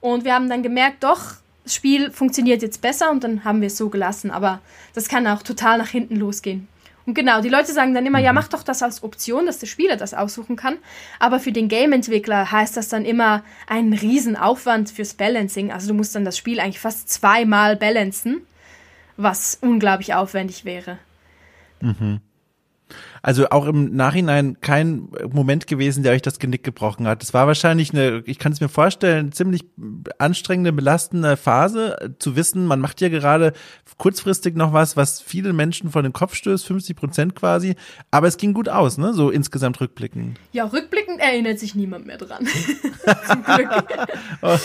Und 0.00 0.24
wir 0.24 0.34
haben 0.34 0.48
dann 0.48 0.62
gemerkt, 0.62 1.04
doch, 1.04 1.34
das 1.64 1.74
Spiel 1.74 2.10
funktioniert 2.10 2.62
jetzt 2.62 2.80
besser 2.80 3.10
und 3.10 3.24
dann 3.24 3.44
haben 3.44 3.60
wir 3.60 3.66
es 3.66 3.76
so 3.76 3.88
gelassen. 3.88 4.30
Aber 4.30 4.60
das 4.94 5.08
kann 5.08 5.26
auch 5.26 5.42
total 5.42 5.78
nach 5.78 5.88
hinten 5.88 6.16
losgehen. 6.16 6.68
Und 7.06 7.14
genau, 7.14 7.40
die 7.40 7.48
Leute 7.48 7.72
sagen 7.72 7.94
dann 7.94 8.04
immer, 8.04 8.18
ja, 8.18 8.32
mhm. 8.32 8.36
mach 8.36 8.48
doch 8.48 8.64
das 8.64 8.82
als 8.82 9.02
Option, 9.04 9.46
dass 9.46 9.58
der 9.58 9.68
Spieler 9.68 9.96
das 9.96 10.12
aussuchen 10.12 10.56
kann. 10.56 10.78
Aber 11.20 11.38
für 11.38 11.52
den 11.52 11.68
Game-Entwickler 11.68 12.50
heißt 12.50 12.76
das 12.76 12.88
dann 12.88 13.04
immer 13.04 13.44
einen 13.68 13.92
riesen 13.92 14.36
Aufwand 14.36 14.90
fürs 14.90 15.14
Balancing. 15.14 15.70
Also 15.70 15.88
du 15.88 15.94
musst 15.94 16.14
dann 16.16 16.24
das 16.24 16.36
Spiel 16.36 16.58
eigentlich 16.58 16.80
fast 16.80 17.08
zweimal 17.08 17.76
balancen, 17.76 18.42
was 19.16 19.58
unglaublich 19.60 20.14
aufwendig 20.14 20.64
wäre. 20.64 20.98
Mhm. 21.80 22.20
Also 23.26 23.48
auch 23.50 23.66
im 23.66 23.96
Nachhinein 23.96 24.60
kein 24.60 25.08
Moment 25.32 25.66
gewesen, 25.66 26.04
der 26.04 26.12
euch 26.12 26.22
das 26.22 26.38
Genick 26.38 26.62
gebrochen 26.62 27.08
hat. 27.08 27.24
Es 27.24 27.34
war 27.34 27.48
wahrscheinlich 27.48 27.92
eine, 27.92 28.22
ich 28.24 28.38
kann 28.38 28.52
es 28.52 28.60
mir 28.60 28.68
vorstellen, 28.68 29.32
ziemlich 29.32 29.64
anstrengende, 30.18 30.72
belastende 30.72 31.36
Phase, 31.36 32.00
äh, 32.00 32.10
zu 32.20 32.36
wissen, 32.36 32.66
man 32.66 32.78
macht 32.78 33.00
ja 33.00 33.08
gerade 33.08 33.52
kurzfristig 33.98 34.54
noch 34.54 34.72
was, 34.72 34.96
was 34.96 35.20
viele 35.20 35.52
Menschen 35.52 35.90
vor 35.90 36.04
den 36.04 36.12
Kopf 36.12 36.36
stößt, 36.36 36.64
50 36.66 36.96
Prozent 36.96 37.34
quasi. 37.34 37.74
Aber 38.12 38.28
es 38.28 38.36
ging 38.36 38.54
gut 38.54 38.68
aus, 38.68 38.96
ne? 38.96 39.12
So 39.12 39.30
insgesamt 39.30 39.80
rückblickend. 39.80 40.38
Ja, 40.52 40.66
rückblickend 40.66 41.18
erinnert 41.18 41.58
sich 41.58 41.74
niemand 41.74 42.06
mehr 42.06 42.18
dran. 42.18 42.46
Zum 43.26 43.42
Glück. 43.42 43.70
oh, 44.42 44.58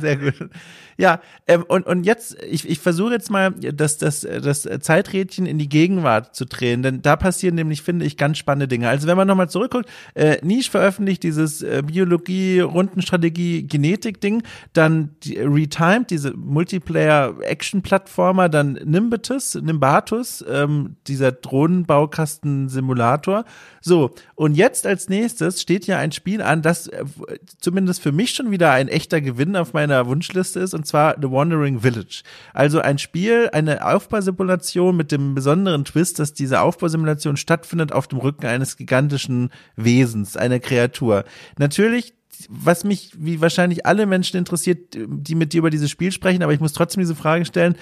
sehr 0.00 0.16
gut. 0.18 0.50
Ja, 0.96 1.20
ähm, 1.46 1.64
und, 1.66 1.86
und 1.86 2.04
jetzt, 2.04 2.36
ich, 2.42 2.68
ich 2.68 2.78
versuche 2.78 3.12
jetzt 3.12 3.30
mal 3.30 3.52
das, 3.52 3.98
das, 3.98 4.20
das 4.20 4.68
Zeiträdchen 4.80 5.46
in 5.46 5.58
die 5.58 5.68
Gegenwart 5.68 6.34
zu 6.34 6.44
drehen, 6.44 6.82
denn 6.82 7.02
da 7.02 7.16
passieren 7.16 7.56
nämlich, 7.56 7.82
finde 7.82 8.04
ich, 8.04 8.16
ganz 8.16 8.38
spannende 8.38 8.68
Dinge. 8.68 8.88
Also 8.88 9.08
wenn 9.08 9.16
man 9.16 9.26
nochmal 9.26 9.50
zurückguckt, 9.50 9.88
äh, 10.14 10.36
Niche 10.44 10.70
veröffentlicht 10.70 11.22
dieses 11.22 11.62
äh, 11.62 11.82
Biologie, 11.84 12.60
Rundenstrategie, 12.60 13.64
Genetik-Ding, 13.64 14.42
dann 14.72 15.10
die, 15.22 15.38
Retimed, 15.38 16.10
diese 16.10 16.34
Multiplayer-Action-Plattformer, 16.36 18.48
dann 18.48 18.74
Nimbatus, 18.84 19.56
Nimbatus, 19.56 20.44
ähm, 20.48 20.96
dieser 21.06 21.32
Drohnenbaukasten-Simulator. 21.32 23.44
So, 23.80 24.14
und 24.34 24.54
jetzt 24.54 24.86
als 24.86 25.08
nächstes 25.08 25.60
steht 25.60 25.86
ja 25.86 25.98
ein 25.98 26.12
Spiel 26.12 26.40
an, 26.40 26.62
das 26.62 26.86
äh, 26.86 27.04
zumindest 27.60 28.00
für 28.00 28.12
mich 28.12 28.30
schon 28.30 28.50
wieder 28.50 28.70
ein 28.70 28.88
echter 28.88 29.20
Gewinn 29.20 29.56
auf 29.56 29.72
meiner 29.72 30.06
Wunschliste 30.06 30.60
ist, 30.60 30.74
und 30.74 30.83
zwar 30.86 31.16
The 31.20 31.30
Wandering 31.30 31.80
Village. 31.80 32.22
Also 32.52 32.80
ein 32.80 32.98
Spiel, 32.98 33.50
eine 33.52 33.86
Aufbausimulation 33.86 34.96
mit 34.96 35.12
dem 35.12 35.34
besonderen 35.34 35.84
Twist, 35.84 36.18
dass 36.18 36.32
diese 36.34 36.60
Aufbausimulation 36.60 37.36
stattfindet 37.36 37.92
auf 37.92 38.06
dem 38.06 38.18
Rücken 38.18 38.46
eines 38.46 38.76
gigantischen 38.76 39.50
Wesens, 39.76 40.36
einer 40.36 40.60
Kreatur. 40.60 41.24
Natürlich 41.58 42.14
was 42.48 42.84
mich, 42.84 43.12
wie 43.16 43.40
wahrscheinlich 43.40 43.86
alle 43.86 44.06
Menschen 44.06 44.36
interessiert, 44.36 44.96
die 44.96 45.34
mit 45.34 45.52
dir 45.52 45.58
über 45.58 45.70
dieses 45.70 45.90
Spiel 45.90 46.12
sprechen, 46.12 46.42
aber 46.42 46.52
ich 46.52 46.60
muss 46.60 46.72
trotzdem 46.72 47.00
diese 47.00 47.14
Frage 47.14 47.44
stellen. 47.44 47.76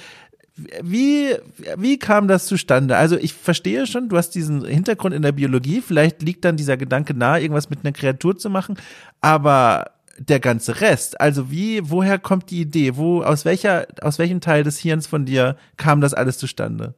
Wie, 0.82 1.34
wie 1.76 1.98
kam 1.98 2.28
das 2.28 2.46
zustande? 2.46 2.96
Also 2.96 3.16
ich 3.16 3.32
verstehe 3.32 3.86
schon, 3.86 4.10
du 4.10 4.18
hast 4.18 4.30
diesen 4.30 4.64
Hintergrund 4.64 5.14
in 5.14 5.22
der 5.22 5.32
Biologie, 5.32 5.80
vielleicht 5.80 6.20
liegt 6.20 6.44
dann 6.44 6.56
dieser 6.56 6.76
Gedanke 6.76 7.14
nahe, 7.14 7.40
irgendwas 7.40 7.70
mit 7.70 7.80
einer 7.82 7.92
Kreatur 7.92 8.36
zu 8.36 8.50
machen, 8.50 8.76
aber 9.22 9.92
der 10.18 10.40
ganze 10.40 10.80
Rest? 10.80 11.20
Also 11.20 11.50
wie, 11.50 11.90
woher 11.90 12.18
kommt 12.18 12.50
die 12.50 12.60
Idee? 12.60 12.96
Wo, 12.96 13.22
aus 13.22 13.44
welcher, 13.44 13.86
aus 14.00 14.18
welchem 14.18 14.40
Teil 14.40 14.62
des 14.64 14.78
Hirns 14.78 15.06
von 15.06 15.24
dir 15.24 15.56
kam 15.76 16.00
das 16.00 16.14
alles 16.14 16.38
zustande? 16.38 16.94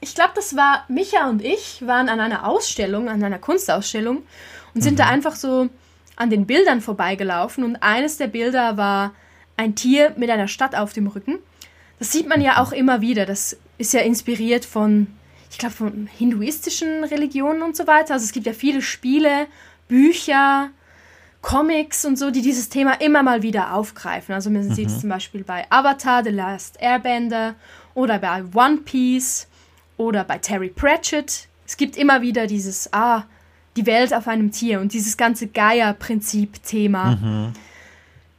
Ich 0.00 0.14
glaube, 0.14 0.32
das 0.34 0.54
war 0.54 0.84
Micha 0.88 1.28
und 1.30 1.42
ich 1.42 1.86
waren 1.86 2.08
an 2.08 2.20
einer 2.20 2.46
Ausstellung, 2.46 3.08
an 3.08 3.22
einer 3.24 3.38
Kunstausstellung 3.38 4.22
und 4.74 4.82
sind 4.82 4.94
mhm. 4.94 4.98
da 4.98 5.06
einfach 5.06 5.34
so 5.34 5.70
an 6.16 6.30
den 6.30 6.46
Bildern 6.46 6.80
vorbeigelaufen 6.80 7.64
und 7.64 7.76
eines 7.76 8.18
der 8.18 8.26
Bilder 8.26 8.76
war 8.76 9.12
ein 9.56 9.74
Tier 9.74 10.12
mit 10.16 10.30
einer 10.30 10.48
Stadt 10.48 10.74
auf 10.74 10.92
dem 10.92 11.06
Rücken. 11.06 11.38
Das 11.98 12.12
sieht 12.12 12.28
man 12.28 12.40
ja 12.40 12.62
auch 12.62 12.72
immer 12.72 13.00
wieder. 13.00 13.24
Das 13.24 13.56
ist 13.78 13.94
ja 13.94 14.00
inspiriert 14.00 14.64
von, 14.64 15.06
ich 15.50 15.58
glaube, 15.58 15.74
von 15.74 16.06
hinduistischen 16.06 17.04
Religionen 17.04 17.62
und 17.62 17.76
so 17.76 17.86
weiter. 17.86 18.14
Also 18.14 18.24
es 18.24 18.32
gibt 18.32 18.46
ja 18.46 18.52
viele 18.52 18.82
Spiele, 18.82 19.46
Bücher, 19.88 20.70
Comics 21.44 22.06
und 22.06 22.18
so, 22.18 22.30
die 22.30 22.40
dieses 22.40 22.70
Thema 22.70 22.94
immer 23.02 23.22
mal 23.22 23.42
wieder 23.42 23.74
aufgreifen. 23.74 24.34
Also 24.34 24.48
man 24.48 24.66
mhm. 24.66 24.72
sieht 24.72 24.88
es 24.88 25.00
zum 25.00 25.10
Beispiel 25.10 25.44
bei 25.44 25.66
Avatar, 25.70 26.24
The 26.24 26.30
Last 26.30 26.80
Airbender 26.80 27.54
oder 27.94 28.18
bei 28.18 28.42
One 28.54 28.78
Piece 28.78 29.46
oder 29.98 30.24
bei 30.24 30.38
Terry 30.38 30.70
Pratchett. 30.70 31.46
Es 31.66 31.76
gibt 31.76 31.98
immer 31.98 32.22
wieder 32.22 32.46
dieses, 32.46 32.90
ah, 32.94 33.24
die 33.76 33.84
Welt 33.84 34.14
auf 34.14 34.26
einem 34.26 34.52
Tier 34.52 34.80
und 34.80 34.94
dieses 34.94 35.18
ganze 35.18 35.46
Gaia-Prinzip-Thema. 35.46 37.16
Mhm. 37.16 37.52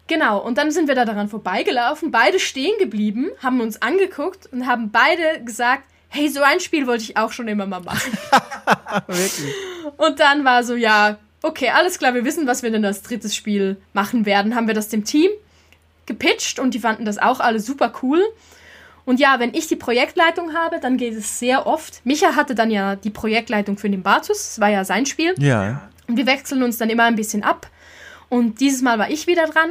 Genau, 0.08 0.40
und 0.40 0.58
dann 0.58 0.72
sind 0.72 0.88
wir 0.88 0.96
da 0.96 1.06
daran 1.06 1.30
vorbeigelaufen, 1.30 2.10
beide 2.10 2.40
stehen 2.40 2.74
geblieben, 2.80 3.30
haben 3.42 3.62
uns 3.62 3.82
angeguckt 3.84 4.48
und 4.52 4.66
haben 4.66 4.90
beide 4.90 5.44
gesagt, 5.44 5.84
hey, 6.10 6.28
so 6.30 6.42
ein 6.42 6.60
Spiel 6.60 6.88
wollte 6.88 7.04
ich 7.04 7.18
auch 7.18 7.32
schon 7.32 7.48
immer 7.48 7.68
mal 7.68 7.82
machen. 7.82 8.18
Wirklich? 9.08 9.54
Und 9.98 10.20
dann 10.20 10.44
war 10.44 10.64
so, 10.64 10.76
ja, 10.76 11.18
okay, 11.46 11.70
alles 11.70 12.00
klar, 12.00 12.14
wir 12.14 12.26
wissen, 12.26 12.48
was 12.48 12.64
wir 12.64 12.72
denn 12.72 12.84
als 12.84 13.02
drittes 13.02 13.36
Spiel 13.36 13.78
machen 13.94 14.26
werden. 14.26 14.56
Haben 14.56 14.68
wir 14.68 14.74
das 14.74 14.90
dem 14.90 15.06
Team 15.06 15.30
gepitcht 16.06 16.60
und 16.60 16.74
die 16.74 16.80
fanden 16.80 17.06
das 17.06 17.18
auch 17.18 17.40
alle 17.40 17.60
super 17.60 17.94
cool. 18.02 18.22
Und 19.06 19.20
ja, 19.20 19.40
wenn 19.40 19.54
ich 19.54 19.68
die 19.68 19.76
Projektleitung 19.76 20.54
habe, 20.56 20.80
dann 20.80 20.98
geht 20.98 21.14
es 21.14 21.38
sehr 21.40 21.68
oft. 21.68 22.02
Micha 22.06 22.36
hatte 22.36 22.56
dann 22.56 22.72
ja 22.72 22.96
die 22.96 23.12
Projektleitung 23.12 23.78
für 23.78 23.90
den 23.90 24.02
Batus, 24.02 24.56
das 24.56 24.60
war 24.60 24.70
ja 24.70 24.84
sein 24.84 25.06
Spiel. 25.06 25.36
Ja. 25.38 25.90
Und 26.08 26.18
wir 26.18 26.26
wechseln 26.26 26.64
uns 26.64 26.78
dann 26.78 26.90
immer 26.90 27.04
ein 27.04 27.16
bisschen 27.16 27.44
ab. 27.44 27.70
Und 28.30 28.60
dieses 28.60 28.82
Mal 28.82 28.98
war 28.98 29.10
ich 29.10 29.28
wieder 29.28 29.46
dran. 29.46 29.70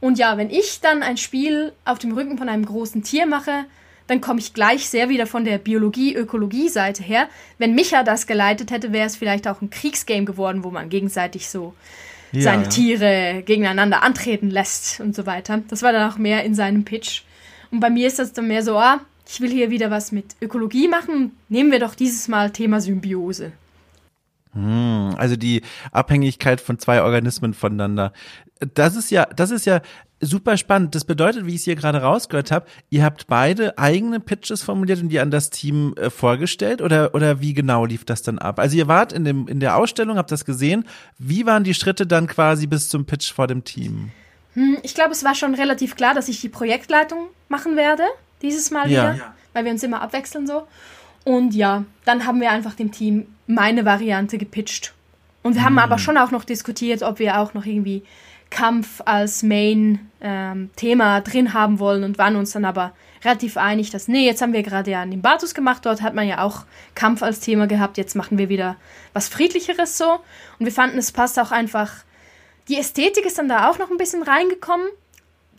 Und 0.00 0.18
ja, 0.18 0.36
wenn 0.36 0.50
ich 0.50 0.80
dann 0.80 1.02
ein 1.02 1.16
Spiel 1.16 1.72
auf 1.84 1.98
dem 1.98 2.12
Rücken 2.12 2.38
von 2.38 2.48
einem 2.48 2.64
großen 2.64 3.02
Tier 3.02 3.26
mache, 3.26 3.64
dann 4.08 4.20
komme 4.20 4.40
ich 4.40 4.54
gleich 4.54 4.88
sehr 4.88 5.08
wieder 5.08 5.26
von 5.26 5.44
der 5.44 5.58
Biologie-Ökologie-Seite 5.58 7.02
her. 7.02 7.28
Wenn 7.58 7.74
Micha 7.74 8.02
das 8.02 8.26
geleitet 8.26 8.70
hätte, 8.70 8.92
wäre 8.92 9.06
es 9.06 9.16
vielleicht 9.16 9.46
auch 9.46 9.62
ein 9.62 9.70
Kriegsgame 9.70 10.24
geworden, 10.24 10.64
wo 10.64 10.70
man 10.70 10.88
gegenseitig 10.88 11.48
so 11.48 11.74
ja, 12.32 12.42
seine 12.42 12.64
ja. 12.64 12.68
Tiere 12.68 13.42
gegeneinander 13.44 14.02
antreten 14.02 14.50
lässt 14.50 15.00
und 15.00 15.14
so 15.14 15.26
weiter. 15.26 15.62
Das 15.68 15.82
war 15.82 15.92
dann 15.92 16.10
auch 16.10 16.18
mehr 16.18 16.42
in 16.44 16.54
seinem 16.54 16.84
Pitch. 16.84 17.22
Und 17.70 17.80
bei 17.80 17.90
mir 17.90 18.06
ist 18.06 18.18
das 18.18 18.32
dann 18.32 18.48
mehr 18.48 18.62
so, 18.62 18.78
ah, 18.78 19.00
ich 19.28 19.42
will 19.42 19.50
hier 19.50 19.70
wieder 19.70 19.90
was 19.90 20.10
mit 20.10 20.36
Ökologie 20.40 20.88
machen. 20.88 21.32
Nehmen 21.50 21.70
wir 21.70 21.78
doch 21.78 21.94
dieses 21.94 22.28
Mal 22.28 22.50
Thema 22.50 22.80
Symbiose. 22.80 23.52
Hm, 24.54 25.14
also 25.18 25.36
die 25.36 25.62
Abhängigkeit 25.92 26.62
von 26.62 26.78
zwei 26.78 27.02
Organismen 27.02 27.52
voneinander. 27.52 28.14
Das 28.74 28.96
ist 28.96 29.10
ja, 29.10 29.26
das 29.26 29.50
ist 29.50 29.66
ja 29.66 29.82
super 30.20 30.56
spannend. 30.56 30.94
Das 30.94 31.04
bedeutet, 31.04 31.46
wie 31.46 31.50
ich 31.50 31.60
es 31.60 31.64
hier 31.64 31.76
gerade 31.76 32.02
rausgehört 32.02 32.50
habe, 32.50 32.66
ihr 32.90 33.04
habt 33.04 33.26
beide 33.26 33.78
eigene 33.78 34.20
Pitches 34.20 34.62
formuliert 34.62 35.00
und 35.00 35.08
die 35.08 35.20
an 35.20 35.30
das 35.30 35.50
Team 35.50 35.94
äh, 35.96 36.10
vorgestellt 36.10 36.82
oder 36.82 37.14
oder 37.14 37.40
wie 37.40 37.54
genau 37.54 37.84
lief 37.84 38.04
das 38.04 38.22
dann 38.22 38.38
ab? 38.38 38.58
Also 38.58 38.76
ihr 38.76 38.88
wart 38.88 39.12
in 39.12 39.24
dem 39.24 39.48
in 39.48 39.60
der 39.60 39.76
Ausstellung, 39.76 40.16
habt 40.16 40.32
das 40.32 40.44
gesehen. 40.44 40.84
Wie 41.18 41.46
waren 41.46 41.64
die 41.64 41.74
Schritte 41.74 42.06
dann 42.06 42.26
quasi 42.26 42.66
bis 42.66 42.88
zum 42.88 43.04
Pitch 43.04 43.32
vor 43.32 43.46
dem 43.46 43.64
Team? 43.64 44.10
Hm, 44.54 44.78
ich 44.82 44.94
glaube, 44.94 45.12
es 45.12 45.24
war 45.24 45.34
schon 45.34 45.54
relativ 45.54 45.96
klar, 45.96 46.14
dass 46.14 46.28
ich 46.28 46.40
die 46.40 46.48
Projektleitung 46.48 47.28
machen 47.48 47.76
werde 47.76 48.04
dieses 48.42 48.70
Mal 48.70 48.90
ja. 48.90 49.14
wieder, 49.14 49.34
weil 49.52 49.64
wir 49.64 49.72
uns 49.72 49.82
immer 49.82 50.00
abwechseln 50.00 50.46
so. 50.46 50.66
Und 51.24 51.54
ja, 51.54 51.84
dann 52.04 52.26
haben 52.26 52.40
wir 52.40 52.50
einfach 52.50 52.74
dem 52.74 52.90
Team 52.90 53.26
meine 53.46 53.84
Variante 53.84 54.38
gepitcht. 54.38 54.94
Und 55.42 55.54
wir 55.54 55.64
haben 55.64 55.78
aber 55.78 55.98
schon 55.98 56.18
auch 56.18 56.30
noch 56.30 56.44
diskutiert, 56.44 57.02
ob 57.02 57.18
wir 57.18 57.38
auch 57.38 57.54
noch 57.54 57.64
irgendwie 57.64 58.02
Kampf 58.50 59.02
als 59.04 59.42
Main-Thema 59.42 61.16
ähm, 61.18 61.24
drin 61.24 61.52
haben 61.52 61.78
wollen 61.78 62.04
und 62.04 62.18
waren 62.18 62.36
uns 62.36 62.52
dann 62.52 62.64
aber 62.64 62.92
relativ 63.24 63.56
einig, 63.56 63.90
dass, 63.90 64.08
nee, 64.08 64.24
jetzt 64.24 64.42
haben 64.42 64.52
wir 64.52 64.62
gerade 64.62 64.90
ja 64.90 65.04
den 65.04 65.22
Batus 65.22 65.54
gemacht, 65.54 65.84
dort 65.84 66.02
hat 66.02 66.14
man 66.14 66.26
ja 66.26 66.42
auch 66.42 66.64
Kampf 66.94 67.22
als 67.22 67.40
Thema 67.40 67.66
gehabt, 67.66 67.96
jetzt 67.98 68.14
machen 68.14 68.38
wir 68.38 68.48
wieder 68.48 68.76
was 69.12 69.28
Friedlicheres 69.28 69.98
so. 69.98 70.12
Und 70.58 70.66
wir 70.66 70.72
fanden, 70.72 70.98
es 70.98 71.12
passt 71.12 71.38
auch 71.38 71.50
einfach. 71.50 71.92
Die 72.68 72.76
Ästhetik 72.76 73.24
ist 73.26 73.38
dann 73.38 73.48
da 73.48 73.70
auch 73.70 73.78
noch 73.78 73.90
ein 73.90 73.96
bisschen 73.96 74.22
reingekommen. 74.22 74.86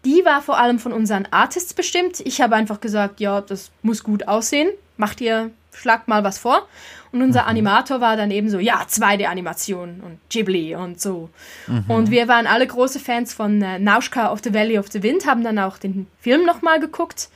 Die 0.06 0.23
war 0.23 0.41
vor 0.41 0.58
allem 0.58 0.80
von 0.80 0.93
unseren 0.93 1.28
Artists 1.32 1.73
bestimmt. 1.73 2.21
Ich 2.21 2.39
habe 2.41 2.56
einfach 2.56 2.80
gesagt, 2.80 3.19
ja, 3.19 3.41
das 3.41 3.71
muss 3.82 4.04
gut 4.04 4.28
aussehen. 4.28 4.69
Macht 4.95 5.19
ihr, 5.19 5.52
schlagt 5.73 6.08
mal 6.08 6.23
was 6.23 6.38
vor. 6.38 6.67
Und 7.12 7.22
unser 7.22 7.43
mhm. 7.43 7.50
Animator 7.50 8.02
war 8.02 8.17
dann 8.17 8.32
eben 8.32 8.50
so, 8.50 8.60
ja, 8.60 8.82
2D-Animation 8.82 10.02
und 10.02 10.19
Ghibli 10.30 10.76
und 10.76 11.02
so. 11.02 11.30
Mhm. 11.67 11.86
Und 11.88 12.12
wir 12.12 12.28
waren 12.28 12.45
alle 12.45 12.67
große 12.67 13.00
Fans 13.00 13.34
von 13.34 13.62
äh, 13.62 13.80
Nauschka 13.80 14.32
of 14.32 14.41
the 14.43 14.54
Valley 14.54 14.78
of 14.78 14.91
the 14.91 15.02
Wind, 15.02 15.26
haben 15.26 15.43
dann 15.43 15.58
auch 15.58 15.78
den 15.78 16.08
Film 16.19 16.45
nochmal 16.45 16.80
geguckt 16.80 17.30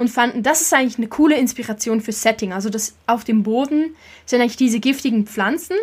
und 0.00 0.08
fanden, 0.08 0.42
das 0.42 0.62
ist 0.62 0.72
eigentlich 0.72 0.96
eine 0.96 1.08
coole 1.08 1.36
Inspiration 1.36 2.00
für 2.00 2.12
Setting. 2.12 2.54
Also 2.54 2.70
das 2.70 2.94
auf 3.06 3.22
dem 3.22 3.42
Boden 3.42 3.94
sind 4.24 4.40
eigentlich 4.40 4.56
diese 4.56 4.80
giftigen 4.80 5.26
Pflanzen, 5.26 5.76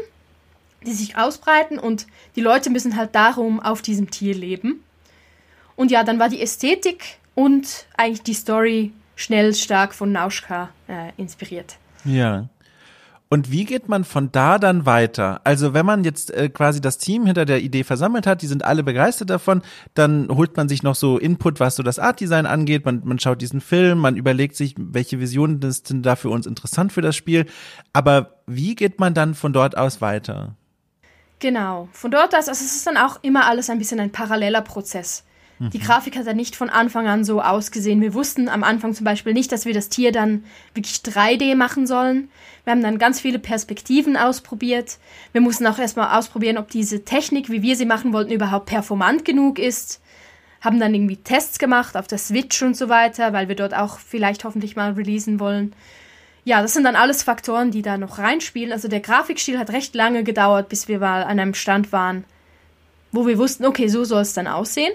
die 0.85 0.93
sich 0.93 1.17
ausbreiten 1.17 1.77
und 1.77 2.07
die 2.35 2.41
Leute 2.41 2.69
müssen 2.69 2.95
halt 2.95 3.13
darum 3.13 3.59
auf 3.59 3.83
diesem 3.83 4.09
Tier 4.09 4.33
leben. 4.33 4.83
Und 5.75 5.91
ja, 5.91 6.03
dann 6.03 6.17
war 6.17 6.29
die 6.29 6.41
Ästhetik 6.41 7.19
und 7.35 7.85
eigentlich 7.95 8.23
die 8.23 8.33
Story 8.33 8.91
schnell 9.15 9.53
stark 9.53 9.93
von 9.93 10.11
Nauschka 10.11 10.69
äh, 10.87 11.11
inspiriert. 11.17 11.77
Ja. 12.03 12.49
Und 13.29 13.51
wie 13.51 13.65
geht 13.65 13.89
man 13.89 14.05
von 14.05 14.31
da 14.31 14.57
dann 14.57 14.85
weiter? 14.85 15.41
Also 15.43 15.73
wenn 15.73 15.85
man 15.85 16.05
jetzt 16.05 16.33
äh, 16.33 16.47
quasi 16.47 16.79
das 16.79 16.97
Team 16.97 17.25
hinter 17.25 17.45
der 17.45 17.61
Idee 17.61 17.83
versammelt 17.83 18.25
hat, 18.25 18.41
die 18.41 18.47
sind 18.47 18.63
alle 18.63 18.83
begeistert 18.83 19.29
davon, 19.29 19.61
dann 19.95 20.29
holt 20.29 20.55
man 20.55 20.69
sich 20.69 20.81
noch 20.81 20.95
so 20.95 21.17
Input, 21.17 21.59
was 21.59 21.75
so 21.75 21.83
das 21.83 21.99
Artdesign 21.99 22.45
angeht, 22.45 22.85
man, 22.85 23.01
man 23.03 23.19
schaut 23.19 23.41
diesen 23.41 23.59
Film, 23.59 23.99
man 23.99 24.15
überlegt 24.15 24.55
sich, 24.55 24.75
welche 24.77 25.19
Visionen 25.19 25.59
sind 25.71 26.05
da 26.05 26.15
für 26.15 26.29
uns 26.29 26.45
interessant 26.45 26.93
für 26.93 27.01
das 27.01 27.17
Spiel. 27.17 27.45
Aber 27.91 28.37
wie 28.45 28.75
geht 28.75 28.99
man 28.99 29.13
dann 29.13 29.35
von 29.35 29.51
dort 29.51 29.77
aus 29.77 29.99
weiter? 29.99 30.55
Genau, 31.39 31.89
von 31.91 32.11
dort 32.11 32.33
aus, 32.33 32.47
also 32.47 32.63
es 32.63 32.75
ist 32.77 32.87
dann 32.87 32.97
auch 32.97 33.19
immer 33.23 33.45
alles 33.45 33.69
ein 33.69 33.77
bisschen 33.77 33.99
ein 33.99 34.11
paralleler 34.11 34.61
Prozess. 34.61 35.23
Die 35.59 35.79
Grafik 35.79 36.15
hat 36.15 36.27
ja 36.27 36.33
nicht 36.33 36.55
von 36.55 36.69
Anfang 36.69 37.07
an 37.07 37.23
so 37.23 37.41
ausgesehen. 37.41 37.99
Wir 37.99 38.13
wussten 38.13 38.47
am 38.47 38.63
Anfang 38.63 38.93
zum 38.93 39.05
Beispiel 39.05 39.33
nicht, 39.33 39.51
dass 39.51 39.65
wir 39.65 39.73
das 39.73 39.89
Tier 39.89 40.11
dann 40.11 40.43
wirklich 40.75 40.97
3D 40.97 41.55
machen 41.55 41.87
sollen. 41.87 42.29
Wir 42.63 42.71
haben 42.71 42.83
dann 42.83 42.99
ganz 42.99 43.19
viele 43.19 43.39
Perspektiven 43.39 44.17
ausprobiert. 44.17 44.97
Wir 45.31 45.41
mussten 45.41 45.65
auch 45.65 45.79
erstmal 45.79 46.15
ausprobieren, 46.15 46.59
ob 46.59 46.69
diese 46.69 47.05
Technik, 47.05 47.49
wie 47.49 47.63
wir 47.63 47.75
sie 47.75 47.87
machen 47.87 48.13
wollten, 48.13 48.31
überhaupt 48.31 48.67
performant 48.67 49.25
genug 49.25 49.57
ist. 49.57 49.99
Haben 50.61 50.79
dann 50.79 50.93
irgendwie 50.93 51.17
Tests 51.17 51.57
gemacht 51.57 51.97
auf 51.97 52.05
der 52.05 52.19
Switch 52.19 52.61
und 52.61 52.77
so 52.77 52.87
weiter, 52.87 53.33
weil 53.33 53.47
wir 53.47 53.55
dort 53.55 53.73
auch 53.73 53.97
vielleicht 53.97 54.43
hoffentlich 54.43 54.75
mal 54.75 54.91
releasen 54.91 55.39
wollen. 55.39 55.73
Ja, 56.43 56.61
das 56.61 56.73
sind 56.73 56.83
dann 56.83 56.95
alles 56.95 57.23
Faktoren, 57.23 57.71
die 57.71 57.81
da 57.81 57.97
noch 57.97 58.19
reinspielen. 58.19 58.71
Also 58.71 58.87
der 58.87 58.99
Grafikstil 58.99 59.57
hat 59.57 59.71
recht 59.71 59.95
lange 59.95 60.23
gedauert, 60.23 60.69
bis 60.69 60.87
wir 60.87 60.99
mal 60.99 61.23
an 61.23 61.39
einem 61.39 61.55
Stand 61.55 61.91
waren, 61.91 62.25
wo 63.11 63.25
wir 63.25 63.39
wussten, 63.39 63.65
okay, 63.65 63.87
so 63.87 64.03
soll 64.03 64.21
es 64.21 64.33
dann 64.33 64.47
aussehen. 64.47 64.93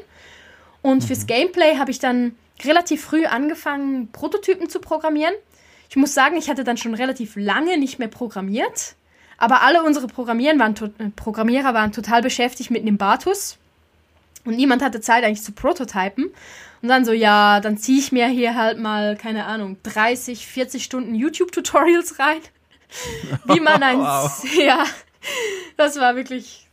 Und 0.83 1.03
mhm. 1.03 1.07
fürs 1.07 1.27
Gameplay 1.27 1.79
habe 1.79 1.91
ich 1.91 1.99
dann 1.99 2.37
relativ 2.63 3.05
früh 3.05 3.25
angefangen, 3.25 4.09
Prototypen 4.13 4.69
zu 4.69 4.81
programmieren. 4.81 5.35
Ich 5.89 5.97
muss 5.97 6.15
sagen, 6.15 6.37
ich 6.37 6.49
hatte 6.49 6.65
dann 6.65 6.77
schon 6.77 6.95
relativ 6.95 7.37
lange 7.37 7.79
nicht 7.79 7.99
mehr 7.99 8.09
programmiert. 8.09 8.97
Aber 9.39 9.63
alle 9.63 9.83
unsere 9.83 10.07
waren 10.07 10.75
äh, 10.99 11.11
Programmierer 11.17 11.75
waren 11.75 11.93
total 11.93 12.23
beschäftigt 12.23 12.71
mit 12.71 12.85
Nimbatus. 12.85 13.59
Und 14.45 14.57
niemand 14.57 14.83
hatte 14.83 15.01
Zeit 15.01 15.25
eigentlich 15.25 15.43
zu 15.43 15.53
prototypen. 15.53 16.31
Und 16.81 16.89
dann 16.89 17.05
so, 17.05 17.13
ja, 17.13 17.61
dann 17.61 17.79
ziehe 17.79 17.99
ich 17.99 18.11
mir 18.11 18.27
hier 18.27 18.57
halt 18.57 18.79
mal, 18.79 19.17
keine 19.17 19.47
Ahnung, 19.47 19.77
30, 19.85 20.47
40 20.47 20.83
Stunden 20.83 21.15
YouTube-Tutorials 21.15 22.19
rein. 22.19 22.41
Wie 23.47 23.61
man 23.61 23.83
ein, 23.83 23.99
wow. 23.99 24.45
ja, 24.59 24.85
das 25.77 25.99
war 25.99 26.17
wirklich 26.17 26.69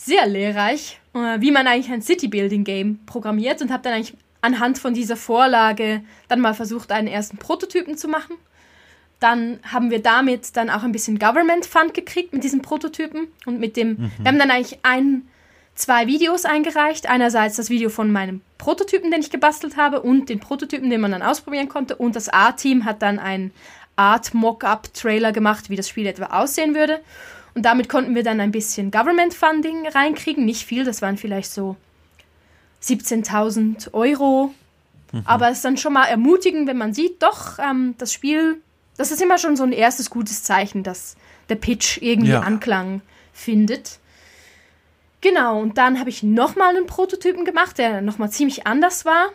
sehr 0.00 0.26
lehrreich, 0.26 0.98
äh, 1.14 1.40
wie 1.40 1.50
man 1.50 1.66
eigentlich 1.66 1.92
ein 1.92 2.02
City-Building-Game 2.02 3.00
programmiert 3.04 3.60
und 3.60 3.70
habe 3.70 3.82
dann 3.82 3.94
eigentlich 3.94 4.14
anhand 4.40 4.78
von 4.78 4.94
dieser 4.94 5.16
Vorlage 5.16 6.02
dann 6.28 6.40
mal 6.40 6.54
versucht, 6.54 6.90
einen 6.90 7.06
ersten 7.06 7.36
Prototypen 7.36 7.98
zu 7.98 8.08
machen. 8.08 8.36
Dann 9.18 9.58
haben 9.62 9.90
wir 9.90 10.00
damit 10.00 10.56
dann 10.56 10.70
auch 10.70 10.82
ein 10.82 10.92
bisschen 10.92 11.18
Government 11.18 11.66
Fund 11.66 11.92
gekriegt 11.92 12.32
mit 12.32 12.42
diesen 12.42 12.62
Prototypen 12.62 13.28
und 13.44 13.60
mit 13.60 13.76
dem, 13.76 13.88
mhm. 13.88 14.12
wir 14.18 14.28
haben 14.28 14.38
dann 14.38 14.50
eigentlich 14.50 14.78
ein, 14.82 15.28
zwei 15.74 16.06
Videos 16.06 16.46
eingereicht. 16.46 17.06
Einerseits 17.06 17.56
das 17.56 17.68
Video 17.68 17.90
von 17.90 18.10
meinem 18.10 18.40
Prototypen, 18.56 19.10
den 19.10 19.20
ich 19.20 19.30
gebastelt 19.30 19.76
habe 19.76 20.00
und 20.00 20.30
den 20.30 20.40
Prototypen, 20.40 20.88
den 20.88 21.02
man 21.02 21.10
dann 21.10 21.22
ausprobieren 21.22 21.68
konnte. 21.68 21.96
Und 21.96 22.16
das 22.16 22.30
A-Team 22.30 22.86
hat 22.86 23.02
dann 23.02 23.18
ein 23.18 23.50
Art 23.96 24.32
Mockup-Trailer 24.32 25.32
gemacht, 25.32 25.68
wie 25.68 25.76
das 25.76 25.90
Spiel 25.90 26.06
etwa 26.06 26.40
aussehen 26.40 26.74
würde. 26.74 27.00
Und 27.60 27.64
damit 27.64 27.90
konnten 27.90 28.14
wir 28.14 28.22
dann 28.22 28.40
ein 28.40 28.52
bisschen 28.52 28.90
Government 28.90 29.34
Funding 29.34 29.86
reinkriegen. 29.86 30.46
Nicht 30.46 30.64
viel, 30.64 30.82
das 30.82 31.02
waren 31.02 31.18
vielleicht 31.18 31.50
so 31.50 31.76
17.000 32.82 33.92
Euro. 33.92 34.54
Mhm. 35.12 35.22
Aber 35.26 35.50
es 35.50 35.58
ist 35.58 35.66
dann 35.66 35.76
schon 35.76 35.92
mal 35.92 36.06
ermutigend, 36.06 36.66
wenn 36.68 36.78
man 36.78 36.94
sieht, 36.94 37.22
doch, 37.22 37.58
ähm, 37.58 37.96
das 37.98 38.14
Spiel, 38.14 38.62
das 38.96 39.12
ist 39.12 39.20
immer 39.20 39.36
schon 39.36 39.56
so 39.56 39.64
ein 39.64 39.72
erstes 39.72 40.08
gutes 40.08 40.42
Zeichen, 40.42 40.84
dass 40.84 41.16
der 41.50 41.56
Pitch 41.56 41.98
irgendwie 42.00 42.30
ja. 42.30 42.40
Anklang 42.40 43.02
findet. 43.34 43.98
Genau, 45.20 45.60
und 45.60 45.76
dann 45.76 46.00
habe 46.00 46.08
ich 46.08 46.22
nochmal 46.22 46.74
einen 46.74 46.86
Prototypen 46.86 47.44
gemacht, 47.44 47.76
der 47.76 48.00
nochmal 48.00 48.30
ziemlich 48.30 48.66
anders 48.66 49.04
war. 49.04 49.26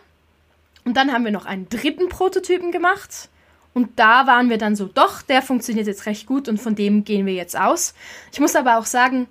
Und 0.84 0.96
dann 0.96 1.12
haben 1.12 1.24
wir 1.24 1.30
noch 1.30 1.46
einen 1.46 1.68
dritten 1.68 2.08
Prototypen 2.08 2.72
gemacht. 2.72 3.28
Und 3.76 3.90
da 3.96 4.26
waren 4.26 4.48
wir 4.48 4.56
dann 4.56 4.74
so, 4.74 4.86
doch, 4.86 5.20
der 5.20 5.42
funktioniert 5.42 5.86
jetzt 5.86 6.06
recht 6.06 6.24
gut 6.24 6.48
und 6.48 6.58
von 6.58 6.74
dem 6.74 7.04
gehen 7.04 7.26
wir 7.26 7.34
jetzt 7.34 7.58
aus. 7.58 7.92
Ich 8.32 8.40
muss 8.40 8.56
aber 8.56 8.78
auch 8.78 8.86
sagen, 8.86 9.26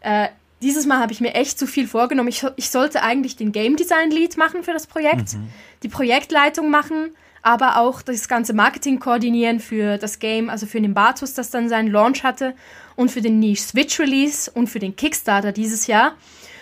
äh, 0.00 0.28
dieses 0.60 0.84
Mal 0.84 0.98
habe 0.98 1.12
ich 1.14 1.22
mir 1.22 1.32
echt 1.32 1.58
zu 1.58 1.66
viel 1.66 1.88
vorgenommen. 1.88 2.28
Ich, 2.28 2.44
ich 2.56 2.68
sollte 2.68 3.02
eigentlich 3.02 3.36
den 3.36 3.52
Game 3.52 3.74
Design 3.74 4.10
Lead 4.10 4.36
machen 4.36 4.64
für 4.64 4.74
das 4.74 4.86
Projekt, 4.86 5.32
mhm. 5.32 5.48
die 5.82 5.88
Projektleitung 5.88 6.68
machen, 6.68 7.16
aber 7.40 7.78
auch 7.78 8.02
das 8.02 8.28
ganze 8.28 8.52
Marketing 8.52 9.00
koordinieren 9.00 9.60
für 9.60 9.96
das 9.96 10.18
Game, 10.18 10.50
also 10.50 10.66
für 10.66 10.82
den 10.82 10.92
Bartus, 10.92 11.32
das 11.32 11.48
dann 11.48 11.70
seinen 11.70 11.90
Launch 11.90 12.22
hatte 12.22 12.54
und 12.96 13.10
für 13.10 13.22
den 13.22 13.38
Niche 13.38 13.62
Switch 13.62 13.98
Release 13.98 14.50
und 14.50 14.66
für 14.66 14.78
den 14.78 14.94
Kickstarter 14.94 15.52
dieses 15.52 15.86
Jahr. 15.86 16.16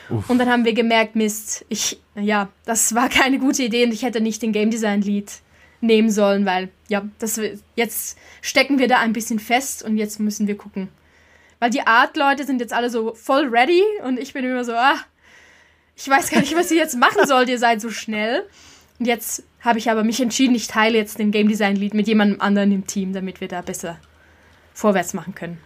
Uff. 0.09 0.31
Und 0.31 0.39
dann 0.39 0.49
haben 0.49 0.65
wir 0.65 0.73
gemerkt, 0.73 1.17
Mist, 1.17 1.65
ich, 1.69 1.99
ja, 2.15 2.49
das 2.65 2.95
war 2.95 3.09
keine 3.09 3.41
gute 3.41 3.65
Idee 3.65 3.87
und 3.87 3.93
ich 3.93 4.05
hätte 4.05 4.21
nicht 4.21 4.41
den 4.41 4.53
Game 4.53 4.71
Design 4.71 5.03
Lead 5.03 5.33
nehmen 5.87 6.11
sollen, 6.11 6.47
weil, 6.47 6.71
ja, 6.89 7.03
das, 7.19 7.41
jetzt 7.77 8.19
stecken 8.43 8.79
wir 8.79 8.89
da 8.89 9.01
ein 9.01 9.13
bisschen 9.13 9.39
fest 9.39 9.83
und 9.83 9.97
jetzt 9.97 10.21
müssen 10.21 10.47
wir 10.47 10.57
gucken. 10.57 10.89
Weil 11.59 11.71
die 11.71 11.87
Art-Leute 11.87 12.45
sind 12.45 12.61
jetzt 12.61 12.73
alle 12.73 12.91
so 12.91 13.15
voll 13.15 13.49
ready 13.49 13.83
und 14.05 14.19
ich 14.19 14.33
bin 14.33 14.45
immer 14.45 14.65
so, 14.65 14.73
ah, 14.73 14.97
ich 15.97 16.09
weiß 16.09 16.31
gar 16.31 16.41
nicht, 16.41 16.57
was 16.57 16.71
ihr 16.71 16.79
jetzt 16.79 16.97
machen 16.97 17.27
sollt, 17.27 17.49
ihr 17.49 17.59
seid 17.59 17.81
so 17.81 17.91
schnell. 17.91 18.45
Und 18.99 19.07
jetzt 19.07 19.45
habe 19.61 19.79
ich 19.79 19.91
aber 19.91 20.05
mich 20.05 20.21
entschieden, 20.21 20.55
ich 20.55 20.67
teile 20.67 20.99
jetzt 20.99 21.19
den 21.19 21.31
Game 21.31 21.49
Design 21.49 21.77
Lead 21.77 21.95
mit 21.95 22.07
jemandem 22.07 22.41
anderen 22.41 22.73
im 22.73 22.87
Team, 22.87 23.13
damit 23.13 23.41
wir 23.41 23.49
da 23.49 23.63
besser 23.63 23.99
vorwärts 24.73 25.15
machen 25.15 25.35
können. 25.35 25.59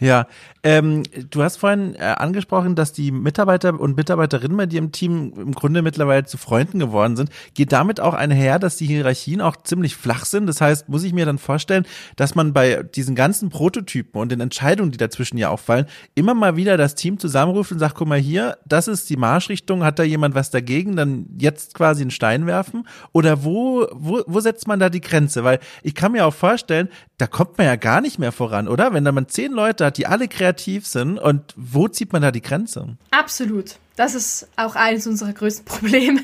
Ja, 0.00 0.26
ähm, 0.64 1.02
du 1.28 1.42
hast 1.42 1.58
vorhin 1.58 1.94
äh, 1.94 1.98
angesprochen, 1.98 2.74
dass 2.74 2.94
die 2.94 3.10
Mitarbeiter 3.12 3.78
und 3.78 3.98
Mitarbeiterinnen 3.98 4.56
bei 4.56 4.64
dir 4.64 4.78
im 4.78 4.92
Team 4.92 5.34
im 5.36 5.52
Grunde 5.52 5.82
mittlerweile 5.82 6.24
zu 6.24 6.38
Freunden 6.38 6.78
geworden 6.78 7.16
sind. 7.16 7.28
Geht 7.52 7.70
damit 7.70 8.00
auch 8.00 8.14
einher, 8.14 8.58
dass 8.58 8.78
die 8.78 8.86
Hierarchien 8.86 9.42
auch 9.42 9.56
ziemlich 9.56 9.94
flach 9.94 10.24
sind? 10.24 10.46
Das 10.46 10.62
heißt, 10.62 10.88
muss 10.88 11.04
ich 11.04 11.12
mir 11.12 11.26
dann 11.26 11.36
vorstellen, 11.36 11.84
dass 12.16 12.34
man 12.34 12.54
bei 12.54 12.82
diesen 12.82 13.14
ganzen 13.14 13.50
Prototypen 13.50 14.18
und 14.18 14.32
den 14.32 14.40
Entscheidungen, 14.40 14.90
die 14.90 14.96
dazwischen 14.96 15.36
ja 15.36 15.50
auffallen, 15.50 15.84
immer 16.14 16.32
mal 16.32 16.56
wieder 16.56 16.78
das 16.78 16.94
Team 16.94 17.18
zusammenruft 17.18 17.70
und 17.70 17.78
sagt, 17.78 17.96
guck 17.96 18.08
mal 18.08 18.18
hier, 18.18 18.56
das 18.64 18.88
ist 18.88 19.10
die 19.10 19.18
Marschrichtung, 19.18 19.84
hat 19.84 19.98
da 19.98 20.02
jemand 20.02 20.34
was 20.34 20.50
dagegen, 20.50 20.96
dann 20.96 21.26
jetzt 21.38 21.74
quasi 21.74 22.00
einen 22.00 22.10
Stein 22.10 22.46
werfen? 22.46 22.88
Oder 23.12 23.44
wo, 23.44 23.86
wo, 23.92 24.22
wo 24.26 24.40
setzt 24.40 24.66
man 24.66 24.80
da 24.80 24.88
die 24.88 25.02
Grenze? 25.02 25.44
Weil 25.44 25.58
ich 25.82 25.94
kann 25.94 26.12
mir 26.12 26.24
auch 26.24 26.32
vorstellen, 26.32 26.88
da 27.18 27.26
kommt 27.26 27.58
man 27.58 27.66
ja 27.66 27.76
gar 27.76 28.00
nicht 28.00 28.18
mehr 28.18 28.32
voran, 28.32 28.66
oder? 28.66 28.94
Wenn 28.94 29.04
da 29.04 29.12
man 29.12 29.28
zehn 29.28 29.52
Leute 29.52 29.84
hat, 29.84 29.98
die 29.98 30.06
alle 30.06 30.26
kreativ 30.26 30.53
sind 30.58 31.18
und 31.18 31.54
wo 31.56 31.88
zieht 31.88 32.12
man 32.12 32.22
da 32.22 32.30
die 32.30 32.42
Grenze? 32.42 32.96
Absolut. 33.10 33.76
Das 33.96 34.14
ist 34.14 34.48
auch 34.56 34.74
eines 34.74 35.06
unserer 35.06 35.32
größten 35.32 35.64
Probleme. 35.64 36.20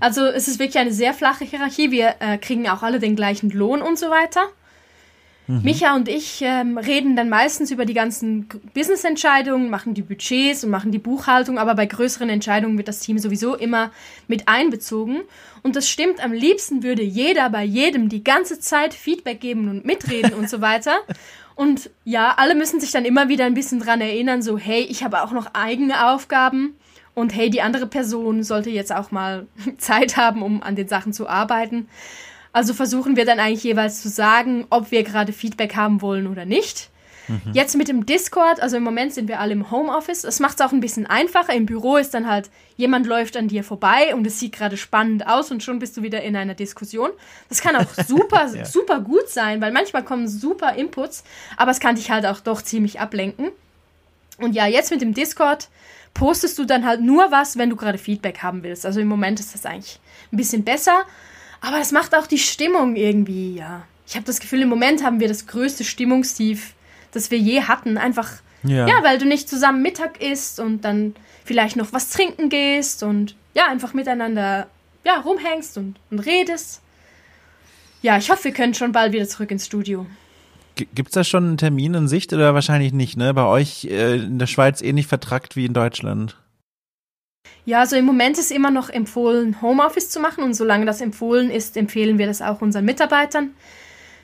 Also 0.00 0.26
es 0.26 0.48
ist 0.48 0.58
wirklich 0.58 0.78
eine 0.78 0.92
sehr 0.92 1.14
flache 1.14 1.44
Hierarchie. 1.44 1.90
Wir 1.90 2.16
äh, 2.20 2.38
kriegen 2.38 2.68
auch 2.68 2.82
alle 2.82 2.98
den 2.98 3.16
gleichen 3.16 3.50
Lohn 3.50 3.82
und 3.82 3.98
so 3.98 4.10
weiter. 4.10 4.42
Mhm. 5.48 5.62
Micha 5.62 5.96
und 5.96 6.08
ich 6.08 6.42
ähm, 6.42 6.76
reden 6.76 7.16
dann 7.16 7.30
meistens 7.30 7.70
über 7.70 7.86
die 7.86 7.94
ganzen 7.94 8.48
Business-Entscheidungen, 8.74 9.70
machen 9.70 9.94
die 9.94 10.02
Budgets 10.02 10.62
und 10.62 10.70
machen 10.70 10.92
die 10.92 10.98
Buchhaltung, 10.98 11.58
aber 11.58 11.74
bei 11.74 11.86
größeren 11.86 12.28
Entscheidungen 12.28 12.76
wird 12.76 12.86
das 12.86 13.00
Team 13.00 13.18
sowieso 13.18 13.56
immer 13.56 13.90
mit 14.28 14.46
einbezogen. 14.46 15.22
Und 15.62 15.74
das 15.74 15.88
stimmt, 15.88 16.22
am 16.22 16.32
liebsten 16.32 16.82
würde 16.82 17.02
jeder 17.02 17.48
bei 17.48 17.64
jedem 17.64 18.10
die 18.10 18.22
ganze 18.22 18.60
Zeit 18.60 18.92
Feedback 18.92 19.40
geben 19.40 19.68
und 19.68 19.86
mitreden 19.86 20.34
und 20.34 20.50
so 20.50 20.60
weiter. 20.60 20.96
Und 21.58 21.90
ja, 22.04 22.34
alle 22.36 22.54
müssen 22.54 22.78
sich 22.78 22.92
dann 22.92 23.04
immer 23.04 23.28
wieder 23.28 23.44
ein 23.44 23.54
bisschen 23.54 23.80
dran 23.80 24.00
erinnern, 24.00 24.42
so, 24.42 24.58
hey, 24.58 24.82
ich 24.82 25.02
habe 25.02 25.22
auch 25.22 25.32
noch 25.32 25.54
eigene 25.54 26.12
Aufgaben. 26.12 26.76
Und 27.14 27.34
hey, 27.34 27.50
die 27.50 27.62
andere 27.62 27.88
Person 27.88 28.44
sollte 28.44 28.70
jetzt 28.70 28.94
auch 28.94 29.10
mal 29.10 29.48
Zeit 29.78 30.16
haben, 30.16 30.42
um 30.42 30.62
an 30.62 30.76
den 30.76 30.86
Sachen 30.86 31.12
zu 31.12 31.28
arbeiten. 31.28 31.88
Also 32.52 32.74
versuchen 32.74 33.16
wir 33.16 33.24
dann 33.24 33.40
eigentlich 33.40 33.64
jeweils 33.64 34.00
zu 34.00 34.08
sagen, 34.08 34.68
ob 34.70 34.92
wir 34.92 35.02
gerade 35.02 35.32
Feedback 35.32 35.74
haben 35.74 36.00
wollen 36.00 36.28
oder 36.28 36.44
nicht. 36.44 36.90
Mhm. 37.28 37.52
Jetzt 37.52 37.76
mit 37.76 37.88
dem 37.88 38.06
Discord, 38.06 38.60
also 38.60 38.76
im 38.76 38.82
Moment 38.82 39.12
sind 39.14 39.28
wir 39.28 39.40
alle 39.40 39.52
im 39.52 39.70
Homeoffice. 39.70 40.22
Das 40.22 40.40
macht 40.40 40.60
es 40.60 40.66
auch 40.66 40.72
ein 40.72 40.80
bisschen 40.80 41.06
einfacher. 41.06 41.52
Im 41.54 41.66
Büro 41.66 41.96
ist 41.96 42.14
dann 42.14 42.26
halt, 42.28 42.50
jemand 42.76 43.06
läuft 43.06 43.36
an 43.36 43.48
dir 43.48 43.62
vorbei 43.64 44.14
und 44.14 44.26
es 44.26 44.40
sieht 44.40 44.52
gerade 44.52 44.76
spannend 44.76 45.26
aus 45.26 45.50
und 45.50 45.62
schon 45.62 45.78
bist 45.78 45.96
du 45.96 46.02
wieder 46.02 46.22
in 46.22 46.36
einer 46.36 46.54
Diskussion. 46.54 47.10
Das 47.48 47.60
kann 47.60 47.76
auch 47.76 47.92
super, 48.06 48.52
ja. 48.54 48.64
super 48.64 49.00
gut 49.00 49.28
sein, 49.28 49.60
weil 49.60 49.72
manchmal 49.72 50.04
kommen 50.04 50.28
super 50.28 50.74
Inputs, 50.74 51.24
aber 51.56 51.70
es 51.70 51.80
kann 51.80 51.96
dich 51.96 52.10
halt 52.10 52.26
auch 52.26 52.40
doch 52.40 52.62
ziemlich 52.62 53.00
ablenken. 53.00 53.50
Und 54.38 54.54
ja, 54.54 54.66
jetzt 54.66 54.90
mit 54.90 55.00
dem 55.00 55.14
Discord 55.14 55.68
postest 56.14 56.58
du 56.58 56.64
dann 56.64 56.86
halt 56.86 57.00
nur 57.00 57.30
was, 57.30 57.58
wenn 57.58 57.70
du 57.70 57.76
gerade 57.76 57.98
Feedback 57.98 58.42
haben 58.42 58.62
willst. 58.62 58.86
Also 58.86 59.00
im 59.00 59.08
Moment 59.08 59.40
ist 59.40 59.54
das 59.54 59.66
eigentlich 59.66 60.00
ein 60.32 60.36
bisschen 60.36 60.64
besser. 60.64 61.04
Aber 61.60 61.80
es 61.80 61.92
macht 61.92 62.14
auch 62.14 62.26
die 62.26 62.38
Stimmung 62.38 62.96
irgendwie, 62.96 63.56
ja. 63.56 63.84
Ich 64.06 64.14
habe 64.14 64.24
das 64.24 64.40
Gefühl, 64.40 64.62
im 64.62 64.68
Moment 64.68 65.04
haben 65.04 65.20
wir 65.20 65.28
das 65.28 65.46
größte 65.46 65.84
Stimmungstief, 65.84 66.74
das 67.12 67.30
wir 67.30 67.38
je 67.38 67.62
hatten. 67.62 67.98
Einfach, 67.98 68.28
ja. 68.62 68.86
ja, 68.86 69.02
weil 69.02 69.18
du 69.18 69.26
nicht 69.26 69.48
zusammen 69.48 69.82
Mittag 69.82 70.20
isst 70.22 70.60
und 70.60 70.84
dann 70.84 71.14
vielleicht 71.44 71.76
noch 71.76 71.92
was 71.92 72.10
trinken 72.10 72.48
gehst 72.48 73.02
und 73.02 73.34
ja, 73.54 73.68
einfach 73.68 73.94
miteinander 73.94 74.68
ja, 75.04 75.20
rumhängst 75.20 75.78
und, 75.78 75.96
und 76.10 76.20
redest. 76.20 76.82
Ja, 78.02 78.18
ich 78.18 78.30
hoffe, 78.30 78.44
wir 78.44 78.52
können 78.52 78.74
schon 78.74 78.92
bald 78.92 79.12
wieder 79.12 79.26
zurück 79.26 79.50
ins 79.50 79.66
Studio. 79.66 80.06
Gibt 80.76 81.08
es 81.08 81.14
da 81.14 81.24
schon 81.24 81.44
einen 81.44 81.56
Termin 81.56 81.94
in 81.94 82.06
Sicht 82.06 82.32
oder 82.32 82.54
wahrscheinlich 82.54 82.92
nicht, 82.92 83.16
ne? 83.16 83.34
Bei 83.34 83.46
euch 83.46 83.86
äh, 83.86 84.16
in 84.16 84.38
der 84.38 84.46
Schweiz 84.46 84.80
ähnlich 84.80 85.06
eh 85.06 85.08
vertrackt 85.08 85.56
wie 85.56 85.64
in 85.64 85.72
Deutschland? 85.72 86.36
Ja, 87.64 87.80
also 87.80 87.96
im 87.96 88.04
Moment 88.04 88.38
ist 88.38 88.52
immer 88.52 88.70
noch 88.70 88.88
empfohlen, 88.88 89.60
Homeoffice 89.60 90.10
zu 90.10 90.20
machen 90.20 90.44
und 90.44 90.54
solange 90.54 90.86
das 90.86 91.00
empfohlen 91.00 91.50
ist, 91.50 91.76
empfehlen 91.76 92.18
wir 92.18 92.26
das 92.26 92.40
auch 92.40 92.60
unseren 92.60 92.84
Mitarbeitern. 92.84 93.50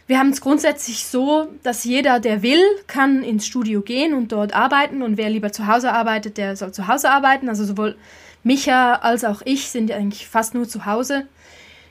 Wir 0.06 0.18
haben 0.18 0.30
es 0.30 0.42
grundsätzlich 0.42 1.06
so, 1.06 1.48
dass 1.62 1.84
jeder, 1.84 2.20
der 2.20 2.42
will, 2.42 2.60
kann 2.86 3.22
ins 3.22 3.46
Studio 3.46 3.80
gehen 3.80 4.12
und 4.12 4.32
dort 4.32 4.54
arbeiten 4.54 5.02
und 5.02 5.16
wer 5.16 5.30
lieber 5.30 5.50
zu 5.50 5.66
Hause 5.66 5.92
arbeitet, 5.92 6.36
der 6.36 6.56
soll 6.56 6.72
zu 6.72 6.88
Hause 6.88 7.10
arbeiten. 7.10 7.48
Also 7.48 7.64
sowohl 7.64 7.96
Micha 8.42 8.96
als 8.96 9.24
auch 9.24 9.40
ich 9.46 9.70
sind 9.70 9.90
eigentlich 9.90 10.28
fast 10.28 10.54
nur 10.54 10.68
zu 10.68 10.84
Hause. 10.84 11.26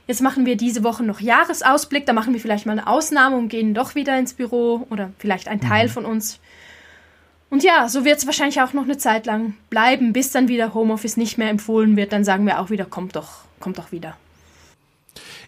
Jetzt 0.05 0.21
machen 0.21 0.45
wir 0.45 0.57
diese 0.57 0.83
Woche 0.83 1.03
noch 1.03 1.21
Jahresausblick, 1.21 2.05
da 2.05 2.13
machen 2.13 2.33
wir 2.33 2.41
vielleicht 2.41 2.65
mal 2.65 2.73
eine 2.73 2.87
Ausnahme 2.87 3.37
und 3.37 3.49
gehen 3.49 3.73
doch 3.73 3.95
wieder 3.95 4.17
ins 4.19 4.33
Büro 4.33 4.85
oder 4.89 5.11
vielleicht 5.17 5.47
ein 5.47 5.61
Teil 5.61 5.87
mhm. 5.87 5.91
von 5.91 6.05
uns. 6.05 6.39
Und 7.49 7.63
ja, 7.63 7.87
so 7.87 8.03
wird 8.03 8.17
es 8.17 8.25
wahrscheinlich 8.25 8.61
auch 8.61 8.73
noch 8.73 8.83
eine 8.83 8.97
Zeit 8.97 9.25
lang 9.25 9.53
bleiben, 9.69 10.11
bis 10.11 10.31
dann 10.31 10.47
wieder 10.47 10.73
Homeoffice 10.73 11.17
nicht 11.17 11.37
mehr 11.37 11.49
empfohlen 11.49 11.95
wird. 11.95 12.11
Dann 12.11 12.23
sagen 12.23 12.45
wir 12.45 12.59
auch 12.59 12.69
wieder, 12.69 12.85
kommt 12.85 13.15
doch, 13.15 13.45
kommt 13.59 13.77
doch 13.77 13.91
wieder. 13.91 14.17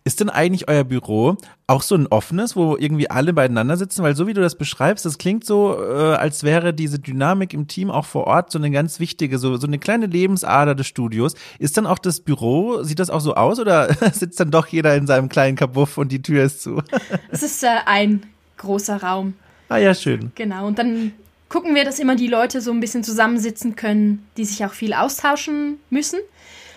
Ist 0.08 0.20
denn 0.20 0.30
eigentlich 0.30 0.68
euer 0.70 0.84
Büro 0.84 1.36
auch 1.66 1.82
so 1.82 1.96
ein 1.96 2.06
offenes, 2.06 2.56
wo 2.56 2.78
irgendwie 2.78 3.10
alle 3.10 3.34
beieinander 3.34 3.76
sitzen? 3.76 4.04
Weil 4.04 4.16
so 4.16 4.28
wie 4.28 4.34
du 4.34 4.42
das 4.42 4.56
beschreibst, 4.56 5.04
das 5.04 5.18
klingt 5.18 5.44
so, 5.44 5.80
äh, 5.82 6.14
als 6.14 6.44
wäre 6.44 6.76
diese 6.76 7.00
Dynamik 7.00 7.56
im 7.56 7.68
Team 7.68 7.90
auch 7.90 8.06
vor 8.06 8.28
Ort 8.28 8.52
so 8.52 8.60
eine 8.60 8.70
ganz 8.70 9.00
wichtige, 9.00 9.40
so, 9.40 9.58
so 9.58 9.66
eine 9.66 9.80
kleine 9.80 10.06
Lebensader 10.06 10.76
des 10.76 10.86
Studios. 10.86 11.34
Ist 11.58 11.78
dann 11.78 11.88
auch 11.88 11.98
das 11.98 12.20
Büro, 12.20 12.84
sieht 12.84 13.00
das 13.00 13.10
auch 13.10 13.20
so 13.20 13.34
aus 13.34 13.60
oder 13.60 13.92
sitzt 14.14 14.40
dann 14.40 14.52
doch 14.52 14.68
jeder 14.68 14.96
in 14.96 15.08
seinem 15.08 15.28
kleinen 15.28 15.58
Kabuff 15.58 15.98
und 15.98 16.12
die 16.12 16.22
Tür 16.22 16.44
ist 16.44 16.62
zu? 16.62 16.84
es 17.32 17.42
ist 17.42 17.64
äh, 17.64 17.70
ein 17.88 18.22
großer 18.58 19.02
Raum. 19.02 19.34
Ah 19.70 19.78
ja, 19.78 19.96
schön. 19.96 20.32
Genau, 20.36 20.68
und 20.68 20.78
dann 20.78 21.14
gucken 21.50 21.74
wir, 21.74 21.84
dass 21.84 21.98
immer 21.98 22.16
die 22.16 22.28
Leute 22.28 22.62
so 22.62 22.70
ein 22.70 22.80
bisschen 22.80 23.04
zusammensitzen 23.04 23.76
können, 23.76 24.24
die 24.38 24.46
sich 24.46 24.64
auch 24.66 24.74
viel 24.74 24.94
austauschen 24.94 25.80
müssen. 25.90 26.20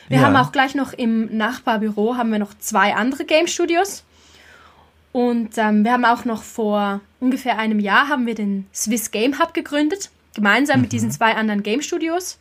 Wir 0.09 0.19
ja. 0.19 0.25
haben 0.25 0.37
auch 0.37 0.53
gleich 0.53 0.75
noch 0.75 0.93
im 0.93 1.37
Nachbarbüro 1.37 2.17
haben 2.17 2.31
wir 2.31 2.39
noch 2.39 2.55
zwei 2.59 2.95
andere 2.95 3.25
Game 3.25 3.47
Studios. 3.47 4.05
Und 5.13 5.57
ähm, 5.57 5.85
wir 5.85 5.93
haben 5.93 6.05
auch 6.05 6.25
noch 6.25 6.43
vor 6.43 7.01
ungefähr 7.21 7.59
einem 7.59 7.81
Jahr 7.81 8.09
haben 8.09 8.27
wir 8.27 8.35
den 8.35 8.67
Swiss 8.75 9.11
Game 9.11 9.39
Hub 9.39 9.55
gegründet, 9.55 10.11
gemeinsam 10.35 10.77
mhm. 10.77 10.83
mit 10.83 10.93
diesen 10.93 11.11
zwei 11.11 11.35
anderen 11.35 11.63
Game 11.63 11.83
Studios. 11.83 12.39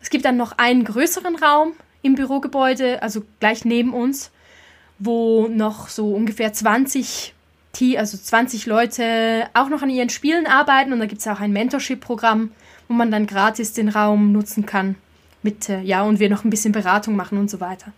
Es 0.00 0.10
gibt 0.10 0.24
dann 0.24 0.36
noch 0.36 0.52
einen 0.58 0.84
größeren 0.84 1.36
Raum 1.36 1.72
im 2.02 2.14
Bürogebäude, 2.14 3.02
also 3.02 3.22
gleich 3.40 3.64
neben 3.64 3.92
uns, 3.92 4.30
wo 4.98 5.48
noch 5.48 5.88
so 5.88 6.12
ungefähr 6.12 6.52
20 6.52 7.34
also 7.98 8.16
20 8.16 8.64
Leute 8.64 9.50
auch 9.52 9.68
noch 9.68 9.82
an 9.82 9.90
ihren 9.90 10.08
Spielen 10.08 10.46
arbeiten 10.46 10.94
und 10.94 10.98
da 10.98 11.04
gibt 11.04 11.20
es 11.20 11.28
auch 11.28 11.40
ein 11.40 11.52
Mentorship-Programm, 11.52 12.52
wo 12.88 12.94
man 12.94 13.10
dann 13.10 13.26
gratis 13.26 13.74
den 13.74 13.90
Raum 13.90 14.32
nutzen 14.32 14.64
kann. 14.64 14.94
Mit, 15.46 15.68
äh, 15.68 15.80
ja, 15.82 16.02
und 16.02 16.18
wir 16.18 16.28
noch 16.28 16.42
ein 16.42 16.50
bisschen 16.50 16.72
Beratung 16.72 17.14
machen 17.14 17.38
und 17.38 17.48
so 17.48 17.60
weiter. 17.60 17.92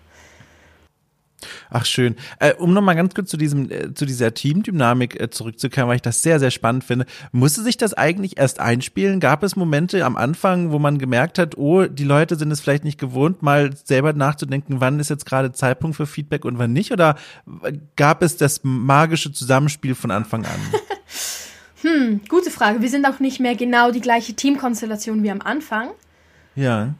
Ach 1.70 1.86
schön. 1.86 2.14
Äh, 2.40 2.52
um 2.56 2.74
nochmal 2.74 2.94
ganz 2.94 3.14
kurz 3.14 3.30
zu 3.30 3.38
diesem, 3.38 3.70
äh, 3.70 3.94
zu 3.94 4.04
dieser 4.04 4.34
Teamdynamik 4.34 5.18
äh, 5.18 5.30
zurückzukehren, 5.30 5.88
weil 5.88 5.96
ich 5.96 6.02
das 6.02 6.20
sehr, 6.22 6.40
sehr 6.40 6.50
spannend 6.50 6.84
finde. 6.84 7.06
Musste 7.32 7.62
sich 7.62 7.78
das 7.78 7.94
eigentlich 7.94 8.36
erst 8.36 8.60
einspielen? 8.60 9.18
Gab 9.18 9.42
es 9.42 9.56
Momente 9.56 10.04
am 10.04 10.16
Anfang, 10.16 10.72
wo 10.72 10.78
man 10.78 10.98
gemerkt 10.98 11.38
hat, 11.38 11.56
oh, 11.56 11.84
die 11.86 12.04
Leute 12.04 12.36
sind 12.36 12.50
es 12.50 12.60
vielleicht 12.60 12.84
nicht 12.84 13.00
gewohnt, 13.00 13.40
mal 13.40 13.74
selber 13.74 14.12
nachzudenken, 14.12 14.82
wann 14.82 15.00
ist 15.00 15.08
jetzt 15.08 15.24
gerade 15.24 15.52
Zeitpunkt 15.52 15.96
für 15.96 16.06
Feedback 16.06 16.44
und 16.44 16.58
wann 16.58 16.74
nicht? 16.74 16.92
Oder 16.92 17.16
gab 17.96 18.22
es 18.22 18.36
das 18.36 18.60
magische 18.62 19.32
Zusammenspiel 19.32 19.94
von 19.94 20.10
Anfang 20.10 20.44
an? 20.44 20.60
hm, 21.80 22.20
gute 22.28 22.50
Frage. 22.50 22.82
Wir 22.82 22.90
sind 22.90 23.06
auch 23.06 23.20
nicht 23.20 23.40
mehr 23.40 23.56
genau 23.56 23.90
die 23.90 24.02
gleiche 24.02 24.34
Teamkonstellation 24.34 25.22
wie 25.22 25.30
am 25.30 25.40
Anfang. 25.40 25.88
Ja. 26.54 26.94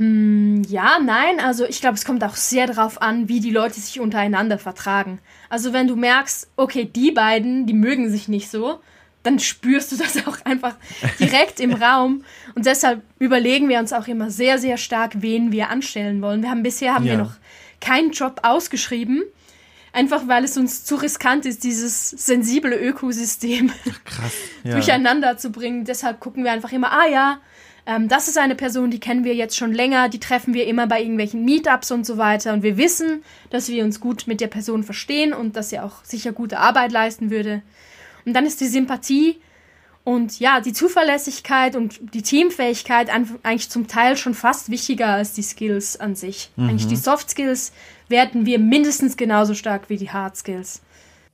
Hm, 0.00 0.62
ja, 0.66 0.98
nein, 0.98 1.40
also 1.40 1.66
ich 1.66 1.82
glaube, 1.82 1.96
es 1.96 2.06
kommt 2.06 2.24
auch 2.24 2.34
sehr 2.34 2.66
darauf 2.66 3.02
an, 3.02 3.28
wie 3.28 3.38
die 3.38 3.50
Leute 3.50 3.74
sich 3.78 4.00
untereinander 4.00 4.56
vertragen. 4.56 5.18
Also 5.50 5.74
wenn 5.74 5.88
du 5.88 5.94
merkst, 5.94 6.48
okay, 6.56 6.86
die 6.86 7.10
beiden, 7.10 7.66
die 7.66 7.74
mögen 7.74 8.08
sich 8.08 8.26
nicht 8.26 8.50
so, 8.50 8.80
dann 9.22 9.38
spürst 9.38 9.92
du 9.92 9.96
das 9.96 10.16
auch 10.26 10.38
einfach 10.46 10.76
direkt 11.18 11.60
im 11.60 11.74
Raum. 11.74 12.24
Und 12.54 12.64
deshalb 12.64 13.02
überlegen 13.18 13.68
wir 13.68 13.78
uns 13.78 13.92
auch 13.92 14.08
immer 14.08 14.30
sehr, 14.30 14.58
sehr 14.58 14.78
stark, 14.78 15.20
wen 15.20 15.52
wir 15.52 15.68
anstellen 15.68 16.22
wollen. 16.22 16.42
Wir 16.42 16.48
haben 16.48 16.62
bisher 16.62 16.94
haben 16.94 17.04
ja. 17.04 17.12
wir 17.12 17.18
noch 17.18 17.34
keinen 17.82 18.12
Job 18.12 18.40
ausgeschrieben, 18.42 19.22
einfach 19.92 20.28
weil 20.28 20.44
es 20.44 20.56
uns 20.56 20.82
zu 20.86 20.94
riskant 20.94 21.44
ist, 21.44 21.62
dieses 21.62 22.08
sensible 22.08 22.74
Ökosystem 22.74 23.70
Krass, 24.06 24.32
ja. 24.64 24.72
durcheinander 24.72 25.36
zu 25.36 25.52
bringen. 25.52 25.84
Deshalb 25.84 26.20
gucken 26.20 26.42
wir 26.42 26.52
einfach 26.52 26.72
immer, 26.72 26.90
ah 26.90 27.06
ja, 27.06 27.40
ähm, 27.90 28.06
das 28.06 28.28
ist 28.28 28.38
eine 28.38 28.54
Person, 28.54 28.92
die 28.92 29.00
kennen 29.00 29.24
wir 29.24 29.34
jetzt 29.34 29.56
schon 29.56 29.72
länger, 29.72 30.08
die 30.08 30.20
treffen 30.20 30.54
wir 30.54 30.68
immer 30.68 30.86
bei 30.86 31.00
irgendwelchen 31.00 31.44
Meetups 31.44 31.90
und 31.90 32.06
so 32.06 32.18
weiter. 32.18 32.52
Und 32.52 32.62
wir 32.62 32.76
wissen, 32.76 33.24
dass 33.50 33.68
wir 33.68 33.82
uns 33.82 33.98
gut 33.98 34.28
mit 34.28 34.40
der 34.40 34.46
Person 34.46 34.84
verstehen 34.84 35.32
und 35.32 35.56
dass 35.56 35.70
sie 35.70 35.80
auch 35.80 36.04
sicher 36.04 36.30
gute 36.30 36.58
Arbeit 36.58 36.92
leisten 36.92 37.30
würde. 37.30 37.62
Und 38.24 38.34
dann 38.34 38.46
ist 38.46 38.60
die 38.60 38.68
Sympathie 38.68 39.40
und 40.04 40.38
ja, 40.38 40.60
die 40.60 40.72
Zuverlässigkeit 40.72 41.74
und 41.74 42.14
die 42.14 42.22
Teamfähigkeit 42.22 43.10
eigentlich 43.10 43.70
zum 43.70 43.88
Teil 43.88 44.16
schon 44.16 44.34
fast 44.34 44.70
wichtiger 44.70 45.08
als 45.08 45.32
die 45.32 45.42
Skills 45.42 45.98
an 45.98 46.14
sich. 46.14 46.52
Mhm. 46.54 46.68
Eigentlich 46.68 46.86
die 46.86 46.96
Soft 46.96 47.30
Skills 47.30 47.72
werten 48.08 48.46
wir 48.46 48.60
mindestens 48.60 49.16
genauso 49.16 49.54
stark 49.54 49.90
wie 49.90 49.96
die 49.96 50.10
Hard 50.10 50.36
Skills. 50.36 50.80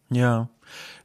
Ja. 0.09 0.49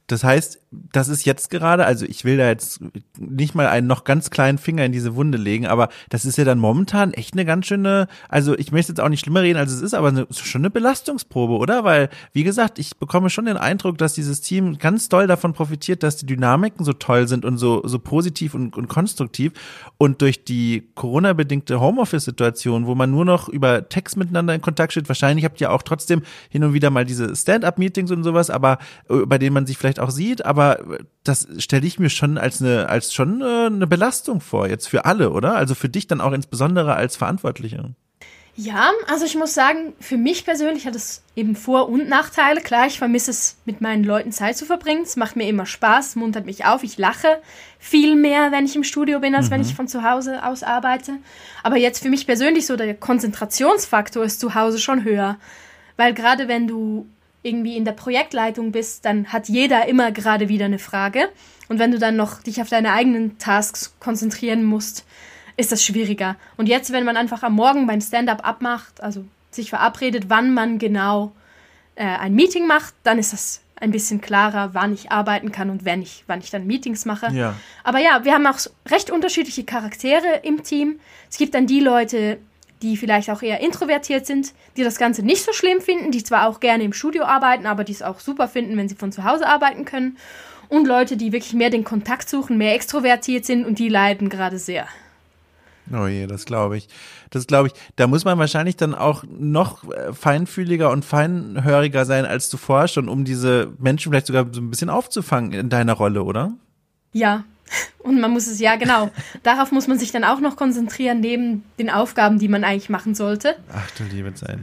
Das 0.08 0.24
heißt, 0.24 0.61
das 0.72 1.10
ist 1.10 1.26
jetzt 1.26 1.50
gerade, 1.50 1.86
also 1.86 2.06
ich 2.06 2.24
will 2.24 2.38
da 2.38 2.48
jetzt 2.48 2.80
nicht 3.20 3.56
mal 3.56 3.68
einen 3.68 3.88
noch 3.88 4.06
ganz 4.06 4.30
kleinen 4.30 4.58
Finger 4.58 4.86
in 4.86 4.94
diese 4.94 5.16
Wunde 5.16 5.38
legen, 5.38 5.68
aber 5.68 5.90
das 6.10 6.24
ist 6.24 6.38
ja 6.38 6.46
dann 6.46 6.60
momentan 6.60 7.14
echt 7.14 7.34
eine 7.34 7.44
ganz 7.44 7.66
schöne, 7.66 8.08
also 8.30 8.58
ich 8.58 8.72
möchte 8.72 8.94
jetzt 8.94 9.02
auch 9.02 9.10
nicht 9.10 9.20
schlimmer 9.20 9.42
reden, 9.42 9.60
als 9.60 9.74
es 9.74 9.82
ist, 9.82 9.94
aber 9.94 10.08
eine, 10.08 10.28
schon 10.32 10.62
eine 10.62 10.70
Belastungsprobe, 10.70 11.58
oder? 11.58 11.84
Weil, 11.84 12.10
wie 12.32 12.44
gesagt, 12.44 12.80
ich 12.80 12.96
bekomme 12.96 13.30
schon 13.30 13.46
den 13.46 13.58
Eindruck, 13.58 13.98
dass 13.98 14.14
dieses 14.14 14.40
Team 14.40 14.78
ganz 14.78 15.10
doll 15.10 15.28
davon 15.28 15.52
profitiert, 15.52 16.04
dass 16.04 16.16
die 16.16 16.26
Dynamiken 16.26 16.86
so 16.86 16.94
toll 16.94 17.28
sind 17.28 17.44
und 17.44 17.58
so, 17.58 17.82
so 17.86 18.00
positiv 18.00 18.54
und, 18.54 18.78
und 18.78 18.88
konstruktiv. 18.88 19.52
Und 19.98 20.22
durch 20.22 20.46
die 20.46 20.90
Corona-bedingte 20.96 21.82
Homeoffice-Situation, 21.82 22.88
wo 22.88 22.96
man 22.96 23.12
nur 23.12 23.26
noch 23.26 23.50
über 23.50 23.90
Text 23.90 24.16
miteinander 24.16 24.56
in 24.56 24.62
Kontakt 24.62 24.94
steht, 24.94 25.10
wahrscheinlich 25.10 25.44
habt 25.44 25.60
ihr 25.60 25.72
auch 25.72 25.84
trotzdem 25.84 26.22
hin 26.50 26.64
und 26.64 26.74
wieder 26.74 26.90
mal 26.92 27.04
diese 27.04 27.36
Stand-up-Meetings 27.36 28.12
und 28.12 28.24
sowas, 28.24 28.50
aber 28.50 28.78
äh, 29.10 29.26
bei 29.26 29.38
denen 29.38 29.54
man 29.54 29.68
sich 29.68 29.78
vielleicht 29.78 30.00
auch 30.00 30.12
sieht, 30.12 30.46
aber 30.46 30.61
aber 30.62 30.99
das 31.24 31.47
stelle 31.57 31.88
ich 31.88 31.99
mir 31.99 32.09
schon 32.09 32.38
als 32.38 32.62
eine, 32.62 32.88
als 32.89 33.14
schon 33.14 33.41
äh, 33.41 33.66
eine 33.66 33.88
Belastung 33.88 34.41
vor, 34.41 34.68
jetzt 34.68 34.88
für 34.88 35.05
alle, 35.05 35.32
oder? 35.32 35.55
Also 35.55 35.76
für 35.76 35.89
dich 35.89 36.07
dann 36.07 36.22
auch 36.22 36.32
insbesondere 36.32 36.95
als 36.95 37.16
Verantwortliche. 37.16 37.95
Ja, 38.55 38.91
also 39.07 39.26
ich 39.26 39.36
muss 39.36 39.53
sagen, 39.53 39.93
für 39.99 40.18
mich 40.18 40.43
persönlich 40.43 40.86
hat 40.86 40.93
es 40.93 41.24
eben 41.38 41.55
Vor- 41.55 41.88
und 41.88 42.09
Nachteile. 42.09 42.59
Klar, 42.59 42.86
ich 42.86 42.97
vermisse 42.97 43.32
es, 43.32 43.55
mit 43.66 43.80
meinen 43.80 44.03
Leuten 44.03 44.34
Zeit 44.34 44.57
zu 44.57 44.66
verbringen. 44.66 45.03
Es 45.03 45.16
macht 45.16 45.38
mir 45.38 45.47
immer 45.47 45.66
Spaß, 45.66 46.18
muntert 46.18 46.45
mich 46.45 46.66
auf. 46.66 46.84
Ich 46.84 46.97
lache 46.97 47.41
viel 47.80 48.16
mehr, 48.16 48.51
wenn 48.51 48.66
ich 48.66 48.76
im 48.76 48.84
Studio 48.84 49.22
bin, 49.22 49.36
als 49.36 49.47
mhm. 49.47 49.51
wenn 49.51 49.62
ich 49.62 49.74
von 49.74 49.88
zu 49.88 50.03
Hause 50.03 50.45
aus 50.45 50.64
arbeite. 50.64 51.14
Aber 51.64 51.78
jetzt 51.78 52.03
für 52.03 52.09
mich 52.09 52.28
persönlich 52.28 52.66
so 52.66 52.76
der 52.76 52.93
Konzentrationsfaktor 52.93 54.26
ist 54.26 54.41
zu 54.41 54.53
Hause 54.53 54.80
schon 54.80 55.05
höher. 55.05 55.38
Weil 55.95 56.14
gerade 56.14 56.49
wenn 56.49 56.68
du 56.68 57.07
irgendwie 57.44 57.76
in 57.76 57.86
der 57.86 57.94
Projektleitung 57.94 58.72
bist, 58.72 59.06
dann 59.06 59.28
hat 59.28 59.50
jeder 59.50 59.88
immer 59.88 60.12
gerade 60.12 60.50
wieder 60.50 60.66
eine 60.66 60.80
Frage. 60.80 61.30
Und 61.70 61.80
wenn 61.80 61.92
du 61.92 62.00
dann 62.00 62.16
noch 62.16 62.44
dich 62.44 62.62
auf 62.62 62.70
deine 62.70 62.94
eigenen 62.94 63.38
Tasks 63.38 63.96
konzentrieren 64.00 64.64
musst, 64.64 65.06
ist 65.58 65.72
das 65.72 65.84
schwieriger. 65.84 66.36
Und 66.58 66.68
jetzt, 66.68 66.92
wenn 66.92 67.06
man 67.06 67.18
einfach 67.18 67.44
am 67.44 67.54
Morgen 67.54 67.88
beim 67.88 68.02
Stand-up 68.02 68.46
abmacht, 68.46 69.02
also 69.02 69.26
sich 69.50 69.70
verabredet, 69.70 70.26
wann 70.28 70.54
man 70.54 70.80
genau 70.80 71.34
äh, 71.96 72.06
ein 72.06 72.34
Meeting 72.34 72.68
macht, 72.68 72.94
dann 73.04 73.20
ist 73.20 73.34
das 73.34 73.62
ein 73.76 73.92
bisschen 73.92 74.22
klarer, 74.22 74.74
wann 74.74 74.94
ich 74.94 75.12
arbeiten 75.12 75.52
kann 75.52 75.70
und 75.70 75.86
wenn 75.86 76.02
ich, 76.02 76.24
wann 76.28 76.39
ich 76.39 76.52
dann 76.52 76.68
Meetings 76.68 77.06
mache. 77.06 77.32
Ja. 77.34 77.56
Aber 77.84 78.00
ja, 78.00 78.24
wir 78.24 78.34
haben 78.34 78.46
auch 78.46 78.60
recht 78.89 79.10
unterschiedliche 79.10 79.64
Charaktere 79.64 80.42
im 80.44 80.64
Team. 80.64 81.00
Es 81.30 81.38
gibt 81.38 81.56
dann 81.56 81.66
die 81.66 81.80
Leute, 81.80 82.38
die 82.82 82.98
vielleicht 82.98 83.30
auch 83.30 83.42
eher 83.42 83.62
introvertiert 83.62 84.26
sind, 84.26 84.54
die 84.78 84.84
das 84.84 84.98
Ganze 84.98 85.24
nicht 85.24 85.44
so 85.44 85.54
schlimm 85.54 85.82
finden, 85.82 86.12
die 86.12 86.24
zwar 86.24 86.48
auch 86.48 86.60
gerne 86.60 86.84
im 86.84 86.94
Studio 86.94 87.24
arbeiten, 87.24 87.66
aber 87.66 87.84
die 87.84 87.94
es 87.94 88.02
auch 88.02 88.20
super 88.20 88.48
finden, 88.48 88.78
wenn 88.78 88.90
sie 88.90 88.96
von 88.96 89.12
zu 89.12 89.24
Hause 89.24 89.48
arbeiten 89.48 89.86
können. 89.86 90.18
Und 90.70 90.88
Leute, 90.88 91.18
die 91.18 91.32
wirklich 91.32 91.54
mehr 91.54 91.70
den 91.70 91.84
Kontakt 91.84 92.30
suchen, 92.30 92.58
mehr 92.58 92.76
extrovertiert 92.76 93.46
sind 93.46 93.66
und 93.66 93.78
die 93.78 93.90
leiden 93.90 94.30
gerade 94.30 94.58
sehr. 94.58 94.88
Oh 95.94 96.08
je, 96.08 96.28
das 96.28 96.46
glaube 96.46 96.78
ich. 96.78 96.88
Das 97.30 97.48
glaube 97.48 97.68
ich. 97.68 97.74
Da 97.96 98.08
muss 98.08 98.24
man 98.24 98.40
wahrscheinlich 98.40 98.78
dann 98.78 98.96
auch 98.96 99.24
noch 99.28 99.84
äh, 99.92 100.14
feinfühliger 100.14 100.92
und 100.92 101.04
feinhöriger 101.04 102.06
sein 102.06 102.26
als 102.26 102.50
zuvor 102.50 102.88
schon, 102.88 103.10
um 103.10 103.26
diese 103.26 103.74
Menschen 103.80 104.12
vielleicht 104.12 104.28
sogar 104.28 104.48
so 104.52 104.62
ein 104.62 104.70
bisschen 104.70 104.90
aufzufangen 104.90 105.52
in 105.52 105.70
deiner 105.70 105.94
Rolle, 105.94 106.24
oder? 106.24 106.54
Ja, 107.14 107.44
und 108.00 108.20
man 108.20 108.32
muss 108.32 108.48
es, 108.48 108.60
ja 108.60 108.76
genau, 108.76 109.12
darauf 109.44 109.72
muss 109.72 109.88
man 109.88 110.00
sich 110.00 110.12
dann 110.12 110.24
auch 110.24 110.40
noch 110.40 110.56
konzentrieren, 110.56 111.20
neben 111.20 111.64
den 111.80 111.90
Aufgaben, 111.90 112.40
die 112.40 112.48
man 112.48 112.64
eigentlich 112.64 112.90
machen 112.90 113.16
sollte. 113.16 113.56
Ach 113.74 113.90
du 113.92 114.04
liebe 114.04 114.34
Zeit. 114.34 114.60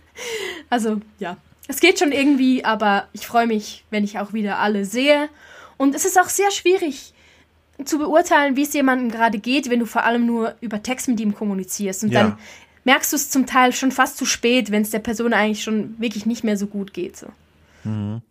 also, 0.70 1.00
ja. 1.18 1.36
Es 1.68 1.80
geht 1.80 1.98
schon 1.98 2.12
irgendwie, 2.12 2.64
aber 2.64 3.08
ich 3.12 3.26
freue 3.26 3.48
mich, 3.48 3.84
wenn 3.90 4.04
ich 4.04 4.20
auch 4.20 4.32
wieder 4.32 4.58
alle 4.58 4.84
sehe. 4.84 5.28
Und 5.76 5.96
es 5.96 6.04
ist 6.04 6.18
auch 6.18 6.28
sehr 6.28 6.50
schwierig 6.52 7.12
zu 7.84 7.98
beurteilen, 7.98 8.56
wie 8.56 8.62
es 8.62 8.72
jemandem 8.72 9.10
gerade 9.10 9.38
geht, 9.38 9.68
wenn 9.68 9.80
du 9.80 9.86
vor 9.86 10.04
allem 10.04 10.26
nur 10.26 10.54
über 10.60 10.82
Text 10.82 11.08
mit 11.08 11.18
ihm 11.18 11.34
kommunizierst. 11.34 12.04
Und 12.04 12.12
ja. 12.12 12.22
dann 12.22 12.38
merkst 12.84 13.12
du 13.12 13.16
es 13.16 13.30
zum 13.30 13.46
Teil 13.46 13.72
schon 13.72 13.90
fast 13.90 14.16
zu 14.16 14.26
spät, 14.26 14.70
wenn 14.70 14.82
es 14.82 14.90
der 14.90 15.00
Person 15.00 15.32
eigentlich 15.32 15.64
schon 15.64 15.98
wirklich 15.98 16.24
nicht 16.24 16.44
mehr 16.44 16.56
so 16.56 16.68
gut 16.68 16.94
geht. 16.94 17.16
So. 17.16 17.26
Mhm 17.82 18.22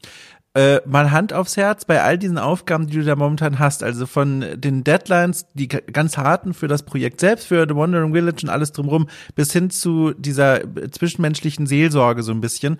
äh, 0.55 0.79
mal 0.85 1.11
Hand 1.11 1.33
aufs 1.33 1.57
Herz 1.57 1.83
bei 1.83 2.01
all 2.01 2.17
diesen 2.17 2.37
Aufgaben, 2.37 2.87
die 2.87 2.95
du 2.95 3.03
da 3.03 3.17
momentan 3.17 3.59
hast, 3.59 3.83
also 3.83 4.05
von 4.05 4.45
den 4.55 4.85
Deadlines, 4.85 5.47
die 5.53 5.67
ganz 5.67 6.17
harten 6.17 6.53
für 6.53 6.69
das 6.69 6.83
Projekt 6.83 7.19
selbst, 7.19 7.47
für 7.47 7.67
The 7.67 7.75
Wandering 7.75 8.13
Village 8.13 8.43
und 8.43 8.49
alles 8.49 8.71
drumherum, 8.71 9.09
bis 9.35 9.51
hin 9.51 9.69
zu 9.69 10.13
dieser 10.13 10.61
zwischenmenschlichen 10.91 11.67
Seelsorge 11.67 12.23
so 12.23 12.31
ein 12.31 12.39
bisschen. 12.39 12.77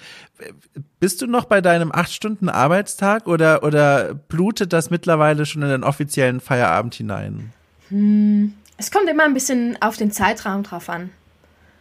Bist 1.02 1.22
du 1.22 1.28
noch 1.28 1.46
bei 1.46 1.60
deinem 1.60 1.92
acht 1.92 2.14
Stunden 2.14 2.48
Arbeitstag 2.48 3.28
oder, 3.28 3.62
oder 3.64 4.14
blutet 4.14 4.72
das 4.72 4.90
mittlerweile 4.90 5.46
schon 5.46 5.62
in 5.62 5.70
den 5.70 5.84
offiziellen 5.84 6.40
Feierabend 6.40 6.96
hinein? 6.96 7.52
Hm, 7.90 8.54
es 8.78 8.90
kommt 8.90 9.10
immer 9.10 9.26
ein 9.26 9.34
bisschen 9.34 9.78
auf 9.82 9.98
den 9.98 10.12
Zeitraum 10.12 10.64
drauf 10.64 10.88
an. 10.90 11.10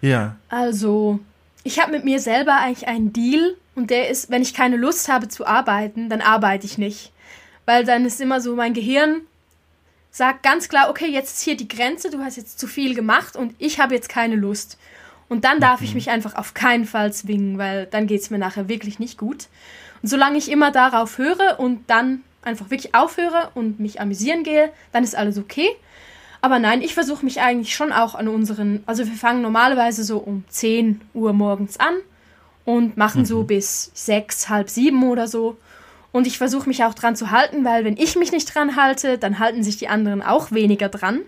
Ja. 0.01 0.34
Also, 0.49 1.20
ich 1.62 1.78
habe 1.78 1.92
mit 1.92 2.05
mir 2.05 2.18
selber 2.18 2.57
eigentlich 2.61 2.88
einen 2.88 3.12
Deal 3.12 3.55
und 3.75 3.91
der 3.91 4.09
ist, 4.09 4.31
wenn 4.31 4.43
ich 4.43 4.55
keine 4.55 4.77
Lust 4.77 5.09
habe 5.09 5.29
zu 5.29 5.47
arbeiten, 5.47 6.09
dann 6.09 6.20
arbeite 6.20 6.66
ich 6.66 6.79
nicht. 6.79 7.12
Weil 7.66 7.85
dann 7.85 8.05
ist 8.05 8.20
immer 8.20 8.41
so, 8.41 8.55
mein 8.55 8.75
Gehirn 8.75 9.22
sagt 10.11 10.43
ganz 10.43 10.68
klar, 10.68 10.91
okay, 10.91 11.07
jetzt 11.07 11.39
ist 11.39 11.43
hier 11.43 11.57
die 11.57 11.68
Grenze, 11.68 12.11
du 12.11 12.20
hast 12.20 12.37
jetzt 12.37 12.59
zu 12.59 12.66
viel 12.66 12.95
gemacht 12.95 13.37
und 13.37 13.55
ich 13.59 13.81
habe 13.81 13.95
jetzt 13.95 14.09
keine 14.09 14.37
Lust. 14.37 14.79
Und 15.29 15.45
dann 15.45 15.59
darf 15.59 15.83
ich 15.83 15.91
mhm. 15.91 15.95
mich 15.97 16.11
einfach 16.11 16.37
auf 16.37 16.55
keinen 16.55 16.85
Fall 16.85 17.12
zwingen, 17.12 17.59
weil 17.59 17.87
dann 17.87 18.07
geht 18.07 18.20
es 18.20 18.31
mir 18.31 18.39
nachher 18.39 18.68
wirklich 18.68 18.99
nicht 18.99 19.18
gut. 19.18 19.49
Und 20.03 20.09
solange 20.09 20.39
ich 20.39 20.51
immer 20.51 20.70
darauf 20.70 21.18
höre 21.18 21.59
und 21.59 21.89
dann 21.91 22.22
einfach 22.43 22.70
wirklich 22.70 22.95
aufhöre 22.95 23.51
und 23.55 23.81
mich 23.81 24.01
amüsieren 24.01 24.45
gehe, 24.45 24.70
dann 24.93 25.03
ist 25.03 25.16
alles 25.16 25.39
okay. 25.39 25.68
Aber 26.43 26.59
nein, 26.59 26.83
ich 26.83 26.93
versuche 26.93 27.25
mich 27.25 27.41
eigentlich 27.41 27.75
schon 27.75 27.91
auch 27.91 28.14
an 28.14 28.29
unseren, 28.29 28.83
also 28.85 29.07
wir 29.07 29.14
fangen 29.14 29.41
normalerweise 29.41 30.05
so 30.05 30.18
um 30.18 30.45
10 30.49 31.01
Uhr 31.14 31.33
morgens 31.33 31.81
an 31.81 31.95
und 32.65 32.97
machen 32.97 33.23
mhm. 33.23 33.27
so 33.27 33.43
bis 33.45 33.91
sechs, 33.95 34.49
halb 34.49 34.71
sieben 34.71 35.03
oder 35.05 35.29
so. 35.29 35.57
Und 36.12 36.27
ich 36.27 36.39
versuche 36.39 36.69
mich 36.69 36.85
auch 36.85 36.95
dran 36.95 37.17
zu 37.17 37.31
halten, 37.31 37.65
weil 37.65 37.85
wenn 37.85 37.97
ich 37.97 38.17
mich 38.17 38.31
nicht 38.31 38.55
dran 38.55 38.77
halte, 38.77 39.19
dann 39.19 39.39
halten 39.39 39.62
sich 39.62 39.77
die 39.77 39.89
anderen 39.89 40.23
auch 40.23 40.53
weniger 40.53 40.89
dran. 40.89 41.21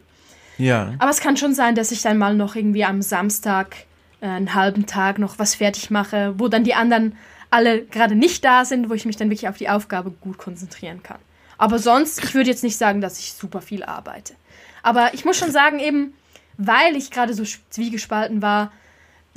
Ja. 0.58 0.94
Aber 0.98 1.10
es 1.10 1.20
kann 1.20 1.36
schon 1.36 1.54
sein, 1.54 1.74
dass 1.74 1.92
ich 1.92 2.02
dann 2.02 2.18
mal 2.18 2.34
noch 2.34 2.54
irgendwie 2.54 2.84
am 2.84 3.02
Samstag 3.02 3.76
äh, 4.20 4.26
einen 4.26 4.54
halben 4.54 4.86
Tag 4.86 5.18
noch 5.18 5.38
was 5.38 5.54
fertig 5.54 5.90
mache, 5.90 6.34
wo 6.38 6.48
dann 6.48 6.64
die 6.64 6.74
anderen 6.74 7.16
alle 7.50 7.84
gerade 7.84 8.14
nicht 8.14 8.44
da 8.44 8.64
sind, 8.64 8.88
wo 8.88 8.94
ich 8.94 9.06
mich 9.06 9.16
dann 9.16 9.28
wirklich 9.28 9.48
auf 9.48 9.56
die 9.56 9.68
Aufgabe 9.68 10.10
gut 10.10 10.38
konzentrieren 10.38 11.02
kann. 11.02 11.18
Aber 11.58 11.78
sonst, 11.78 12.22
ich 12.22 12.34
würde 12.34 12.50
jetzt 12.50 12.64
nicht 12.64 12.76
sagen, 12.76 13.00
dass 13.00 13.18
ich 13.18 13.32
super 13.32 13.60
viel 13.60 13.82
arbeite. 13.82 14.34
Aber 14.82 15.14
ich 15.14 15.24
muss 15.24 15.38
schon 15.38 15.50
sagen, 15.50 15.78
eben, 15.78 16.14
weil 16.58 16.96
ich 16.96 17.10
gerade 17.10 17.34
so 17.34 17.44
zwiegespalten 17.70 18.42
war, 18.42 18.72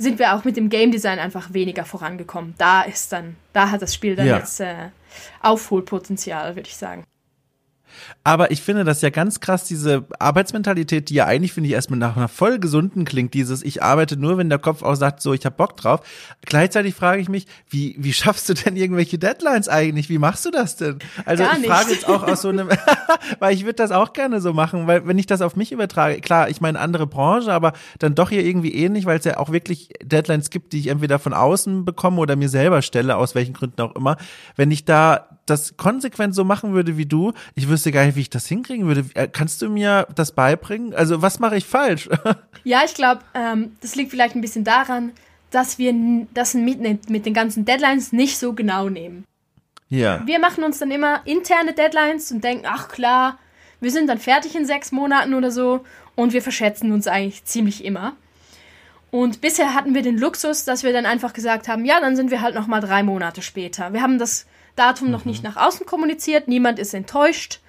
sind 0.00 0.18
wir 0.18 0.34
auch 0.34 0.44
mit 0.44 0.56
dem 0.56 0.70
Game 0.70 0.90
Design 0.90 1.18
einfach 1.18 1.52
weniger 1.52 1.84
vorangekommen. 1.84 2.54
Da 2.56 2.82
ist 2.82 3.12
dann, 3.12 3.36
da 3.52 3.70
hat 3.70 3.82
das 3.82 3.94
Spiel 3.94 4.16
dann 4.16 4.26
ja. 4.26 4.38
jetzt 4.38 4.58
äh, 4.60 4.88
Aufholpotenzial, 5.42 6.56
würde 6.56 6.68
ich 6.68 6.76
sagen. 6.76 7.04
Aber 8.24 8.50
ich 8.50 8.62
finde 8.62 8.84
das 8.84 9.02
ja 9.02 9.10
ganz 9.10 9.40
krass, 9.40 9.64
diese 9.64 10.06
Arbeitsmentalität, 10.18 11.08
die 11.08 11.14
ja 11.14 11.26
eigentlich, 11.26 11.52
finde 11.52 11.68
ich, 11.68 11.74
erstmal 11.74 11.98
nach 11.98 12.16
einer 12.16 12.28
voll 12.28 12.58
gesunden 12.58 13.04
klingt, 13.04 13.34
dieses 13.34 13.62
ich 13.62 13.82
arbeite 13.82 14.16
nur, 14.16 14.38
wenn 14.38 14.48
der 14.48 14.58
Kopf 14.58 14.82
auch 14.82 14.94
sagt, 14.94 15.22
so, 15.22 15.32
ich 15.32 15.44
habe 15.44 15.56
Bock 15.56 15.76
drauf. 15.76 16.00
Gleichzeitig 16.42 16.94
frage 16.94 17.20
ich 17.22 17.28
mich, 17.28 17.46
wie, 17.68 17.96
wie 17.98 18.12
schaffst 18.12 18.48
du 18.48 18.54
denn 18.54 18.76
irgendwelche 18.76 19.18
Deadlines 19.18 19.68
eigentlich? 19.68 20.08
Wie 20.08 20.18
machst 20.18 20.44
du 20.44 20.50
das 20.50 20.76
denn? 20.76 20.98
Also 21.24 21.44
ich 21.44 21.66
frage 21.66 21.92
jetzt 21.92 22.08
auch 22.08 22.22
aus 22.22 22.42
so 22.42 22.48
einem, 22.48 22.68
weil 23.38 23.54
ich 23.54 23.64
würde 23.64 23.74
das 23.74 23.90
auch 23.90 24.12
gerne 24.12 24.40
so 24.40 24.52
machen, 24.52 24.86
weil 24.86 25.06
wenn 25.06 25.18
ich 25.18 25.26
das 25.26 25.40
auf 25.40 25.56
mich 25.56 25.72
übertrage, 25.72 26.20
klar, 26.20 26.48
ich 26.48 26.60
meine 26.60 26.78
andere 26.78 27.06
Branche, 27.06 27.52
aber 27.52 27.72
dann 27.98 28.14
doch 28.14 28.30
hier 28.30 28.44
irgendwie 28.44 28.74
ähnlich, 28.74 29.06
weil 29.06 29.18
es 29.18 29.24
ja 29.24 29.38
auch 29.38 29.50
wirklich 29.50 29.90
Deadlines 30.02 30.50
gibt, 30.50 30.72
die 30.72 30.80
ich 30.80 30.86
entweder 30.88 31.18
von 31.18 31.32
außen 31.32 31.84
bekomme 31.84 32.20
oder 32.20 32.36
mir 32.36 32.48
selber 32.48 32.82
stelle, 32.82 33.16
aus 33.16 33.34
welchen 33.34 33.54
Gründen 33.54 33.80
auch 33.82 33.94
immer. 33.96 34.16
Wenn 34.56 34.70
ich 34.70 34.84
da 34.84 35.39
das 35.50 35.76
konsequent 35.76 36.34
so 36.34 36.44
machen 36.44 36.72
würde 36.72 36.96
wie 36.96 37.06
du, 37.06 37.32
ich 37.54 37.68
wüsste 37.68 37.92
gar 37.92 38.06
nicht, 38.06 38.16
wie 38.16 38.20
ich 38.20 38.30
das 38.30 38.46
hinkriegen 38.46 38.86
würde. 38.86 39.04
Äh, 39.14 39.28
kannst 39.28 39.60
du 39.62 39.68
mir 39.68 40.06
das 40.14 40.32
beibringen? 40.32 40.94
Also 40.94 41.20
was 41.22 41.38
mache 41.38 41.56
ich 41.56 41.66
falsch? 41.66 42.08
ja, 42.64 42.82
ich 42.84 42.94
glaube, 42.94 43.20
ähm, 43.34 43.76
das 43.80 43.96
liegt 43.96 44.10
vielleicht 44.10 44.34
ein 44.34 44.40
bisschen 44.40 44.64
daran, 44.64 45.12
dass 45.50 45.78
wir 45.78 45.92
das 46.32 46.54
mit, 46.54 47.10
mit 47.10 47.26
den 47.26 47.34
ganzen 47.34 47.64
Deadlines 47.64 48.12
nicht 48.12 48.38
so 48.38 48.52
genau 48.52 48.88
nehmen. 48.88 49.24
Ja. 49.88 50.24
Wir 50.24 50.38
machen 50.38 50.62
uns 50.62 50.78
dann 50.78 50.92
immer 50.92 51.20
interne 51.26 51.72
Deadlines 51.72 52.30
und 52.30 52.44
denken, 52.44 52.66
ach 52.68 52.88
klar, 52.88 53.38
wir 53.80 53.90
sind 53.90 54.08
dann 54.08 54.18
fertig 54.18 54.54
in 54.54 54.64
sechs 54.64 54.92
Monaten 54.92 55.34
oder 55.34 55.50
so 55.50 55.84
und 56.14 56.32
wir 56.32 56.42
verschätzen 56.42 56.92
uns 56.92 57.06
eigentlich 57.06 57.44
ziemlich 57.44 57.84
immer. 57.84 58.14
Und 59.10 59.40
bisher 59.40 59.74
hatten 59.74 59.94
wir 59.94 60.02
den 60.02 60.18
Luxus, 60.18 60.64
dass 60.64 60.84
wir 60.84 60.92
dann 60.92 61.06
einfach 61.06 61.32
gesagt 61.32 61.66
haben, 61.66 61.84
ja, 61.84 62.00
dann 62.00 62.14
sind 62.14 62.30
wir 62.30 62.40
halt 62.40 62.54
noch 62.54 62.68
mal 62.68 62.80
drei 62.80 63.02
Monate 63.02 63.42
später. 63.42 63.92
Wir 63.92 64.02
haben 64.02 64.18
das 64.18 64.46
Datum 64.80 65.08
mhm. 65.08 65.12
noch 65.12 65.24
nicht 65.24 65.44
nach 65.44 65.56
außen 65.56 65.86
kommuniziert, 65.86 66.48
niemand 66.48 66.78
ist 66.78 66.94
enttäuscht. 66.94 67.60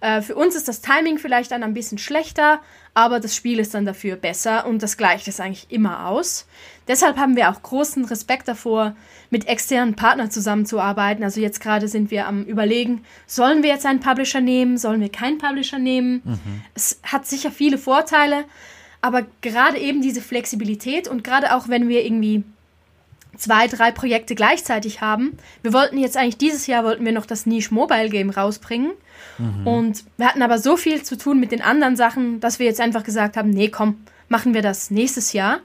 Äh, 0.00 0.22
für 0.22 0.34
uns 0.34 0.54
ist 0.54 0.68
das 0.68 0.80
Timing 0.80 1.18
vielleicht 1.18 1.50
dann 1.50 1.62
ein 1.62 1.74
bisschen 1.74 1.98
schlechter, 1.98 2.60
aber 2.94 3.20
das 3.20 3.34
Spiel 3.34 3.58
ist 3.58 3.74
dann 3.74 3.84
dafür 3.84 4.16
besser 4.16 4.66
und 4.66 4.82
das 4.82 4.96
gleicht 4.96 5.28
es 5.28 5.40
eigentlich 5.40 5.66
immer 5.70 6.06
aus. 6.06 6.46
Deshalb 6.88 7.16
haben 7.16 7.36
wir 7.36 7.50
auch 7.50 7.62
großen 7.62 8.04
Respekt 8.04 8.48
davor, 8.48 8.94
mit 9.30 9.48
externen 9.48 9.96
Partnern 9.96 10.30
zusammenzuarbeiten. 10.30 11.24
Also 11.24 11.40
jetzt 11.40 11.60
gerade 11.60 11.88
sind 11.88 12.10
wir 12.10 12.26
am 12.26 12.44
Überlegen, 12.44 13.04
sollen 13.26 13.62
wir 13.62 13.70
jetzt 13.70 13.86
einen 13.86 14.00
Publisher 14.00 14.40
nehmen, 14.40 14.76
sollen 14.76 15.00
wir 15.00 15.10
keinen 15.10 15.38
Publisher 15.38 15.78
nehmen. 15.78 16.20
Mhm. 16.24 16.62
Es 16.74 17.00
hat 17.02 17.26
sicher 17.26 17.50
viele 17.50 17.78
Vorteile, 17.78 18.44
aber 19.00 19.24
gerade 19.40 19.78
eben 19.78 20.02
diese 20.02 20.20
Flexibilität 20.20 21.08
und 21.08 21.24
gerade 21.24 21.54
auch 21.54 21.68
wenn 21.68 21.88
wir 21.88 22.04
irgendwie 22.04 22.44
zwei, 23.36 23.66
drei 23.66 23.90
Projekte 23.90 24.34
gleichzeitig 24.34 25.00
haben. 25.00 25.36
Wir 25.62 25.72
wollten 25.72 25.98
jetzt 25.98 26.16
eigentlich 26.16 26.38
dieses 26.38 26.66
Jahr 26.66 26.84
wollten 26.84 27.04
wir 27.04 27.12
noch 27.12 27.26
das 27.26 27.46
Niche 27.46 27.72
Mobile 27.72 28.08
Game 28.08 28.30
rausbringen. 28.30 28.92
Mhm. 29.38 29.66
Und 29.66 30.04
wir 30.16 30.26
hatten 30.26 30.42
aber 30.42 30.58
so 30.58 30.76
viel 30.76 31.02
zu 31.02 31.16
tun 31.16 31.40
mit 31.40 31.52
den 31.52 31.62
anderen 31.62 31.96
Sachen, 31.96 32.40
dass 32.40 32.58
wir 32.58 32.66
jetzt 32.66 32.80
einfach 32.80 33.04
gesagt 33.04 33.36
haben, 33.36 33.50
nee, 33.50 33.68
komm, 33.68 34.02
machen 34.28 34.54
wir 34.54 34.62
das 34.62 34.90
nächstes 34.90 35.32
Jahr. 35.32 35.60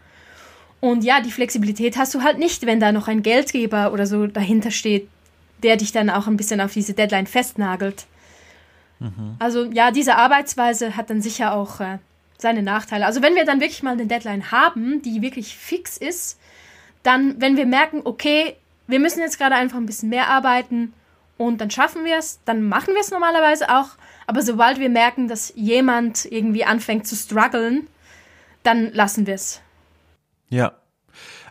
Und 0.80 1.04
ja, 1.04 1.22
die 1.22 1.32
Flexibilität 1.32 1.98
hast 1.98 2.14
du 2.14 2.22
halt 2.22 2.38
nicht, 2.38 2.66
wenn 2.66 2.80
da 2.80 2.92
noch 2.92 3.08
ein 3.08 3.24
Geldgeber 3.24 3.92
oder 3.92 4.06
so 4.06 4.28
dahinter 4.28 4.72
steht, 4.72 5.10
der 5.64 5.76
dich 5.76 5.92
dann 5.92 6.10
auch 6.10 6.28
ein 6.28 6.38
bisschen 6.38 6.62
auf 6.62 6.74
diese 6.74 6.94
Deadline 6.94 7.28
festnagelt. 7.28 8.06
Mhm. 9.00 9.36
Also 9.40 9.66
ja, 9.66 9.92
diese 9.92 10.16
Arbeitsweise 10.16 10.96
hat 10.96 11.10
dann 11.10 11.22
sicher 11.22 11.54
auch 11.54 11.80
äh, 11.80 11.98
seine 12.38 12.62
Nachteile. 12.62 13.06
Also 13.06 13.22
wenn 13.22 13.36
wir 13.36 13.46
dann 13.46 13.60
wirklich 13.60 13.84
mal 13.84 13.94
eine 13.94 14.06
Deadline 14.06 14.52
haben, 14.52 15.02
die 15.02 15.22
wirklich 15.22 15.58
fix 15.58 15.98
ist, 15.98 16.40
dann, 17.04 17.40
wenn 17.42 17.58
wir 17.58 17.66
merken, 17.66 18.02
okay, 18.04 18.56
wir 18.88 19.00
müssen 19.00 19.20
jetzt 19.20 19.38
gerade 19.38 19.56
einfach 19.56 19.78
ein 19.78 19.86
bisschen 19.86 20.10
mehr 20.10 20.28
arbeiten 20.28 20.94
und 21.38 21.62
dann 21.62 21.70
schaffen 21.70 22.06
wir 22.06 22.18
es, 22.18 22.40
dann 22.46 22.64
machen 22.64 22.94
wir 22.94 23.02
es 23.02 23.12
normalerweise 23.12 23.70
auch. 23.70 23.90
Aber 24.26 24.42
sobald 24.42 24.80
wir 24.80 24.90
merken, 24.90 25.28
dass 25.28 25.54
jemand 25.56 26.26
irgendwie 26.26 26.66
anfängt 26.66 27.08
zu 27.08 27.16
strugglen, 27.16 27.88
dann 28.64 28.92
lassen 28.94 29.28
wir 29.28 29.36
es. 29.36 29.62
Ja, 30.50 30.74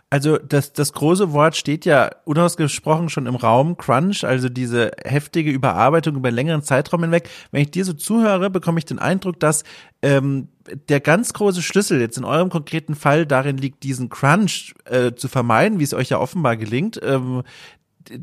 also 0.09 0.37
das, 0.37 0.71
das 0.71 0.93
große 0.93 1.33
Wort 1.33 1.57
steht 1.57 1.83
ja 1.85 2.09
unausgesprochen 2.23 3.09
schon 3.09 3.25
im 3.25 3.35
Raum, 3.35 3.75
Crunch, 3.75 4.23
also 4.23 4.47
diese 4.47 4.91
heftige 5.03 5.51
Überarbeitung 5.51 6.15
über 6.15 6.31
längeren 6.31 6.63
Zeitraum 6.63 7.03
hinweg. 7.03 7.29
Wenn 7.51 7.63
ich 7.63 7.71
dir 7.71 7.83
so 7.83 7.91
zuhöre, 7.91 8.49
bekomme 8.49 8.79
ich 8.79 8.85
den 8.85 8.99
Eindruck, 8.99 9.39
dass 9.41 9.63
ähm, 10.01 10.47
der 10.87 11.01
ganz 11.01 11.33
große 11.33 11.61
Schlüssel 11.61 11.99
jetzt 11.99 12.17
in 12.17 12.23
eurem 12.23 12.49
konkreten 12.49 12.95
Fall 12.95 13.25
darin 13.25 13.57
liegt, 13.57 13.83
diesen 13.83 14.07
Crunch 14.07 14.75
äh, 14.85 15.13
zu 15.13 15.27
vermeiden, 15.27 15.79
wie 15.79 15.83
es 15.83 15.93
euch 15.93 16.09
ja 16.09 16.19
offenbar 16.19 16.55
gelingt, 16.55 16.99
ähm, 17.03 17.43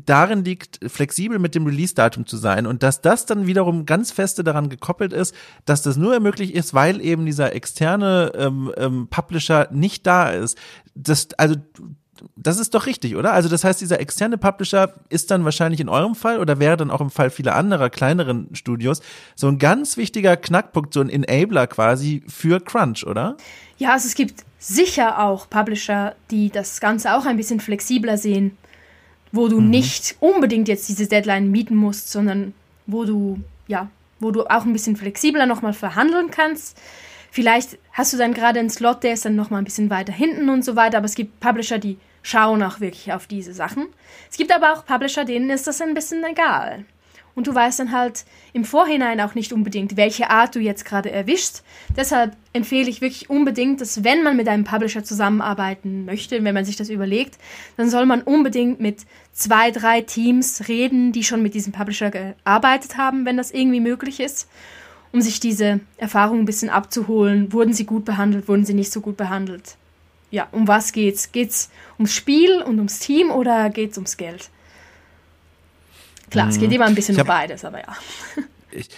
darin 0.05 0.43
liegt, 0.43 0.79
flexibel 0.89 1.39
mit 1.39 1.55
dem 1.55 1.65
Release-Datum 1.65 2.25
zu 2.25 2.37
sein 2.37 2.65
und 2.65 2.83
dass 2.83 3.01
das 3.01 3.25
dann 3.25 3.47
wiederum 3.47 3.85
ganz 3.85 4.11
feste 4.11 4.43
daran 4.43 4.69
gekoppelt 4.69 5.13
ist, 5.13 5.35
dass 5.65 5.81
das 5.81 5.97
nur 5.97 6.19
möglich 6.19 6.53
ist, 6.53 6.73
weil 6.73 7.01
eben 7.01 7.25
dieser 7.25 7.53
externe 7.53 8.31
ähm, 8.35 8.71
ähm, 8.77 9.07
Publisher 9.09 9.67
nicht 9.71 10.05
da 10.05 10.29
ist. 10.29 10.57
Das, 10.95 11.27
also 11.37 11.55
das 12.35 12.59
ist 12.59 12.73
doch 12.73 12.85
richtig, 12.85 13.15
oder? 13.15 13.33
Also 13.33 13.49
das 13.49 13.63
heißt, 13.63 13.81
dieser 13.81 13.99
externe 13.99 14.37
Publisher 14.37 14.93
ist 15.09 15.31
dann 15.31 15.43
wahrscheinlich 15.43 15.81
in 15.81 15.89
eurem 15.89 16.15
Fall 16.15 16.39
oder 16.39 16.59
wäre 16.59 16.77
dann 16.77 16.91
auch 16.91 17.01
im 17.01 17.09
Fall 17.09 17.29
vieler 17.29 17.55
anderer 17.55 17.89
kleineren 17.89 18.49
Studios 18.53 19.01
so 19.35 19.47
ein 19.47 19.59
ganz 19.59 19.97
wichtiger 19.97 20.37
Knackpunkt, 20.37 20.93
so 20.93 21.01
ein 21.01 21.09
Enabler 21.09 21.67
quasi 21.67 22.23
für 22.27 22.59
Crunch, 22.59 23.05
oder? 23.05 23.35
Ja, 23.77 23.93
also 23.93 24.07
es 24.07 24.15
gibt 24.15 24.45
sicher 24.59 25.19
auch 25.19 25.49
Publisher, 25.49 26.15
die 26.31 26.49
das 26.49 26.79
Ganze 26.79 27.15
auch 27.15 27.25
ein 27.25 27.37
bisschen 27.37 27.59
flexibler 27.59 28.17
sehen 28.17 28.57
wo 29.35 29.47
du 29.47 29.59
mhm. 29.59 29.69
nicht 29.69 30.15
unbedingt 30.19 30.67
jetzt 30.67 30.89
diese 30.89 31.07
Deadline 31.07 31.51
mieten 31.51 31.75
musst, 31.75 32.11
sondern 32.11 32.53
wo 32.87 33.05
du, 33.05 33.39
ja, 33.67 33.89
wo 34.19 34.31
du 34.31 34.45
auch 34.45 34.65
ein 34.65 34.73
bisschen 34.73 34.95
flexibler 34.95 35.45
nochmal 35.45 35.73
verhandeln 35.73 36.31
kannst. 36.31 36.77
Vielleicht 37.31 37.77
hast 37.91 38.13
du 38.13 38.17
dann 38.17 38.33
gerade 38.33 38.59
einen 38.59 38.69
Slot, 38.69 39.03
der 39.03 39.13
ist 39.13 39.25
dann 39.25 39.35
nochmal 39.35 39.61
ein 39.61 39.65
bisschen 39.65 39.89
weiter 39.89 40.13
hinten 40.13 40.49
und 40.49 40.63
so 40.63 40.75
weiter, 40.75 40.97
aber 40.97 41.05
es 41.05 41.15
gibt 41.15 41.39
Publisher, 41.39 41.79
die 41.79 41.97
schauen 42.23 42.63
auch 42.63 42.79
wirklich 42.79 43.11
auf 43.13 43.27
diese 43.27 43.53
Sachen. 43.53 43.87
Es 44.31 44.37
gibt 44.37 44.51
aber 44.53 44.73
auch 44.73 44.85
Publisher, 44.85 45.25
denen 45.25 45.49
ist 45.49 45.67
das 45.67 45.81
ein 45.81 45.93
bisschen 45.93 46.23
egal 46.23 46.85
und 47.35 47.47
du 47.47 47.53
weißt 47.53 47.79
dann 47.79 47.91
halt 47.91 48.25
im 48.53 48.63
Vorhinein 48.63 49.19
auch 49.19 49.35
nicht 49.35 49.51
unbedingt, 49.51 49.97
welche 49.97 50.29
Art 50.29 50.55
du 50.55 50.59
jetzt 50.59 50.85
gerade 50.85 51.11
erwischst. 51.11 51.63
Deshalb 51.95 52.35
empfehle 52.53 52.89
ich 52.89 53.01
wirklich 53.01 53.29
unbedingt, 53.29 53.81
dass 53.81 54.03
wenn 54.03 54.23
man 54.23 54.37
mit 54.37 54.47
einem 54.47 54.63
Publisher 54.63 55.03
zusammenarbeiten 55.03 56.05
möchte, 56.05 56.43
wenn 56.43 56.53
man 56.53 56.65
sich 56.65 56.77
das 56.77 56.89
überlegt, 56.89 57.37
dann 57.75 57.89
soll 57.89 58.05
man 58.05 58.21
unbedingt 58.21 58.79
mit 58.79 59.05
zwei, 59.33 59.71
drei 59.71 60.01
Teams 60.01 60.67
reden, 60.69 61.11
die 61.11 61.23
schon 61.23 61.43
mit 61.43 61.53
diesem 61.53 61.73
Publisher 61.73 62.09
gearbeitet 62.09 62.97
haben, 62.97 63.25
wenn 63.25 63.37
das 63.37 63.51
irgendwie 63.51 63.81
möglich 63.81 64.21
ist, 64.21 64.47
um 65.11 65.21
sich 65.21 65.41
diese 65.41 65.81
Erfahrung 65.97 66.39
ein 66.39 66.45
bisschen 66.45 66.69
abzuholen. 66.69 67.51
Wurden 67.51 67.73
sie 67.73 67.85
gut 67.85 68.05
behandelt, 68.05 68.47
wurden 68.47 68.65
sie 68.65 68.73
nicht 68.73 68.91
so 68.91 69.01
gut 69.01 69.17
behandelt? 69.17 69.75
Ja, 70.31 70.47
um 70.51 70.67
was 70.67 70.93
geht's? 70.93 71.31
Geht's 71.31 71.69
ums 71.97 72.13
Spiel 72.13 72.61
und 72.61 72.77
ums 72.77 72.99
Team 72.99 73.29
oder 73.29 73.69
geht's 73.69 73.97
ums 73.97 74.17
Geld? 74.17 74.49
Klar, 76.29 76.49
es 76.49 76.59
geht 76.59 76.69
mhm. 76.69 76.75
immer 76.75 76.85
ein 76.85 76.95
bisschen 76.95 77.19
um 77.19 77.27
beides, 77.27 77.63
aber 77.65 77.79
ja. 77.79 77.95
Ich, 78.71 78.89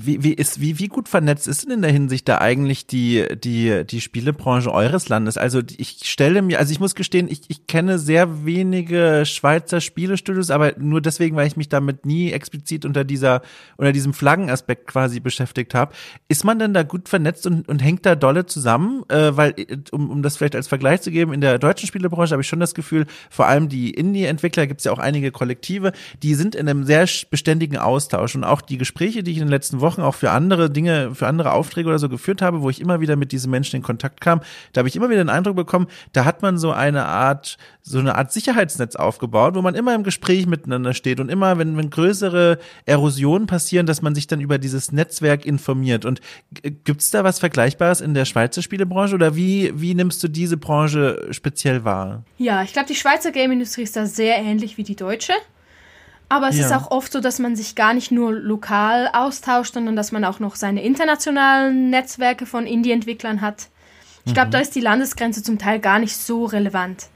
wie, 0.00 0.22
wie, 0.22 0.32
ist, 0.32 0.60
wie, 0.60 0.78
wie 0.78 0.88
gut 0.88 1.08
vernetzt 1.08 1.48
ist 1.48 1.64
denn 1.64 1.72
in 1.72 1.82
der 1.82 1.90
Hinsicht 1.90 2.28
da 2.28 2.38
eigentlich 2.38 2.86
die, 2.86 3.26
die, 3.36 3.84
die 3.84 4.00
Spielebranche 4.00 4.72
eures 4.72 5.08
Landes? 5.08 5.36
Also 5.36 5.60
ich 5.76 6.00
stelle 6.04 6.40
mir, 6.42 6.58
also 6.58 6.72
ich 6.72 6.80
muss 6.80 6.94
gestehen, 6.94 7.28
ich, 7.28 7.42
ich 7.48 7.66
kenne 7.66 7.98
sehr 7.98 8.44
wenige 8.44 9.24
Schweizer 9.26 9.80
Spielestudios, 9.80 10.50
aber 10.50 10.74
nur 10.78 11.00
deswegen, 11.00 11.36
weil 11.36 11.48
ich 11.48 11.56
mich 11.56 11.68
damit 11.68 12.06
nie 12.06 12.30
explizit 12.30 12.84
unter 12.84 13.04
dieser, 13.04 13.42
unter 13.76 13.92
diesem 13.92 14.14
Flaggenaspekt 14.14 14.86
quasi 14.86 15.18
beschäftigt 15.20 15.74
habe. 15.74 15.92
Ist 16.28 16.44
man 16.44 16.58
denn 16.58 16.74
da 16.74 16.84
gut 16.84 17.08
vernetzt 17.08 17.46
und, 17.46 17.68
und 17.68 17.82
hängt 17.82 18.06
da 18.06 18.14
dolle 18.14 18.46
zusammen? 18.46 19.02
Äh, 19.08 19.36
weil, 19.36 19.54
um, 19.90 20.10
um 20.10 20.22
das 20.22 20.36
vielleicht 20.36 20.54
als 20.54 20.68
Vergleich 20.68 21.02
zu 21.02 21.10
geben, 21.10 21.32
in 21.32 21.40
der 21.40 21.58
deutschen 21.58 21.88
Spielebranche 21.88 22.32
habe 22.32 22.42
ich 22.42 22.48
schon 22.48 22.60
das 22.60 22.74
Gefühl, 22.74 23.06
vor 23.30 23.46
allem 23.46 23.68
die 23.68 23.90
Indie-Entwickler, 23.90 24.66
gibt 24.68 24.80
es 24.80 24.84
ja 24.84 24.92
auch 24.92 24.98
einige 24.98 25.32
Kollektive, 25.32 25.92
die 26.22 26.34
sind 26.34 26.54
in 26.54 26.68
einem 26.68 26.84
sehr 26.84 27.08
beständigen 27.30 27.78
Austausch 27.78 28.36
und 28.36 28.44
auch 28.44 28.60
die 28.60 28.78
Gespräche, 28.78 29.22
die 29.22 29.32
ich 29.32 29.38
in 29.38 29.44
den 29.44 29.50
letzten 29.50 29.80
Wochen 29.80 29.87
Wochen 29.88 30.02
auch 30.02 30.14
für 30.14 30.30
andere 30.30 30.68
Dinge, 30.68 31.14
für 31.14 31.26
andere 31.26 31.52
Aufträge 31.52 31.88
oder 31.88 31.98
so 31.98 32.10
geführt 32.10 32.42
habe, 32.42 32.60
wo 32.60 32.68
ich 32.68 32.78
immer 32.78 33.00
wieder 33.00 33.16
mit 33.16 33.32
diesen 33.32 33.50
Menschen 33.50 33.76
in 33.76 33.82
Kontakt 33.82 34.20
kam, 34.20 34.42
da 34.74 34.80
habe 34.80 34.88
ich 34.88 34.96
immer 34.96 35.08
wieder 35.08 35.24
den 35.24 35.30
Eindruck 35.30 35.56
bekommen, 35.56 35.86
da 36.12 36.26
hat 36.26 36.42
man 36.42 36.58
so 36.58 36.72
eine 36.72 37.06
Art, 37.06 37.56
so 37.80 37.98
eine 37.98 38.16
Art 38.16 38.30
Sicherheitsnetz 38.30 38.96
aufgebaut, 38.96 39.54
wo 39.54 39.62
man 39.62 39.74
immer 39.74 39.94
im 39.94 40.02
Gespräch 40.02 40.46
miteinander 40.46 40.92
steht 40.92 41.20
und 41.20 41.30
immer, 41.30 41.56
wenn, 41.56 41.78
wenn 41.78 41.88
größere 41.88 42.58
Erosionen 42.84 43.46
passieren, 43.46 43.86
dass 43.86 44.02
man 44.02 44.14
sich 44.14 44.26
dann 44.26 44.42
über 44.42 44.58
dieses 44.58 44.92
Netzwerk 44.92 45.46
informiert. 45.46 46.04
Und 46.04 46.20
gibt's 46.84 47.10
da 47.10 47.24
was 47.24 47.38
Vergleichbares 47.38 48.02
in 48.02 48.12
der 48.12 48.26
Schweizer 48.26 48.60
Spielebranche 48.60 49.14
oder 49.14 49.34
wie, 49.34 49.72
wie 49.74 49.94
nimmst 49.94 50.22
du 50.22 50.28
diese 50.28 50.58
Branche 50.58 51.28
speziell 51.30 51.84
wahr? 51.84 52.24
Ja, 52.36 52.62
ich 52.62 52.74
glaube, 52.74 52.88
die 52.88 52.94
Schweizer 52.94 53.32
Game-Industrie 53.32 53.82
ist 53.82 53.96
da 53.96 54.04
sehr 54.04 54.36
ähnlich 54.36 54.76
wie 54.76 54.82
die 54.82 54.96
deutsche. 54.96 55.32
Aber 56.28 56.48
es 56.48 56.58
ja. 56.58 56.66
ist 56.66 56.72
auch 56.72 56.90
oft 56.90 57.12
so, 57.12 57.20
dass 57.20 57.38
man 57.38 57.56
sich 57.56 57.74
gar 57.74 57.94
nicht 57.94 58.10
nur 58.10 58.32
lokal 58.32 59.08
austauscht, 59.12 59.74
sondern 59.74 59.96
dass 59.96 60.12
man 60.12 60.24
auch 60.24 60.40
noch 60.40 60.56
seine 60.56 60.82
internationalen 60.82 61.90
Netzwerke 61.90 62.44
von 62.44 62.66
Indie-Entwicklern 62.66 63.40
hat. 63.40 63.68
Ich 64.26 64.34
glaube, 64.34 64.48
mhm. 64.48 64.52
da 64.52 64.58
ist 64.58 64.74
die 64.74 64.80
Landesgrenze 64.80 65.42
zum 65.42 65.58
Teil 65.58 65.78
gar 65.78 65.98
nicht 65.98 66.16
so 66.16 66.44
relevant. 66.44 67.06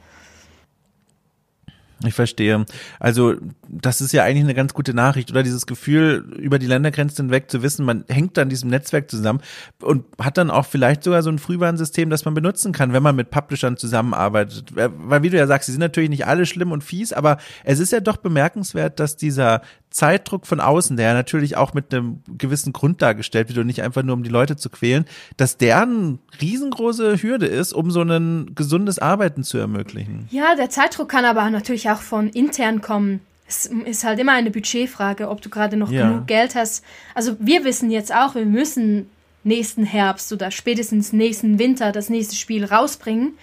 Ich 2.05 2.15
verstehe. 2.15 2.65
Also 2.99 3.35
das 3.69 4.01
ist 4.01 4.13
ja 4.13 4.25
eigentlich 4.25 4.45
eine 4.45 4.55
ganz 4.55 4.75
gute 4.75 4.95
Nachricht 4.95 5.31
oder 5.31 5.43
dieses 5.43 5.67
Gefühl, 5.67 6.25
über 6.37 6.59
die 6.59 6.67
Ländergrenzen 6.67 7.27
hinweg 7.27 7.51
zu 7.51 7.63
wissen, 7.63 7.85
man 7.85 8.05
hängt 8.09 8.39
an 8.39 8.49
diesem 8.49 8.71
Netzwerk 8.71 9.11
zusammen 9.11 9.41
und 9.81 10.05
hat 10.19 10.37
dann 10.37 10.51
auch 10.51 10.67
vielleicht 10.67 11.05
sogar 11.05 11.23
so 11.23 11.31
ein 11.31 11.39
Frühwarnsystem, 11.39 12.11
das 12.11 12.25
man 12.25 12.35
benutzen 12.35 12.73
kann, 12.73 12.93
wenn 12.93 13.03
man 13.03 13.17
mit 13.17 13.31
Publishern 13.31 13.77
zusammenarbeitet. 13.77 14.75
Weil 14.75 15.23
wie 15.23 15.31
du 15.31 15.37
ja 15.37 15.47
sagst, 15.47 15.67
sie 15.67 15.73
sind 15.73 15.81
natürlich 15.81 16.11
nicht 16.11 16.27
alle 16.27 16.47
schlimm 16.47 16.73
und 16.73 16.83
fies, 16.83 17.13
aber 17.13 17.39
es 17.65 17.79
ist 17.79 17.93
ja 17.93 18.01
doch 18.01 18.17
bemerkenswert, 18.17 18.99
dass 19.01 19.17
dieser 19.17 19.63
Zeitdruck 19.93 20.47
von 20.47 20.61
außen, 20.61 20.97
der 20.97 21.09
ja 21.09 21.15
natürlich 21.15 21.57
auch 21.57 21.75
mit 21.75 21.95
einem 21.95 22.23
gewissen 22.27 22.73
Grund 22.73 23.03
dargestellt 23.03 23.49
wird 23.49 23.59
und 23.59 23.67
nicht 23.67 23.83
einfach 23.83 24.03
nur 24.03 24.15
um 24.15 24.23
die 24.23 24.31
Leute 24.31 24.57
zu 24.57 24.71
quälen, 24.71 25.05
dass 25.37 25.57
der 25.57 25.83
eine 25.83 26.19
riesengroße 26.41 27.23
Hürde 27.23 27.47
ist, 27.47 27.73
um 27.73 27.91
so 27.91 28.03
ein 28.03 28.53
gesundes 28.55 28.99
Arbeiten 28.99 29.45
zu 29.45 29.59
ermöglichen. 29.59 30.29
Ja, 30.31 30.55
der 30.55 30.71
Zeitdruck 30.71 31.09
kann 31.09 31.25
aber 31.25 31.49
natürlich 31.51 31.91
auch 31.91 32.01
von 32.01 32.29
intern 32.29 32.81
kommen. 32.81 33.21
Es 33.47 33.67
ist 33.67 34.05
halt 34.05 34.19
immer 34.19 34.33
eine 34.33 34.51
Budgetfrage, 34.51 35.29
ob 35.29 35.43
du 35.43 35.51
gerade 35.51 35.77
noch 35.77 35.91
ja. 35.91 36.09
genug 36.09 36.27
Geld 36.27 36.55
hast. 36.55 36.83
Also 37.15 37.37
wir 37.39 37.65
wissen 37.65 37.91
jetzt 37.91 38.15
auch, 38.15 38.35
wir 38.35 38.47
müssen 38.47 39.11
nächsten 39.45 39.85
Herbst 39.85 40.33
oder 40.33 40.51
spätestens 40.51 41.13
nächsten 41.13 41.59
Winter 41.59 41.93
das 41.93 42.09
nächste 42.09 42.37
Spiel 42.37 42.65
rausbringen. 42.65 43.35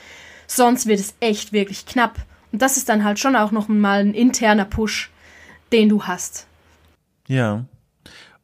Sonst 0.48 0.88
wird 0.88 1.00
es 1.00 1.14
echt 1.20 1.54
wirklich 1.54 1.86
knapp. 1.86 2.16
Und 2.52 2.62
das 2.62 2.78
ist 2.78 2.90
dann 2.90 3.04
halt 3.04 3.20
schon 3.20 3.36
auch 3.36 3.52
noch 3.52 3.68
mal 3.68 4.00
ein 4.00 4.16
interner 4.16 4.66
Push 4.66 5.12
den 5.72 5.90
du 5.90 6.04
hast. 6.04 6.48
Ja. 7.28 7.66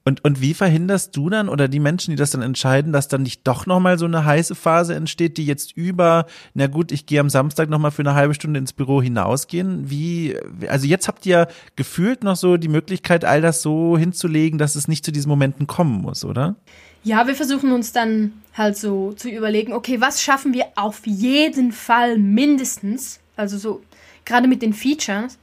Und, 0.07 0.23
und 0.23 0.39
wie 0.39 0.53
verhinderst 0.53 1.17
du 1.17 1.31
dann 1.31 1.49
oder 1.49 1.67
die 1.67 1.79
Menschen, 1.79 2.11
die 2.11 2.15
das 2.15 2.29
dann 2.29 2.43
entscheiden, 2.43 2.93
dass 2.93 3.07
dann 3.07 3.23
nicht 3.23 3.41
doch 3.47 3.65
nochmal 3.65 3.97
so 3.97 4.05
eine 4.05 4.23
heiße 4.23 4.53
Phase 4.53 4.93
entsteht, 4.93 5.37
die 5.37 5.47
jetzt 5.47 5.75
über, 5.75 6.27
na 6.53 6.67
gut, 6.67 6.91
ich 6.91 7.07
gehe 7.07 7.19
am 7.19 7.31
Samstag 7.31 7.69
nochmal 7.69 7.89
für 7.89 8.03
eine 8.03 8.13
halbe 8.13 8.35
Stunde 8.35 8.59
ins 8.59 8.71
Büro 8.71 9.01
hinausgehen? 9.01 9.89
Wie, 9.89 10.37
also 10.67 10.85
jetzt 10.85 11.07
habt 11.07 11.25
ihr 11.25 11.47
gefühlt 11.75 12.23
noch 12.23 12.35
so 12.35 12.57
die 12.57 12.67
Möglichkeit, 12.67 13.25
all 13.25 13.41
das 13.41 13.63
so 13.63 13.97
hinzulegen, 13.97 14.59
dass 14.59 14.75
es 14.75 14.87
nicht 14.87 15.03
zu 15.03 15.11
diesen 15.11 15.29
Momenten 15.29 15.65
kommen 15.65 16.03
muss, 16.03 16.23
oder? 16.23 16.55
Ja, 17.03 17.25
wir 17.25 17.35
versuchen 17.35 17.71
uns 17.71 17.91
dann 17.91 18.33
halt 18.53 18.77
so 18.77 19.13
zu 19.13 19.27
überlegen, 19.27 19.73
okay, 19.73 20.01
was 20.01 20.21
schaffen 20.21 20.53
wir 20.53 20.65
auf 20.75 21.01
jeden 21.07 21.71
Fall 21.71 22.19
mindestens? 22.19 23.19
Also 23.35 23.57
so, 23.57 23.81
gerade 24.23 24.47
mit 24.47 24.61
den 24.61 24.73
Features, 24.73 25.39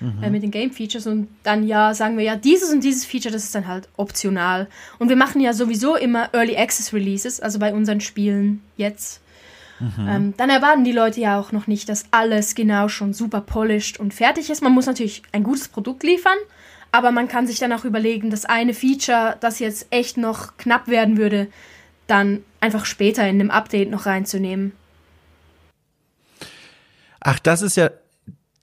mhm. 0.00 0.22
äh, 0.22 0.30
mit 0.30 0.42
den 0.42 0.50
Game 0.50 0.70
Features 0.70 1.06
und 1.06 1.28
dann 1.42 1.66
ja 1.66 1.94
sagen 1.94 2.16
wir 2.16 2.24
ja, 2.24 2.36
dieses 2.36 2.72
und 2.72 2.82
dieses 2.82 3.04
Feature, 3.04 3.32
das 3.32 3.44
ist 3.44 3.54
dann 3.54 3.66
halt 3.66 3.88
optional. 3.96 4.68
Und 4.98 5.08
wir 5.08 5.16
machen 5.16 5.40
ja 5.40 5.52
sowieso 5.52 5.96
immer 5.96 6.32
Early 6.32 6.56
Access 6.56 6.92
Releases, 6.92 7.40
also 7.40 7.58
bei 7.58 7.72
unseren 7.72 8.00
Spielen 8.00 8.62
jetzt. 8.76 9.20
Mhm. 9.78 10.08
Ähm, 10.08 10.34
dann 10.36 10.50
erwarten 10.50 10.84
die 10.84 10.92
Leute 10.92 11.20
ja 11.20 11.40
auch 11.40 11.52
noch 11.52 11.66
nicht, 11.66 11.88
dass 11.88 12.04
alles 12.10 12.54
genau 12.54 12.88
schon 12.88 13.14
super 13.14 13.40
polished 13.40 13.98
und 13.98 14.12
fertig 14.12 14.50
ist. 14.50 14.62
Man 14.62 14.72
muss 14.72 14.86
natürlich 14.86 15.22
ein 15.32 15.42
gutes 15.42 15.68
Produkt 15.68 16.02
liefern, 16.02 16.36
aber 16.92 17.12
man 17.12 17.28
kann 17.28 17.46
sich 17.46 17.58
dann 17.58 17.72
auch 17.72 17.84
überlegen, 17.84 18.30
das 18.30 18.44
eine 18.44 18.74
Feature, 18.74 19.36
das 19.40 19.58
jetzt 19.58 19.86
echt 19.90 20.16
noch 20.16 20.56
knapp 20.58 20.88
werden 20.88 21.16
würde, 21.16 21.48
dann 22.06 22.44
einfach 22.60 22.84
später 22.84 23.22
in 23.22 23.40
einem 23.40 23.50
Update 23.50 23.90
noch 23.90 24.04
reinzunehmen. 24.04 24.72
Ach, 27.20 27.38
das 27.38 27.62
ist 27.62 27.76
ja 27.76 27.90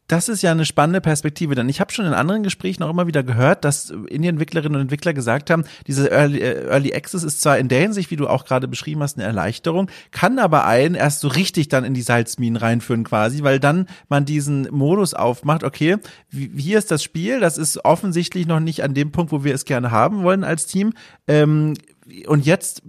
das 0.07 0.29
ist 0.29 0.41
ja 0.41 0.51
eine 0.51 0.65
spannende 0.65 1.01
Perspektive, 1.01 1.55
denn 1.55 1.67
ich 1.67 1.81
habe 1.81 1.91
schon 1.91 2.05
in 2.05 2.13
anderen 2.13 2.43
Gesprächen 2.43 2.81
auch 2.83 2.89
immer 2.89 3.07
wieder 3.07 3.23
gehört, 3.23 3.65
dass 3.65 3.89
Indie-Entwicklerinnen 3.89 4.75
und 4.75 4.81
Entwickler 4.83 5.13
gesagt 5.13 5.49
haben, 5.49 5.65
diese 5.85 6.09
Early, 6.09 6.39
äh, 6.39 6.69
Early 6.69 6.93
Access 6.93 7.23
ist 7.23 7.41
zwar 7.41 7.57
in 7.57 7.67
der 7.67 7.81
Hinsicht, 7.81 8.09
wie 8.09 8.15
du 8.15 8.27
auch 8.27 8.45
gerade 8.45 8.67
beschrieben 8.67 9.03
hast, 9.03 9.17
eine 9.17 9.27
Erleichterung, 9.27 9.89
kann 10.11 10.39
aber 10.39 10.65
einen 10.65 10.95
erst 10.95 11.19
so 11.19 11.27
richtig 11.27 11.67
dann 11.67 11.83
in 11.83 11.93
die 11.93 12.01
Salzminen 12.01 12.55
reinführen 12.55 13.03
quasi, 13.03 13.43
weil 13.43 13.59
dann 13.59 13.87
man 14.07 14.23
diesen 14.23 14.69
Modus 14.71 15.13
aufmacht, 15.13 15.63
okay, 15.63 15.97
hier 16.31 16.77
ist 16.77 16.89
das 16.89 17.03
Spiel, 17.03 17.41
das 17.41 17.57
ist 17.57 17.83
offensichtlich 17.83 18.47
noch 18.47 18.61
nicht 18.61 18.83
an 18.83 18.93
dem 18.93 19.11
Punkt, 19.11 19.31
wo 19.33 19.43
wir 19.43 19.53
es 19.53 19.65
gerne 19.65 19.91
haben 19.91 20.23
wollen 20.23 20.45
als 20.45 20.67
Team. 20.67 20.93
Ähm, 21.27 21.73
und 22.27 22.45
jetzt 22.45 22.83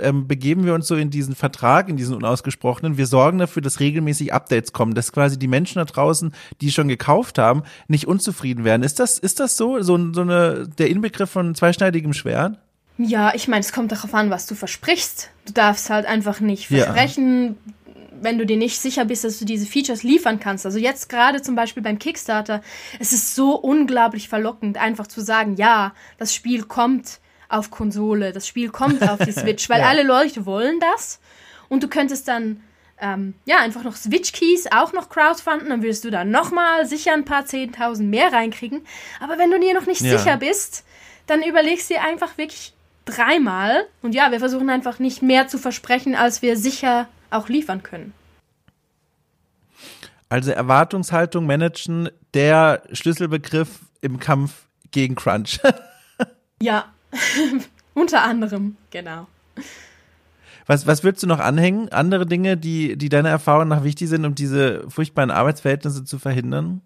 ähm, 0.00 0.28
begeben 0.28 0.64
wir 0.64 0.74
uns 0.74 0.86
so 0.86 0.94
in 0.94 1.10
diesen 1.10 1.34
Vertrag, 1.34 1.88
in 1.88 1.96
diesen 1.96 2.14
unausgesprochenen. 2.14 2.96
Wir 2.96 3.06
sorgen 3.06 3.38
dafür, 3.38 3.62
dass 3.62 3.80
regelmäßig 3.80 4.32
Updates 4.32 4.72
kommen, 4.72 4.94
dass 4.94 5.12
quasi 5.12 5.38
die 5.38 5.48
Menschen 5.48 5.78
da 5.78 5.84
draußen, 5.84 6.32
die 6.60 6.70
schon 6.70 6.88
gekauft 6.88 7.38
haben, 7.38 7.64
nicht 7.88 8.06
unzufrieden 8.06 8.64
werden. 8.64 8.82
Ist 8.82 9.00
das, 9.00 9.18
ist 9.18 9.40
das 9.40 9.56
so, 9.56 9.80
so, 9.82 10.12
so 10.12 10.20
eine, 10.20 10.68
der 10.78 10.88
Inbegriff 10.88 11.30
von 11.30 11.54
zweischneidigem 11.54 12.12
Schwert? 12.12 12.58
Ja, 12.96 13.32
ich 13.34 13.48
meine, 13.48 13.60
es 13.60 13.72
kommt 13.72 13.92
darauf 13.92 14.14
an, 14.14 14.30
was 14.30 14.46
du 14.46 14.54
versprichst. 14.54 15.30
Du 15.46 15.52
darfst 15.52 15.90
halt 15.90 16.06
einfach 16.06 16.40
nicht 16.40 16.68
versprechen, 16.68 17.56
ja. 17.66 17.94
wenn 18.20 18.38
du 18.38 18.44
dir 18.44 18.58
nicht 18.58 18.78
sicher 18.78 19.06
bist, 19.06 19.24
dass 19.24 19.38
du 19.38 19.46
diese 19.46 19.66
Features 19.66 20.02
liefern 20.02 20.38
kannst. 20.38 20.66
Also 20.66 20.78
jetzt 20.78 21.08
gerade 21.08 21.40
zum 21.42 21.54
Beispiel 21.54 21.82
beim 21.82 21.98
Kickstarter, 21.98 22.62
es 22.98 23.12
ist 23.12 23.34
so 23.34 23.54
unglaublich 23.54 24.28
verlockend, 24.28 24.76
einfach 24.76 25.06
zu 25.06 25.22
sagen, 25.22 25.56
ja, 25.56 25.94
das 26.18 26.34
Spiel 26.34 26.64
kommt 26.64 27.19
auf 27.50 27.70
Konsole, 27.70 28.32
das 28.32 28.46
Spiel 28.46 28.70
kommt 28.70 29.02
auf 29.08 29.18
die 29.18 29.32
Switch, 29.38 29.68
weil 29.68 29.80
ja. 29.80 29.88
alle 29.88 30.02
Leute 30.02 30.46
wollen 30.46 30.80
das. 30.80 31.20
Und 31.68 31.82
du 31.82 31.88
könntest 31.88 32.28
dann 32.28 32.62
ähm, 33.00 33.34
ja 33.44 33.58
einfach 33.58 33.82
noch 33.82 33.96
Switch-Keys 33.96 34.68
auch 34.72 34.92
noch 34.92 35.08
crowdfunden, 35.08 35.68
dann 35.68 35.82
würdest 35.82 36.04
du 36.04 36.10
da 36.10 36.24
nochmal 36.24 36.86
sicher 36.86 37.12
ein 37.12 37.24
paar 37.24 37.42
10.000 37.42 38.02
mehr 38.02 38.32
reinkriegen. 38.32 38.86
Aber 39.20 39.38
wenn 39.38 39.50
du 39.50 39.58
dir 39.58 39.74
noch 39.74 39.86
nicht 39.86 40.00
ja. 40.00 40.16
sicher 40.16 40.36
bist, 40.36 40.84
dann 41.26 41.42
überlegst 41.42 41.90
du 41.90 41.94
dir 41.94 42.02
einfach 42.02 42.38
wirklich 42.38 42.72
dreimal. 43.04 43.86
Und 44.02 44.14
ja, 44.14 44.30
wir 44.30 44.38
versuchen 44.38 44.70
einfach 44.70 44.98
nicht 44.98 45.22
mehr 45.22 45.48
zu 45.48 45.58
versprechen, 45.58 46.14
als 46.14 46.42
wir 46.42 46.56
sicher 46.56 47.08
auch 47.30 47.48
liefern 47.48 47.82
können. 47.82 48.12
Also 50.28 50.52
Erwartungshaltung 50.52 51.46
managen, 51.46 52.08
der 52.34 52.82
Schlüsselbegriff 52.92 53.80
im 54.00 54.20
Kampf 54.20 54.52
gegen 54.92 55.16
Crunch. 55.16 55.60
ja, 56.62 56.84
Unter 57.94 58.22
anderem, 58.22 58.76
genau. 58.90 59.26
Was, 60.66 60.86
was 60.86 61.02
würdest 61.02 61.22
du 61.22 61.26
noch 61.26 61.40
anhängen? 61.40 61.88
Andere 61.88 62.26
Dinge, 62.26 62.56
die, 62.56 62.96
die 62.96 63.08
deiner 63.08 63.30
Erfahrung 63.30 63.68
nach 63.68 63.82
wichtig 63.82 64.08
sind, 64.08 64.24
um 64.24 64.34
diese 64.34 64.88
furchtbaren 64.88 65.30
Arbeitsverhältnisse 65.30 66.04
zu 66.04 66.18
verhindern? 66.18 66.80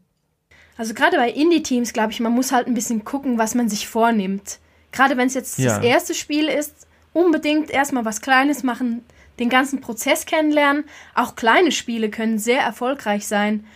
Also 0.77 0.95
gerade 0.95 1.17
bei 1.17 1.31
Indie-Teams, 1.31 1.93
glaube 1.93 2.13
ich, 2.13 2.21
man 2.21 2.33
muss 2.33 2.51
halt 2.51 2.67
ein 2.67 2.75
bisschen 2.75 3.05
gucken, 3.05 3.39
was 3.39 3.55
man 3.55 3.69
sich 3.69 3.87
vornimmt. 3.87 4.59
Gerade 4.91 5.17
wenn 5.17 5.27
es 5.27 5.35
jetzt 5.35 5.59
ja. 5.59 5.77
das 5.77 5.85
erste 5.85 6.15
Spiel 6.15 6.49
ist, 6.49 6.87
unbedingt 7.13 7.71
erstmal 7.71 8.05
was 8.05 8.21
Kleines 8.21 8.63
machen, 8.63 9.03
den 9.39 9.49
ganzen 9.49 9.81
Prozess 9.81 10.27
kennenlernen. 10.27 10.85
Auch 11.15 11.37
kleine 11.37 11.73
Spiele 11.73 12.11
können 12.11 12.39
sehr 12.39 12.61
erfolgreich 12.61 13.27
sein. 13.27 13.67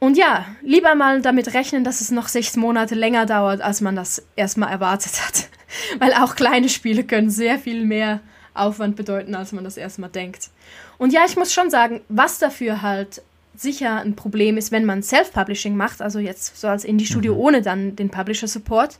Und 0.00 0.16
ja, 0.16 0.46
lieber 0.62 0.94
mal 0.94 1.20
damit 1.20 1.52
rechnen, 1.52 1.84
dass 1.84 2.00
es 2.00 2.10
noch 2.10 2.26
sechs 2.26 2.56
Monate 2.56 2.94
länger 2.94 3.26
dauert, 3.26 3.60
als 3.60 3.82
man 3.82 3.94
das 3.94 4.24
erstmal 4.34 4.72
erwartet 4.72 5.12
hat. 5.24 5.48
Weil 5.98 6.14
auch 6.14 6.34
kleine 6.34 6.70
Spiele 6.70 7.04
können 7.04 7.28
sehr 7.28 7.58
viel 7.58 7.84
mehr 7.84 8.20
Aufwand 8.54 8.96
bedeuten, 8.96 9.34
als 9.34 9.52
man 9.52 9.62
das 9.62 9.76
erstmal 9.76 10.08
denkt. 10.08 10.48
Und 10.96 11.12
ja, 11.12 11.20
ich 11.28 11.36
muss 11.36 11.52
schon 11.52 11.68
sagen, 11.68 12.00
was 12.08 12.38
dafür 12.38 12.80
halt 12.80 13.22
sicher 13.54 14.00
ein 14.00 14.16
Problem 14.16 14.56
ist, 14.56 14.72
wenn 14.72 14.86
man 14.86 15.02
Self-Publishing 15.02 15.76
macht, 15.76 16.00
also 16.00 16.18
jetzt 16.18 16.58
so 16.58 16.68
als 16.68 16.84
Indie-Studio 16.84 17.34
mhm. 17.34 17.40
ohne 17.40 17.62
dann 17.62 17.94
den 17.94 18.08
Publisher-Support, 18.08 18.98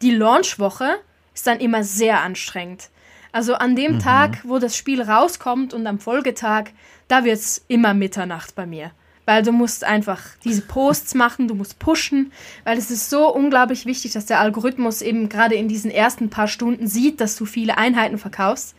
die 0.00 0.12
Launch-Woche 0.12 0.94
ist 1.34 1.48
dann 1.48 1.58
immer 1.58 1.82
sehr 1.82 2.20
anstrengend. 2.20 2.88
Also 3.32 3.54
an 3.54 3.74
dem 3.74 3.94
mhm. 3.94 3.98
Tag, 3.98 4.38
wo 4.44 4.60
das 4.60 4.76
Spiel 4.76 5.02
rauskommt 5.02 5.74
und 5.74 5.88
am 5.88 5.98
Folgetag, 5.98 6.66
da 7.08 7.24
wird 7.24 7.38
es 7.38 7.64
immer 7.66 7.94
Mitternacht 7.94 8.54
bei 8.54 8.64
mir 8.64 8.92
weil 9.26 9.42
du 9.42 9.52
musst 9.52 9.84
einfach 9.84 10.22
diese 10.44 10.62
Posts 10.62 11.14
machen, 11.14 11.48
du 11.48 11.54
musst 11.54 11.78
pushen, 11.78 12.32
weil 12.64 12.78
es 12.78 12.90
ist 12.90 13.10
so 13.10 13.32
unglaublich 13.34 13.84
wichtig, 13.84 14.12
dass 14.12 14.24
der 14.24 14.40
Algorithmus 14.40 15.02
eben 15.02 15.28
gerade 15.28 15.56
in 15.56 15.68
diesen 15.68 15.90
ersten 15.90 16.30
paar 16.30 16.48
Stunden 16.48 16.86
sieht, 16.86 17.20
dass 17.20 17.36
du 17.36 17.44
viele 17.44 17.76
Einheiten 17.76 18.16
verkaufst. 18.16 18.74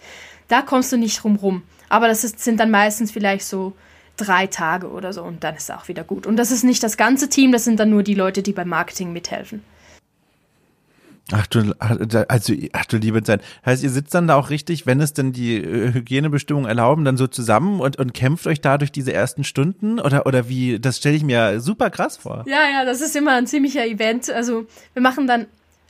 Da 0.47 0.61
kommst 0.61 0.91
du 0.91 0.97
nicht 0.97 1.21
drum 1.21 1.35
rum. 1.35 1.63
Aber 1.89 2.07
das 2.07 2.23
ist, 2.23 2.39
sind 2.39 2.59
dann 2.59 2.71
meistens 2.71 3.11
vielleicht 3.11 3.45
so 3.45 3.73
drei 4.15 4.47
Tage 4.47 4.89
oder 4.89 5.13
so 5.13 5.23
und 5.23 5.43
dann 5.43 5.55
ist 5.55 5.69
es 5.69 5.75
auch 5.75 5.87
wieder 5.87 6.03
gut. 6.03 6.25
Und 6.25 6.37
das 6.37 6.51
ist 6.51 6.63
nicht 6.63 6.81
das 6.81 6.97
ganze 6.97 7.29
Team, 7.29 7.51
das 7.51 7.65
sind 7.65 7.79
dann 7.79 7.89
nur 7.89 8.03
die 8.03 8.15
Leute, 8.15 8.41
die 8.41 8.53
beim 8.53 8.69
Marketing 8.69 9.13
mithelfen. 9.13 9.63
Ach 11.33 11.45
du, 11.47 11.75
also, 11.79 12.53
ach 12.71 12.85
du 12.85 12.97
liebe 12.97 13.21
Zeit. 13.21 13.41
Heißt, 13.65 13.83
ihr 13.83 13.89
sitzt 13.89 14.15
dann 14.15 14.27
da 14.27 14.35
auch 14.35 14.49
richtig, 14.49 14.85
wenn 14.85 15.01
es 15.01 15.13
denn 15.13 15.33
die 15.33 15.57
äh, 15.57 15.93
Hygienebestimmungen 15.93 16.69
erlauben, 16.69 17.03
dann 17.03 17.17
so 17.17 17.27
zusammen 17.27 17.81
und, 17.81 17.97
und 17.97 18.13
kämpft 18.13 18.47
euch 18.47 18.61
da 18.61 18.77
durch 18.77 18.91
diese 18.93 19.11
ersten 19.11 19.43
Stunden? 19.43 19.99
Oder, 19.99 20.25
oder 20.25 20.47
wie, 20.47 20.79
das 20.79 20.97
stelle 20.97 21.15
ich 21.15 21.23
mir 21.23 21.59
super 21.59 21.89
krass 21.89 22.15
vor. 22.15 22.45
Ja, 22.47 22.69
ja, 22.71 22.85
das 22.85 23.01
ist 23.01 23.15
immer 23.15 23.33
ein 23.33 23.45
ziemlicher 23.45 23.85
Event. 23.85 24.29
Also, 24.29 24.67
wir 24.93 25.01
machen 25.01 25.27
dann, 25.27 25.47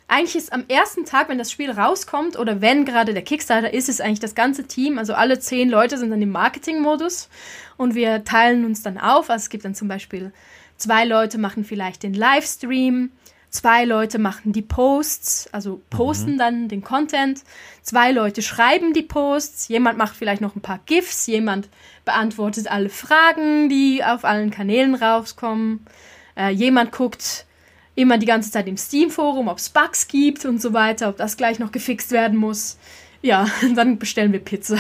eigentlich 0.08 0.36
ist 0.36 0.54
am 0.54 0.64
ersten 0.70 1.06
Tag, 1.06 1.30
wenn 1.30 1.38
das 1.38 1.52
Spiel 1.52 1.70
rauskommt 1.70 2.40
oder 2.40 2.62
wenn 2.62 2.86
gerade 2.86 3.14
der 3.14 3.24
Kickstarter 3.24 3.74
ist, 3.74 3.90
ist 3.90 4.02
eigentlich 4.02 4.20
das 4.20 4.34
ganze 4.34 4.64
Team, 4.64 4.98
also 4.98 5.14
alle 5.14 5.38
zehn 5.38 5.70
Leute 5.70 5.98
sind 5.98 6.10
dann 6.10 6.22
im 6.22 6.32
Marketing-Modus 6.32 7.30
und 7.76 7.94
wir 7.94 8.24
teilen 8.24 8.66
uns 8.66 8.82
dann 8.82 8.98
auf. 8.98 9.30
Also, 9.30 9.44
es 9.44 9.50
gibt 9.50 9.66
dann 9.66 9.76
zum 9.76 9.88
Beispiel 9.88 10.32
zwei 10.78 11.06
Leute 11.06 11.38
machen 11.38 11.64
vielleicht 11.64 12.04
den 12.04 12.14
Livestream, 12.14 13.12
zwei 13.58 13.86
Leute 13.86 14.20
machen 14.20 14.54
die 14.54 14.62
Posts, 14.62 15.50
also 15.52 15.82
posten 15.90 16.34
mhm. 16.34 16.38
dann 16.38 16.68
den 16.70 16.84
Content, 16.84 17.42
zwei 17.82 18.12
Leute 18.12 18.42
schreiben 18.42 18.94
die 18.94 19.02
Posts, 19.02 19.68
jemand 19.68 19.98
macht 19.98 20.16
vielleicht 20.16 20.42
noch 20.42 20.56
ein 20.56 20.62
paar 20.62 20.80
GIFs, 20.86 21.26
jemand 21.26 21.70
beantwortet 22.06 22.70
alle 22.70 22.90
Fragen, 22.90 23.68
die 23.68 24.04
auf 24.04 24.26
allen 24.26 24.52
Kanälen 24.52 24.96
rauskommen, 24.96 25.86
äh, 26.38 26.50
jemand 26.50 26.92
guckt 26.92 27.46
immer 27.96 28.20
die 28.20 28.28
ganze 28.28 28.52
Zeit 28.52 28.68
im 28.68 28.78
Steam-Forum, 28.78 29.48
ob 29.48 29.58
es 29.58 29.70
Bugs 29.70 30.08
gibt 30.08 30.46
und 30.46 30.62
so 30.62 30.74
weiter, 30.74 31.10
ob 31.10 31.18
das 31.18 31.36
gleich 31.36 31.58
noch 31.58 31.72
gefixt 31.72 32.12
werden 32.12 32.38
muss. 32.38 32.78
Ja, 33.24 33.48
dann 33.76 33.98
bestellen 33.98 34.34
wir 34.34 34.40
Pizza. 34.40 34.78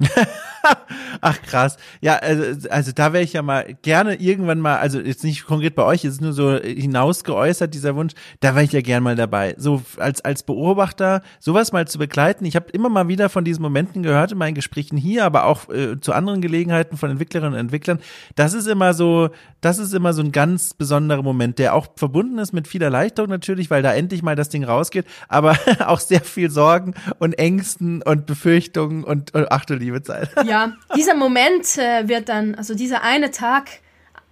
Ach 1.20 1.40
krass. 1.42 1.76
Ja, 2.00 2.16
also, 2.16 2.68
also 2.68 2.92
da 2.92 3.12
wäre 3.12 3.24
ich 3.24 3.32
ja 3.32 3.42
mal 3.42 3.76
gerne 3.82 4.14
irgendwann 4.16 4.60
mal, 4.60 4.76
also 4.78 5.00
jetzt 5.00 5.24
nicht 5.24 5.44
konkret 5.44 5.74
bei 5.74 5.82
euch, 5.84 6.04
es 6.04 6.14
ist 6.14 6.20
nur 6.20 6.32
so 6.32 6.56
hinaus 6.56 7.24
geäußert, 7.24 7.74
dieser 7.74 7.96
Wunsch, 7.96 8.14
da 8.40 8.54
wäre 8.54 8.64
ich 8.64 8.72
ja 8.72 8.80
gern 8.80 9.02
mal 9.02 9.16
dabei. 9.16 9.54
So 9.58 9.82
als, 9.98 10.20
als 10.24 10.42
Beobachter, 10.42 11.22
sowas 11.40 11.72
mal 11.72 11.88
zu 11.88 11.98
begleiten. 11.98 12.44
Ich 12.44 12.56
habe 12.56 12.70
immer 12.70 12.88
mal 12.88 13.08
wieder 13.08 13.28
von 13.28 13.44
diesen 13.44 13.62
Momenten 13.62 14.02
gehört 14.02 14.32
in 14.32 14.38
meinen 14.38 14.54
Gesprächen 14.54 14.96
hier, 14.96 15.24
aber 15.24 15.44
auch 15.44 15.68
äh, 15.68 16.00
zu 16.00 16.12
anderen 16.12 16.40
Gelegenheiten 16.40 16.96
von 16.96 17.10
Entwicklerinnen 17.10 17.54
und 17.54 17.60
Entwicklern. 17.60 17.98
Das 18.34 18.52
ist 18.52 18.66
immer 18.66 18.94
so, 18.94 19.30
das 19.60 19.78
ist 19.78 19.94
immer 19.94 20.12
so 20.12 20.22
ein 20.22 20.32
ganz 20.32 20.74
besonderer 20.74 21.22
Moment, 21.22 21.58
der 21.58 21.74
auch 21.74 21.88
verbunden 21.96 22.38
ist 22.38 22.52
mit 22.52 22.68
viel 22.68 22.82
Erleichterung 22.82 23.30
natürlich, 23.30 23.70
weil 23.70 23.82
da 23.82 23.94
endlich 23.94 24.22
mal 24.22 24.36
das 24.36 24.48
Ding 24.48 24.64
rausgeht, 24.64 25.06
aber 25.28 25.56
auch 25.86 26.00
sehr 26.00 26.20
viel 26.20 26.50
Sorgen 26.50 26.94
und 27.18 27.38
Ängsten 27.38 28.02
und 28.02 28.26
Befürchtungen 28.26 29.04
und, 29.04 29.34
und 29.34 29.50
ach 29.50 29.64
du 29.64 29.74
liebe 29.88 30.02
Zeit. 30.02 30.30
Ja, 30.44 30.74
dieser 30.96 31.14
Moment 31.14 31.78
äh, 31.78 32.08
wird 32.08 32.28
dann, 32.28 32.54
also 32.54 32.74
dieser 32.74 33.02
eine 33.02 33.30
Tag, 33.30 33.80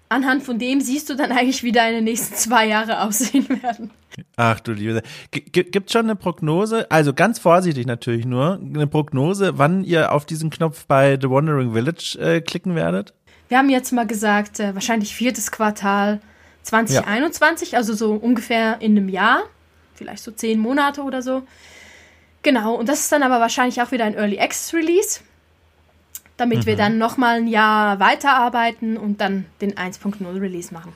anhand 0.09 0.43
von 0.43 0.59
dem 0.59 0.81
siehst 0.81 1.09
du 1.11 1.15
dann 1.15 1.33
eigentlich, 1.33 1.63
wie 1.63 1.73
deine 1.73 2.03
nächsten 2.03 2.35
zwei 2.35 2.67
Jahre 2.67 3.01
aussehen 3.03 3.49
werden. 3.49 3.91
Ach 4.37 4.61
du 4.61 4.73
liebe 4.73 5.03
Gibt 5.31 5.93
schon 5.93 6.07
eine 6.07 6.17
Prognose, 6.17 6.91
also 6.91 7.13
ganz 7.13 7.39
vorsichtig 7.39 7.87
natürlich 7.87 8.25
nur, 8.25 8.59
eine 8.63 8.87
Prognose, 8.87 9.59
wann 9.59 9.85
ihr 9.85 10.13
auf 10.13 10.25
diesen 10.25 10.51
Knopf 10.51 10.87
bei 10.87 11.19
The 11.21 11.29
Wandering 11.29 11.73
Village 11.73 12.19
äh, 12.21 12.41
klicken 12.41 12.75
werdet? 12.75 13.13
Wir 13.49 13.59
haben 13.59 13.69
jetzt 13.69 13.93
mal 13.93 14.07
gesagt, 14.07 14.61
äh, 14.61 14.75
wahrscheinlich 14.75 15.15
viertes 15.15 15.51
Quartal 15.51 16.21
2021, 16.63 17.73
ja. 17.73 17.79
also 17.79 17.95
so 17.95 18.15
ungefähr 18.15 18.81
in 18.81 18.97
einem 18.97 19.09
Jahr, 19.09 19.43
vielleicht 19.95 20.23
so 20.23 20.33
zehn 20.33 20.59
Monate 20.59 21.03
oder 21.03 21.23
so. 21.23 21.43
Genau, 22.43 22.75
und 22.75 22.89
das 22.89 23.01
ist 23.01 23.13
dann 23.13 23.23
aber 23.23 23.41
wahrscheinlich 23.41 23.83
auch 23.83 23.93
wieder 23.93 24.05
ein 24.05 24.15
Early 24.15 24.39
Access 24.39 24.73
Release 24.73 25.21
damit 26.37 26.61
mhm. 26.61 26.67
wir 26.67 26.77
dann 26.77 26.99
nochmal 26.99 27.39
ein 27.39 27.49
Jahr 27.49 28.01
weiterarbeiten 28.01 28.97
und 28.97 29.21
dann 29.21 29.47
den 29.61 29.75
1.0 29.75 30.41
Release 30.41 30.73
machen. 30.73 30.93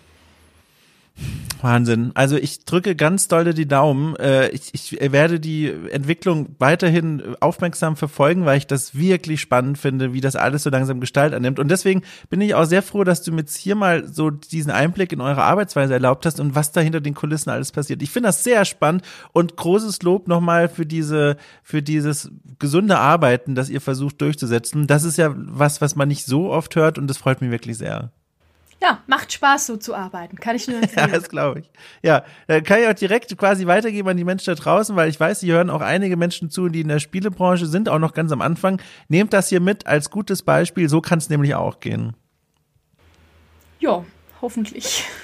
Wahnsinn. 1.62 2.12
Also 2.14 2.36
ich 2.36 2.64
drücke 2.64 2.96
ganz 2.96 3.28
dolle 3.28 3.54
die 3.54 3.66
Daumen. 3.68 4.16
Äh, 4.16 4.48
ich, 4.48 4.72
ich 4.72 5.12
werde 5.12 5.40
die 5.40 5.72
Entwicklung 5.90 6.54
weiterhin 6.58 7.36
aufmerksam 7.40 7.96
verfolgen, 7.96 8.44
weil 8.44 8.58
ich 8.58 8.66
das 8.66 8.94
wirklich 8.94 9.40
spannend 9.40 9.78
finde, 9.78 10.12
wie 10.12 10.20
das 10.20 10.36
alles 10.36 10.62
so 10.62 10.70
langsam 10.70 11.00
Gestalt 11.00 11.34
annimmt. 11.34 11.58
Und 11.58 11.68
deswegen 11.68 12.02
bin 12.28 12.40
ich 12.40 12.54
auch 12.54 12.64
sehr 12.64 12.82
froh, 12.82 13.04
dass 13.04 13.22
du 13.22 13.32
mir 13.32 13.40
jetzt 13.40 13.56
hier 13.56 13.74
mal 13.74 14.06
so 14.06 14.30
diesen 14.30 14.70
Einblick 14.70 15.12
in 15.12 15.20
eure 15.20 15.42
Arbeitsweise 15.42 15.92
erlaubt 15.92 16.26
hast 16.26 16.40
und 16.40 16.54
was 16.54 16.72
da 16.72 16.80
hinter 16.80 17.00
den 17.00 17.14
Kulissen 17.14 17.50
alles 17.50 17.72
passiert. 17.72 18.02
Ich 18.02 18.10
finde 18.10 18.28
das 18.28 18.44
sehr 18.44 18.64
spannend 18.64 19.02
und 19.32 19.56
großes 19.56 20.02
Lob 20.02 20.28
nochmal 20.28 20.68
für 20.68 20.86
diese, 20.86 21.36
für 21.62 21.82
dieses 21.82 22.30
gesunde 22.58 22.98
Arbeiten, 22.98 23.54
das 23.54 23.70
ihr 23.70 23.80
versucht 23.80 24.20
durchzusetzen. 24.20 24.86
Das 24.86 25.04
ist 25.04 25.18
ja 25.18 25.34
was, 25.34 25.80
was 25.80 25.96
man 25.96 26.08
nicht 26.08 26.26
so 26.26 26.50
oft 26.50 26.76
hört 26.76 26.98
und 26.98 27.06
das 27.06 27.18
freut 27.18 27.40
mich 27.40 27.50
wirklich 27.50 27.78
sehr. 27.78 28.10
Ja, 28.82 29.02
macht 29.06 29.32
Spaß, 29.32 29.66
so 29.66 29.76
zu 29.76 29.94
arbeiten. 29.94 30.36
Kann 30.38 30.56
ich 30.56 30.66
nur 30.66 30.78
empfehlen. 30.82 31.10
ja, 31.10 31.14
das 31.18 31.28
glaube 31.28 31.60
ich. 31.60 31.70
Ja, 32.02 32.24
da 32.46 32.60
kann 32.60 32.80
ich 32.80 32.88
auch 32.88 32.94
direkt 32.94 33.36
quasi 33.36 33.66
weitergeben 33.66 34.08
an 34.08 34.16
die 34.16 34.24
Menschen 34.24 34.54
da 34.54 34.60
draußen, 34.60 34.96
weil 34.96 35.10
ich 35.10 35.20
weiß, 35.20 35.40
hier 35.40 35.54
hören 35.54 35.70
auch 35.70 35.82
einige 35.82 36.16
Menschen 36.16 36.50
zu, 36.50 36.68
die 36.68 36.80
in 36.80 36.88
der 36.88 36.98
Spielebranche 36.98 37.66
sind, 37.66 37.88
auch 37.88 37.98
noch 37.98 38.14
ganz 38.14 38.32
am 38.32 38.40
Anfang. 38.40 38.80
Nehmt 39.08 39.32
das 39.32 39.48
hier 39.48 39.60
mit 39.60 39.86
als 39.86 40.10
gutes 40.10 40.42
Beispiel. 40.42 40.88
So 40.88 41.00
kann 41.00 41.18
es 41.18 41.28
nämlich 41.28 41.54
auch 41.54 41.80
gehen. 41.80 42.16
Ja, 43.78 44.04
hoffentlich. 44.40 45.04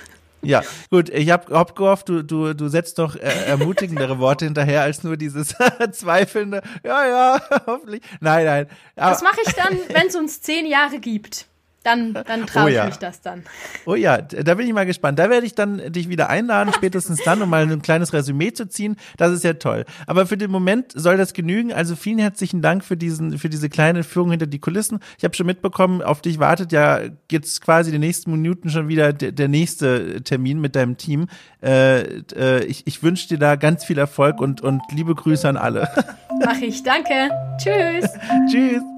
Ja, 0.43 0.63
gut, 0.91 1.09
ich 1.09 1.31
habe 1.31 1.53
hab 1.57 1.75
gehofft, 1.75 2.09
du, 2.09 2.23
du, 2.23 2.55
du 2.55 2.69
setzt 2.69 3.01
doch 3.01 3.17
äh, 3.17 3.47
ermutigendere 3.47 4.19
Worte 4.21 4.45
hinterher 4.45 4.83
als 4.83 5.03
nur 5.03 5.17
dieses 5.17 5.57
zweifelnde, 5.91 6.63
ja, 6.85 7.09
ja, 7.09 7.41
hoffentlich. 7.67 8.03
Nein, 8.21 8.45
nein. 8.45 8.67
Aber, 8.95 9.11
das 9.11 9.23
mache 9.23 9.41
ich 9.45 9.53
dann, 9.55 9.77
wenn 9.89 10.07
es 10.07 10.15
uns 10.15 10.43
zehn 10.43 10.67
Jahre 10.67 11.01
gibt. 11.01 11.49
Dann, 11.87 12.15
dann 12.15 12.47
traue 12.49 12.65
oh, 12.65 12.67
ja. 12.67 12.83
ich 12.83 12.89
mich 12.89 12.97
das 12.97 13.21
dann. 13.21 13.45
Oh 13.85 13.95
ja, 13.95 14.21
da 14.21 14.55
bin 14.55 14.67
ich 14.67 14.73
mal 14.73 14.87
gespannt. 14.87 15.21
Da 15.21 15.31
werde 15.31 15.47
ich 15.47 15.55
dann 15.55 15.93
dich 15.93 16.09
wieder 16.09 16.29
einladen, 16.29 16.73
spätestens 16.75 17.23
dann, 17.23 17.41
um 17.41 17.49
mal 17.49 17.63
ein 17.63 17.81
kleines 17.81 18.13
Resümee 18.13 18.53
zu 18.53 18.69
ziehen. 18.69 18.97
Das 19.19 19.31
ist 19.31 19.45
ja 19.45 19.53
toll. 19.53 19.85
Aber 20.09 20.27
für 20.27 20.37
den 20.37 20.51
Moment 20.51 20.91
soll 20.97 21.17
das 21.17 21.33
genügen. 21.33 21.73
Also 21.73 21.95
vielen 21.95 22.19
herzlichen 22.19 22.61
Dank 22.61 22.83
für 22.83 22.97
diesen, 22.97 23.39
für 23.39 23.49
diese 23.49 23.69
kleine 23.69 24.03
Führung 24.03 24.33
hinter 24.33 24.49
die 24.49 24.59
Kulissen. 24.59 24.99
Ich 25.17 25.23
habe 25.23 25.37
schon 25.37 25.47
mitbekommen, 25.47 26.03
auf 26.03 26.23
dich 26.23 26.41
wartet 26.41 26.73
ja 26.73 27.03
jetzt 27.31 27.61
quasi 27.61 27.93
die 27.93 28.01
nächsten 28.01 28.33
Minuten 28.33 28.69
schon 28.69 28.89
wieder 28.89 29.13
der, 29.13 29.31
der 29.31 29.47
nächste 29.47 30.25
Termin 30.25 30.61
mit 30.61 30.75
deinem 30.75 30.97
Team. 30.97 31.29
Äh, 31.63 32.01
äh, 32.35 32.65
ich 32.65 32.85
ich 32.85 33.05
wünsche 33.05 33.29
dir 33.29 33.39
da 33.39 33.55
ganz 33.55 33.85
viel 33.85 33.99
Erfolg 33.99 34.41
und, 34.41 34.61
und 34.61 34.83
liebe 34.91 35.15
Grüße 35.15 35.49
an 35.49 35.57
alle. 35.57 35.89
Mach 36.45 36.61
ich, 36.61 36.83
danke. 36.83 37.31
Tschüss. 37.59 38.11
Tschüss. 38.51 38.96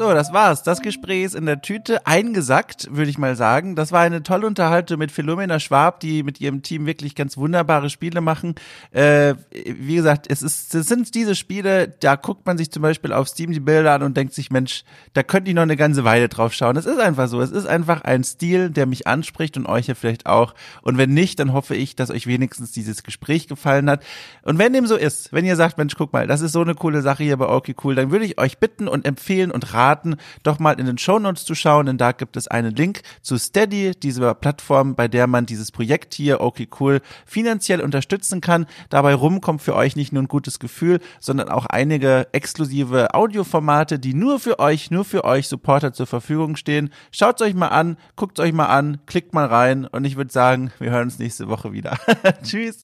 So, 0.00 0.14
das 0.14 0.32
war's. 0.32 0.62
Das 0.62 0.80
Gespräch 0.80 1.24
ist 1.24 1.34
in 1.34 1.44
der 1.44 1.60
Tüte 1.60 2.06
eingesackt, 2.06 2.88
würde 2.90 3.10
ich 3.10 3.18
mal 3.18 3.36
sagen. 3.36 3.76
Das 3.76 3.92
war 3.92 4.00
eine 4.00 4.22
tolle 4.22 4.46
Unterhaltung 4.46 4.98
mit 4.98 5.12
Philomena 5.12 5.60
Schwab, 5.60 6.00
die 6.00 6.22
mit 6.22 6.40
ihrem 6.40 6.62
Team 6.62 6.86
wirklich 6.86 7.14
ganz 7.14 7.36
wunderbare 7.36 7.90
Spiele 7.90 8.22
machen. 8.22 8.54
Äh, 8.92 9.34
wie 9.52 9.96
gesagt, 9.96 10.24
es, 10.30 10.40
ist, 10.40 10.74
es 10.74 10.86
sind 10.86 11.14
diese 11.14 11.34
Spiele, 11.34 11.88
da 12.00 12.16
guckt 12.16 12.46
man 12.46 12.56
sich 12.56 12.70
zum 12.70 12.80
Beispiel 12.80 13.12
auf 13.12 13.28
Steam 13.28 13.52
die 13.52 13.60
Bilder 13.60 13.92
an 13.92 14.02
und 14.02 14.16
denkt 14.16 14.32
sich, 14.32 14.50
Mensch, 14.50 14.84
da 15.12 15.22
könnte 15.22 15.50
ich 15.50 15.54
noch 15.54 15.64
eine 15.64 15.76
ganze 15.76 16.02
Weile 16.02 16.30
drauf 16.30 16.54
schauen. 16.54 16.78
Es 16.78 16.86
ist 16.86 16.98
einfach 16.98 17.28
so. 17.28 17.42
Es 17.42 17.50
ist 17.50 17.66
einfach 17.66 18.00
ein 18.00 18.24
Stil, 18.24 18.70
der 18.70 18.86
mich 18.86 19.06
anspricht 19.06 19.58
und 19.58 19.66
euch 19.66 19.88
ja 19.88 19.94
vielleicht 19.94 20.24
auch. 20.24 20.54
Und 20.80 20.96
wenn 20.96 21.12
nicht, 21.12 21.38
dann 21.40 21.52
hoffe 21.52 21.76
ich, 21.76 21.94
dass 21.94 22.10
euch 22.10 22.26
wenigstens 22.26 22.72
dieses 22.72 23.02
Gespräch 23.02 23.48
gefallen 23.48 23.90
hat. 23.90 24.02
Und 24.44 24.56
wenn 24.56 24.72
dem 24.72 24.86
so 24.86 24.96
ist, 24.96 25.30
wenn 25.34 25.44
ihr 25.44 25.56
sagt, 25.56 25.76
Mensch, 25.76 25.92
guck 25.94 26.14
mal, 26.14 26.26
das 26.26 26.40
ist 26.40 26.52
so 26.52 26.62
eine 26.62 26.74
coole 26.74 27.02
Sache 27.02 27.22
hier 27.22 27.36
bei 27.36 27.48
Okay 27.50 27.74
Cool, 27.84 27.96
dann 27.96 28.10
würde 28.10 28.24
ich 28.24 28.38
euch 28.40 28.56
bitten 28.56 28.88
und 28.88 29.04
empfehlen 29.04 29.50
und 29.50 29.74
raten, 29.74 29.89
raten, 29.90 30.16
doch 30.42 30.58
mal 30.58 30.78
in 30.78 30.86
den 30.86 30.98
Show 30.98 31.18
Notes 31.18 31.44
zu 31.44 31.54
schauen, 31.54 31.86
denn 31.86 31.98
da 31.98 32.12
gibt 32.12 32.36
es 32.36 32.48
einen 32.48 32.74
Link 32.74 33.02
zu 33.22 33.36
Steady, 33.38 33.92
dieser 33.92 34.34
Plattform, 34.34 34.94
bei 34.94 35.08
der 35.08 35.26
man 35.26 35.46
dieses 35.46 35.72
Projekt 35.72 36.14
hier, 36.14 36.40
okay 36.40 36.68
cool, 36.80 37.00
finanziell 37.26 37.80
unterstützen 37.80 38.40
kann. 38.40 38.66
Dabei 38.88 39.14
rum 39.14 39.40
kommt 39.40 39.62
für 39.62 39.74
euch 39.74 39.96
nicht 39.96 40.12
nur 40.12 40.22
ein 40.22 40.28
gutes 40.28 40.58
Gefühl, 40.58 41.00
sondern 41.20 41.48
auch 41.48 41.66
einige 41.66 42.28
exklusive 42.32 43.14
Audioformate, 43.14 43.98
die 43.98 44.14
nur 44.14 44.38
für 44.38 44.58
euch, 44.58 44.90
nur 44.90 45.04
für 45.04 45.24
euch 45.24 45.48
Supporter 45.48 45.92
zur 45.92 46.06
Verfügung 46.06 46.56
stehen. 46.56 46.90
Schaut 47.10 47.42
euch 47.42 47.54
mal 47.54 47.68
an, 47.68 47.96
guckt 48.16 48.38
euch 48.40 48.52
mal 48.52 48.66
an, 48.66 49.00
klickt 49.06 49.34
mal 49.34 49.46
rein 49.46 49.86
und 49.86 50.04
ich 50.04 50.16
würde 50.16 50.32
sagen, 50.32 50.72
wir 50.78 50.90
hören 50.90 51.04
uns 51.04 51.18
nächste 51.18 51.48
Woche 51.48 51.72
wieder. 51.72 51.98
Tschüss. 52.42 52.78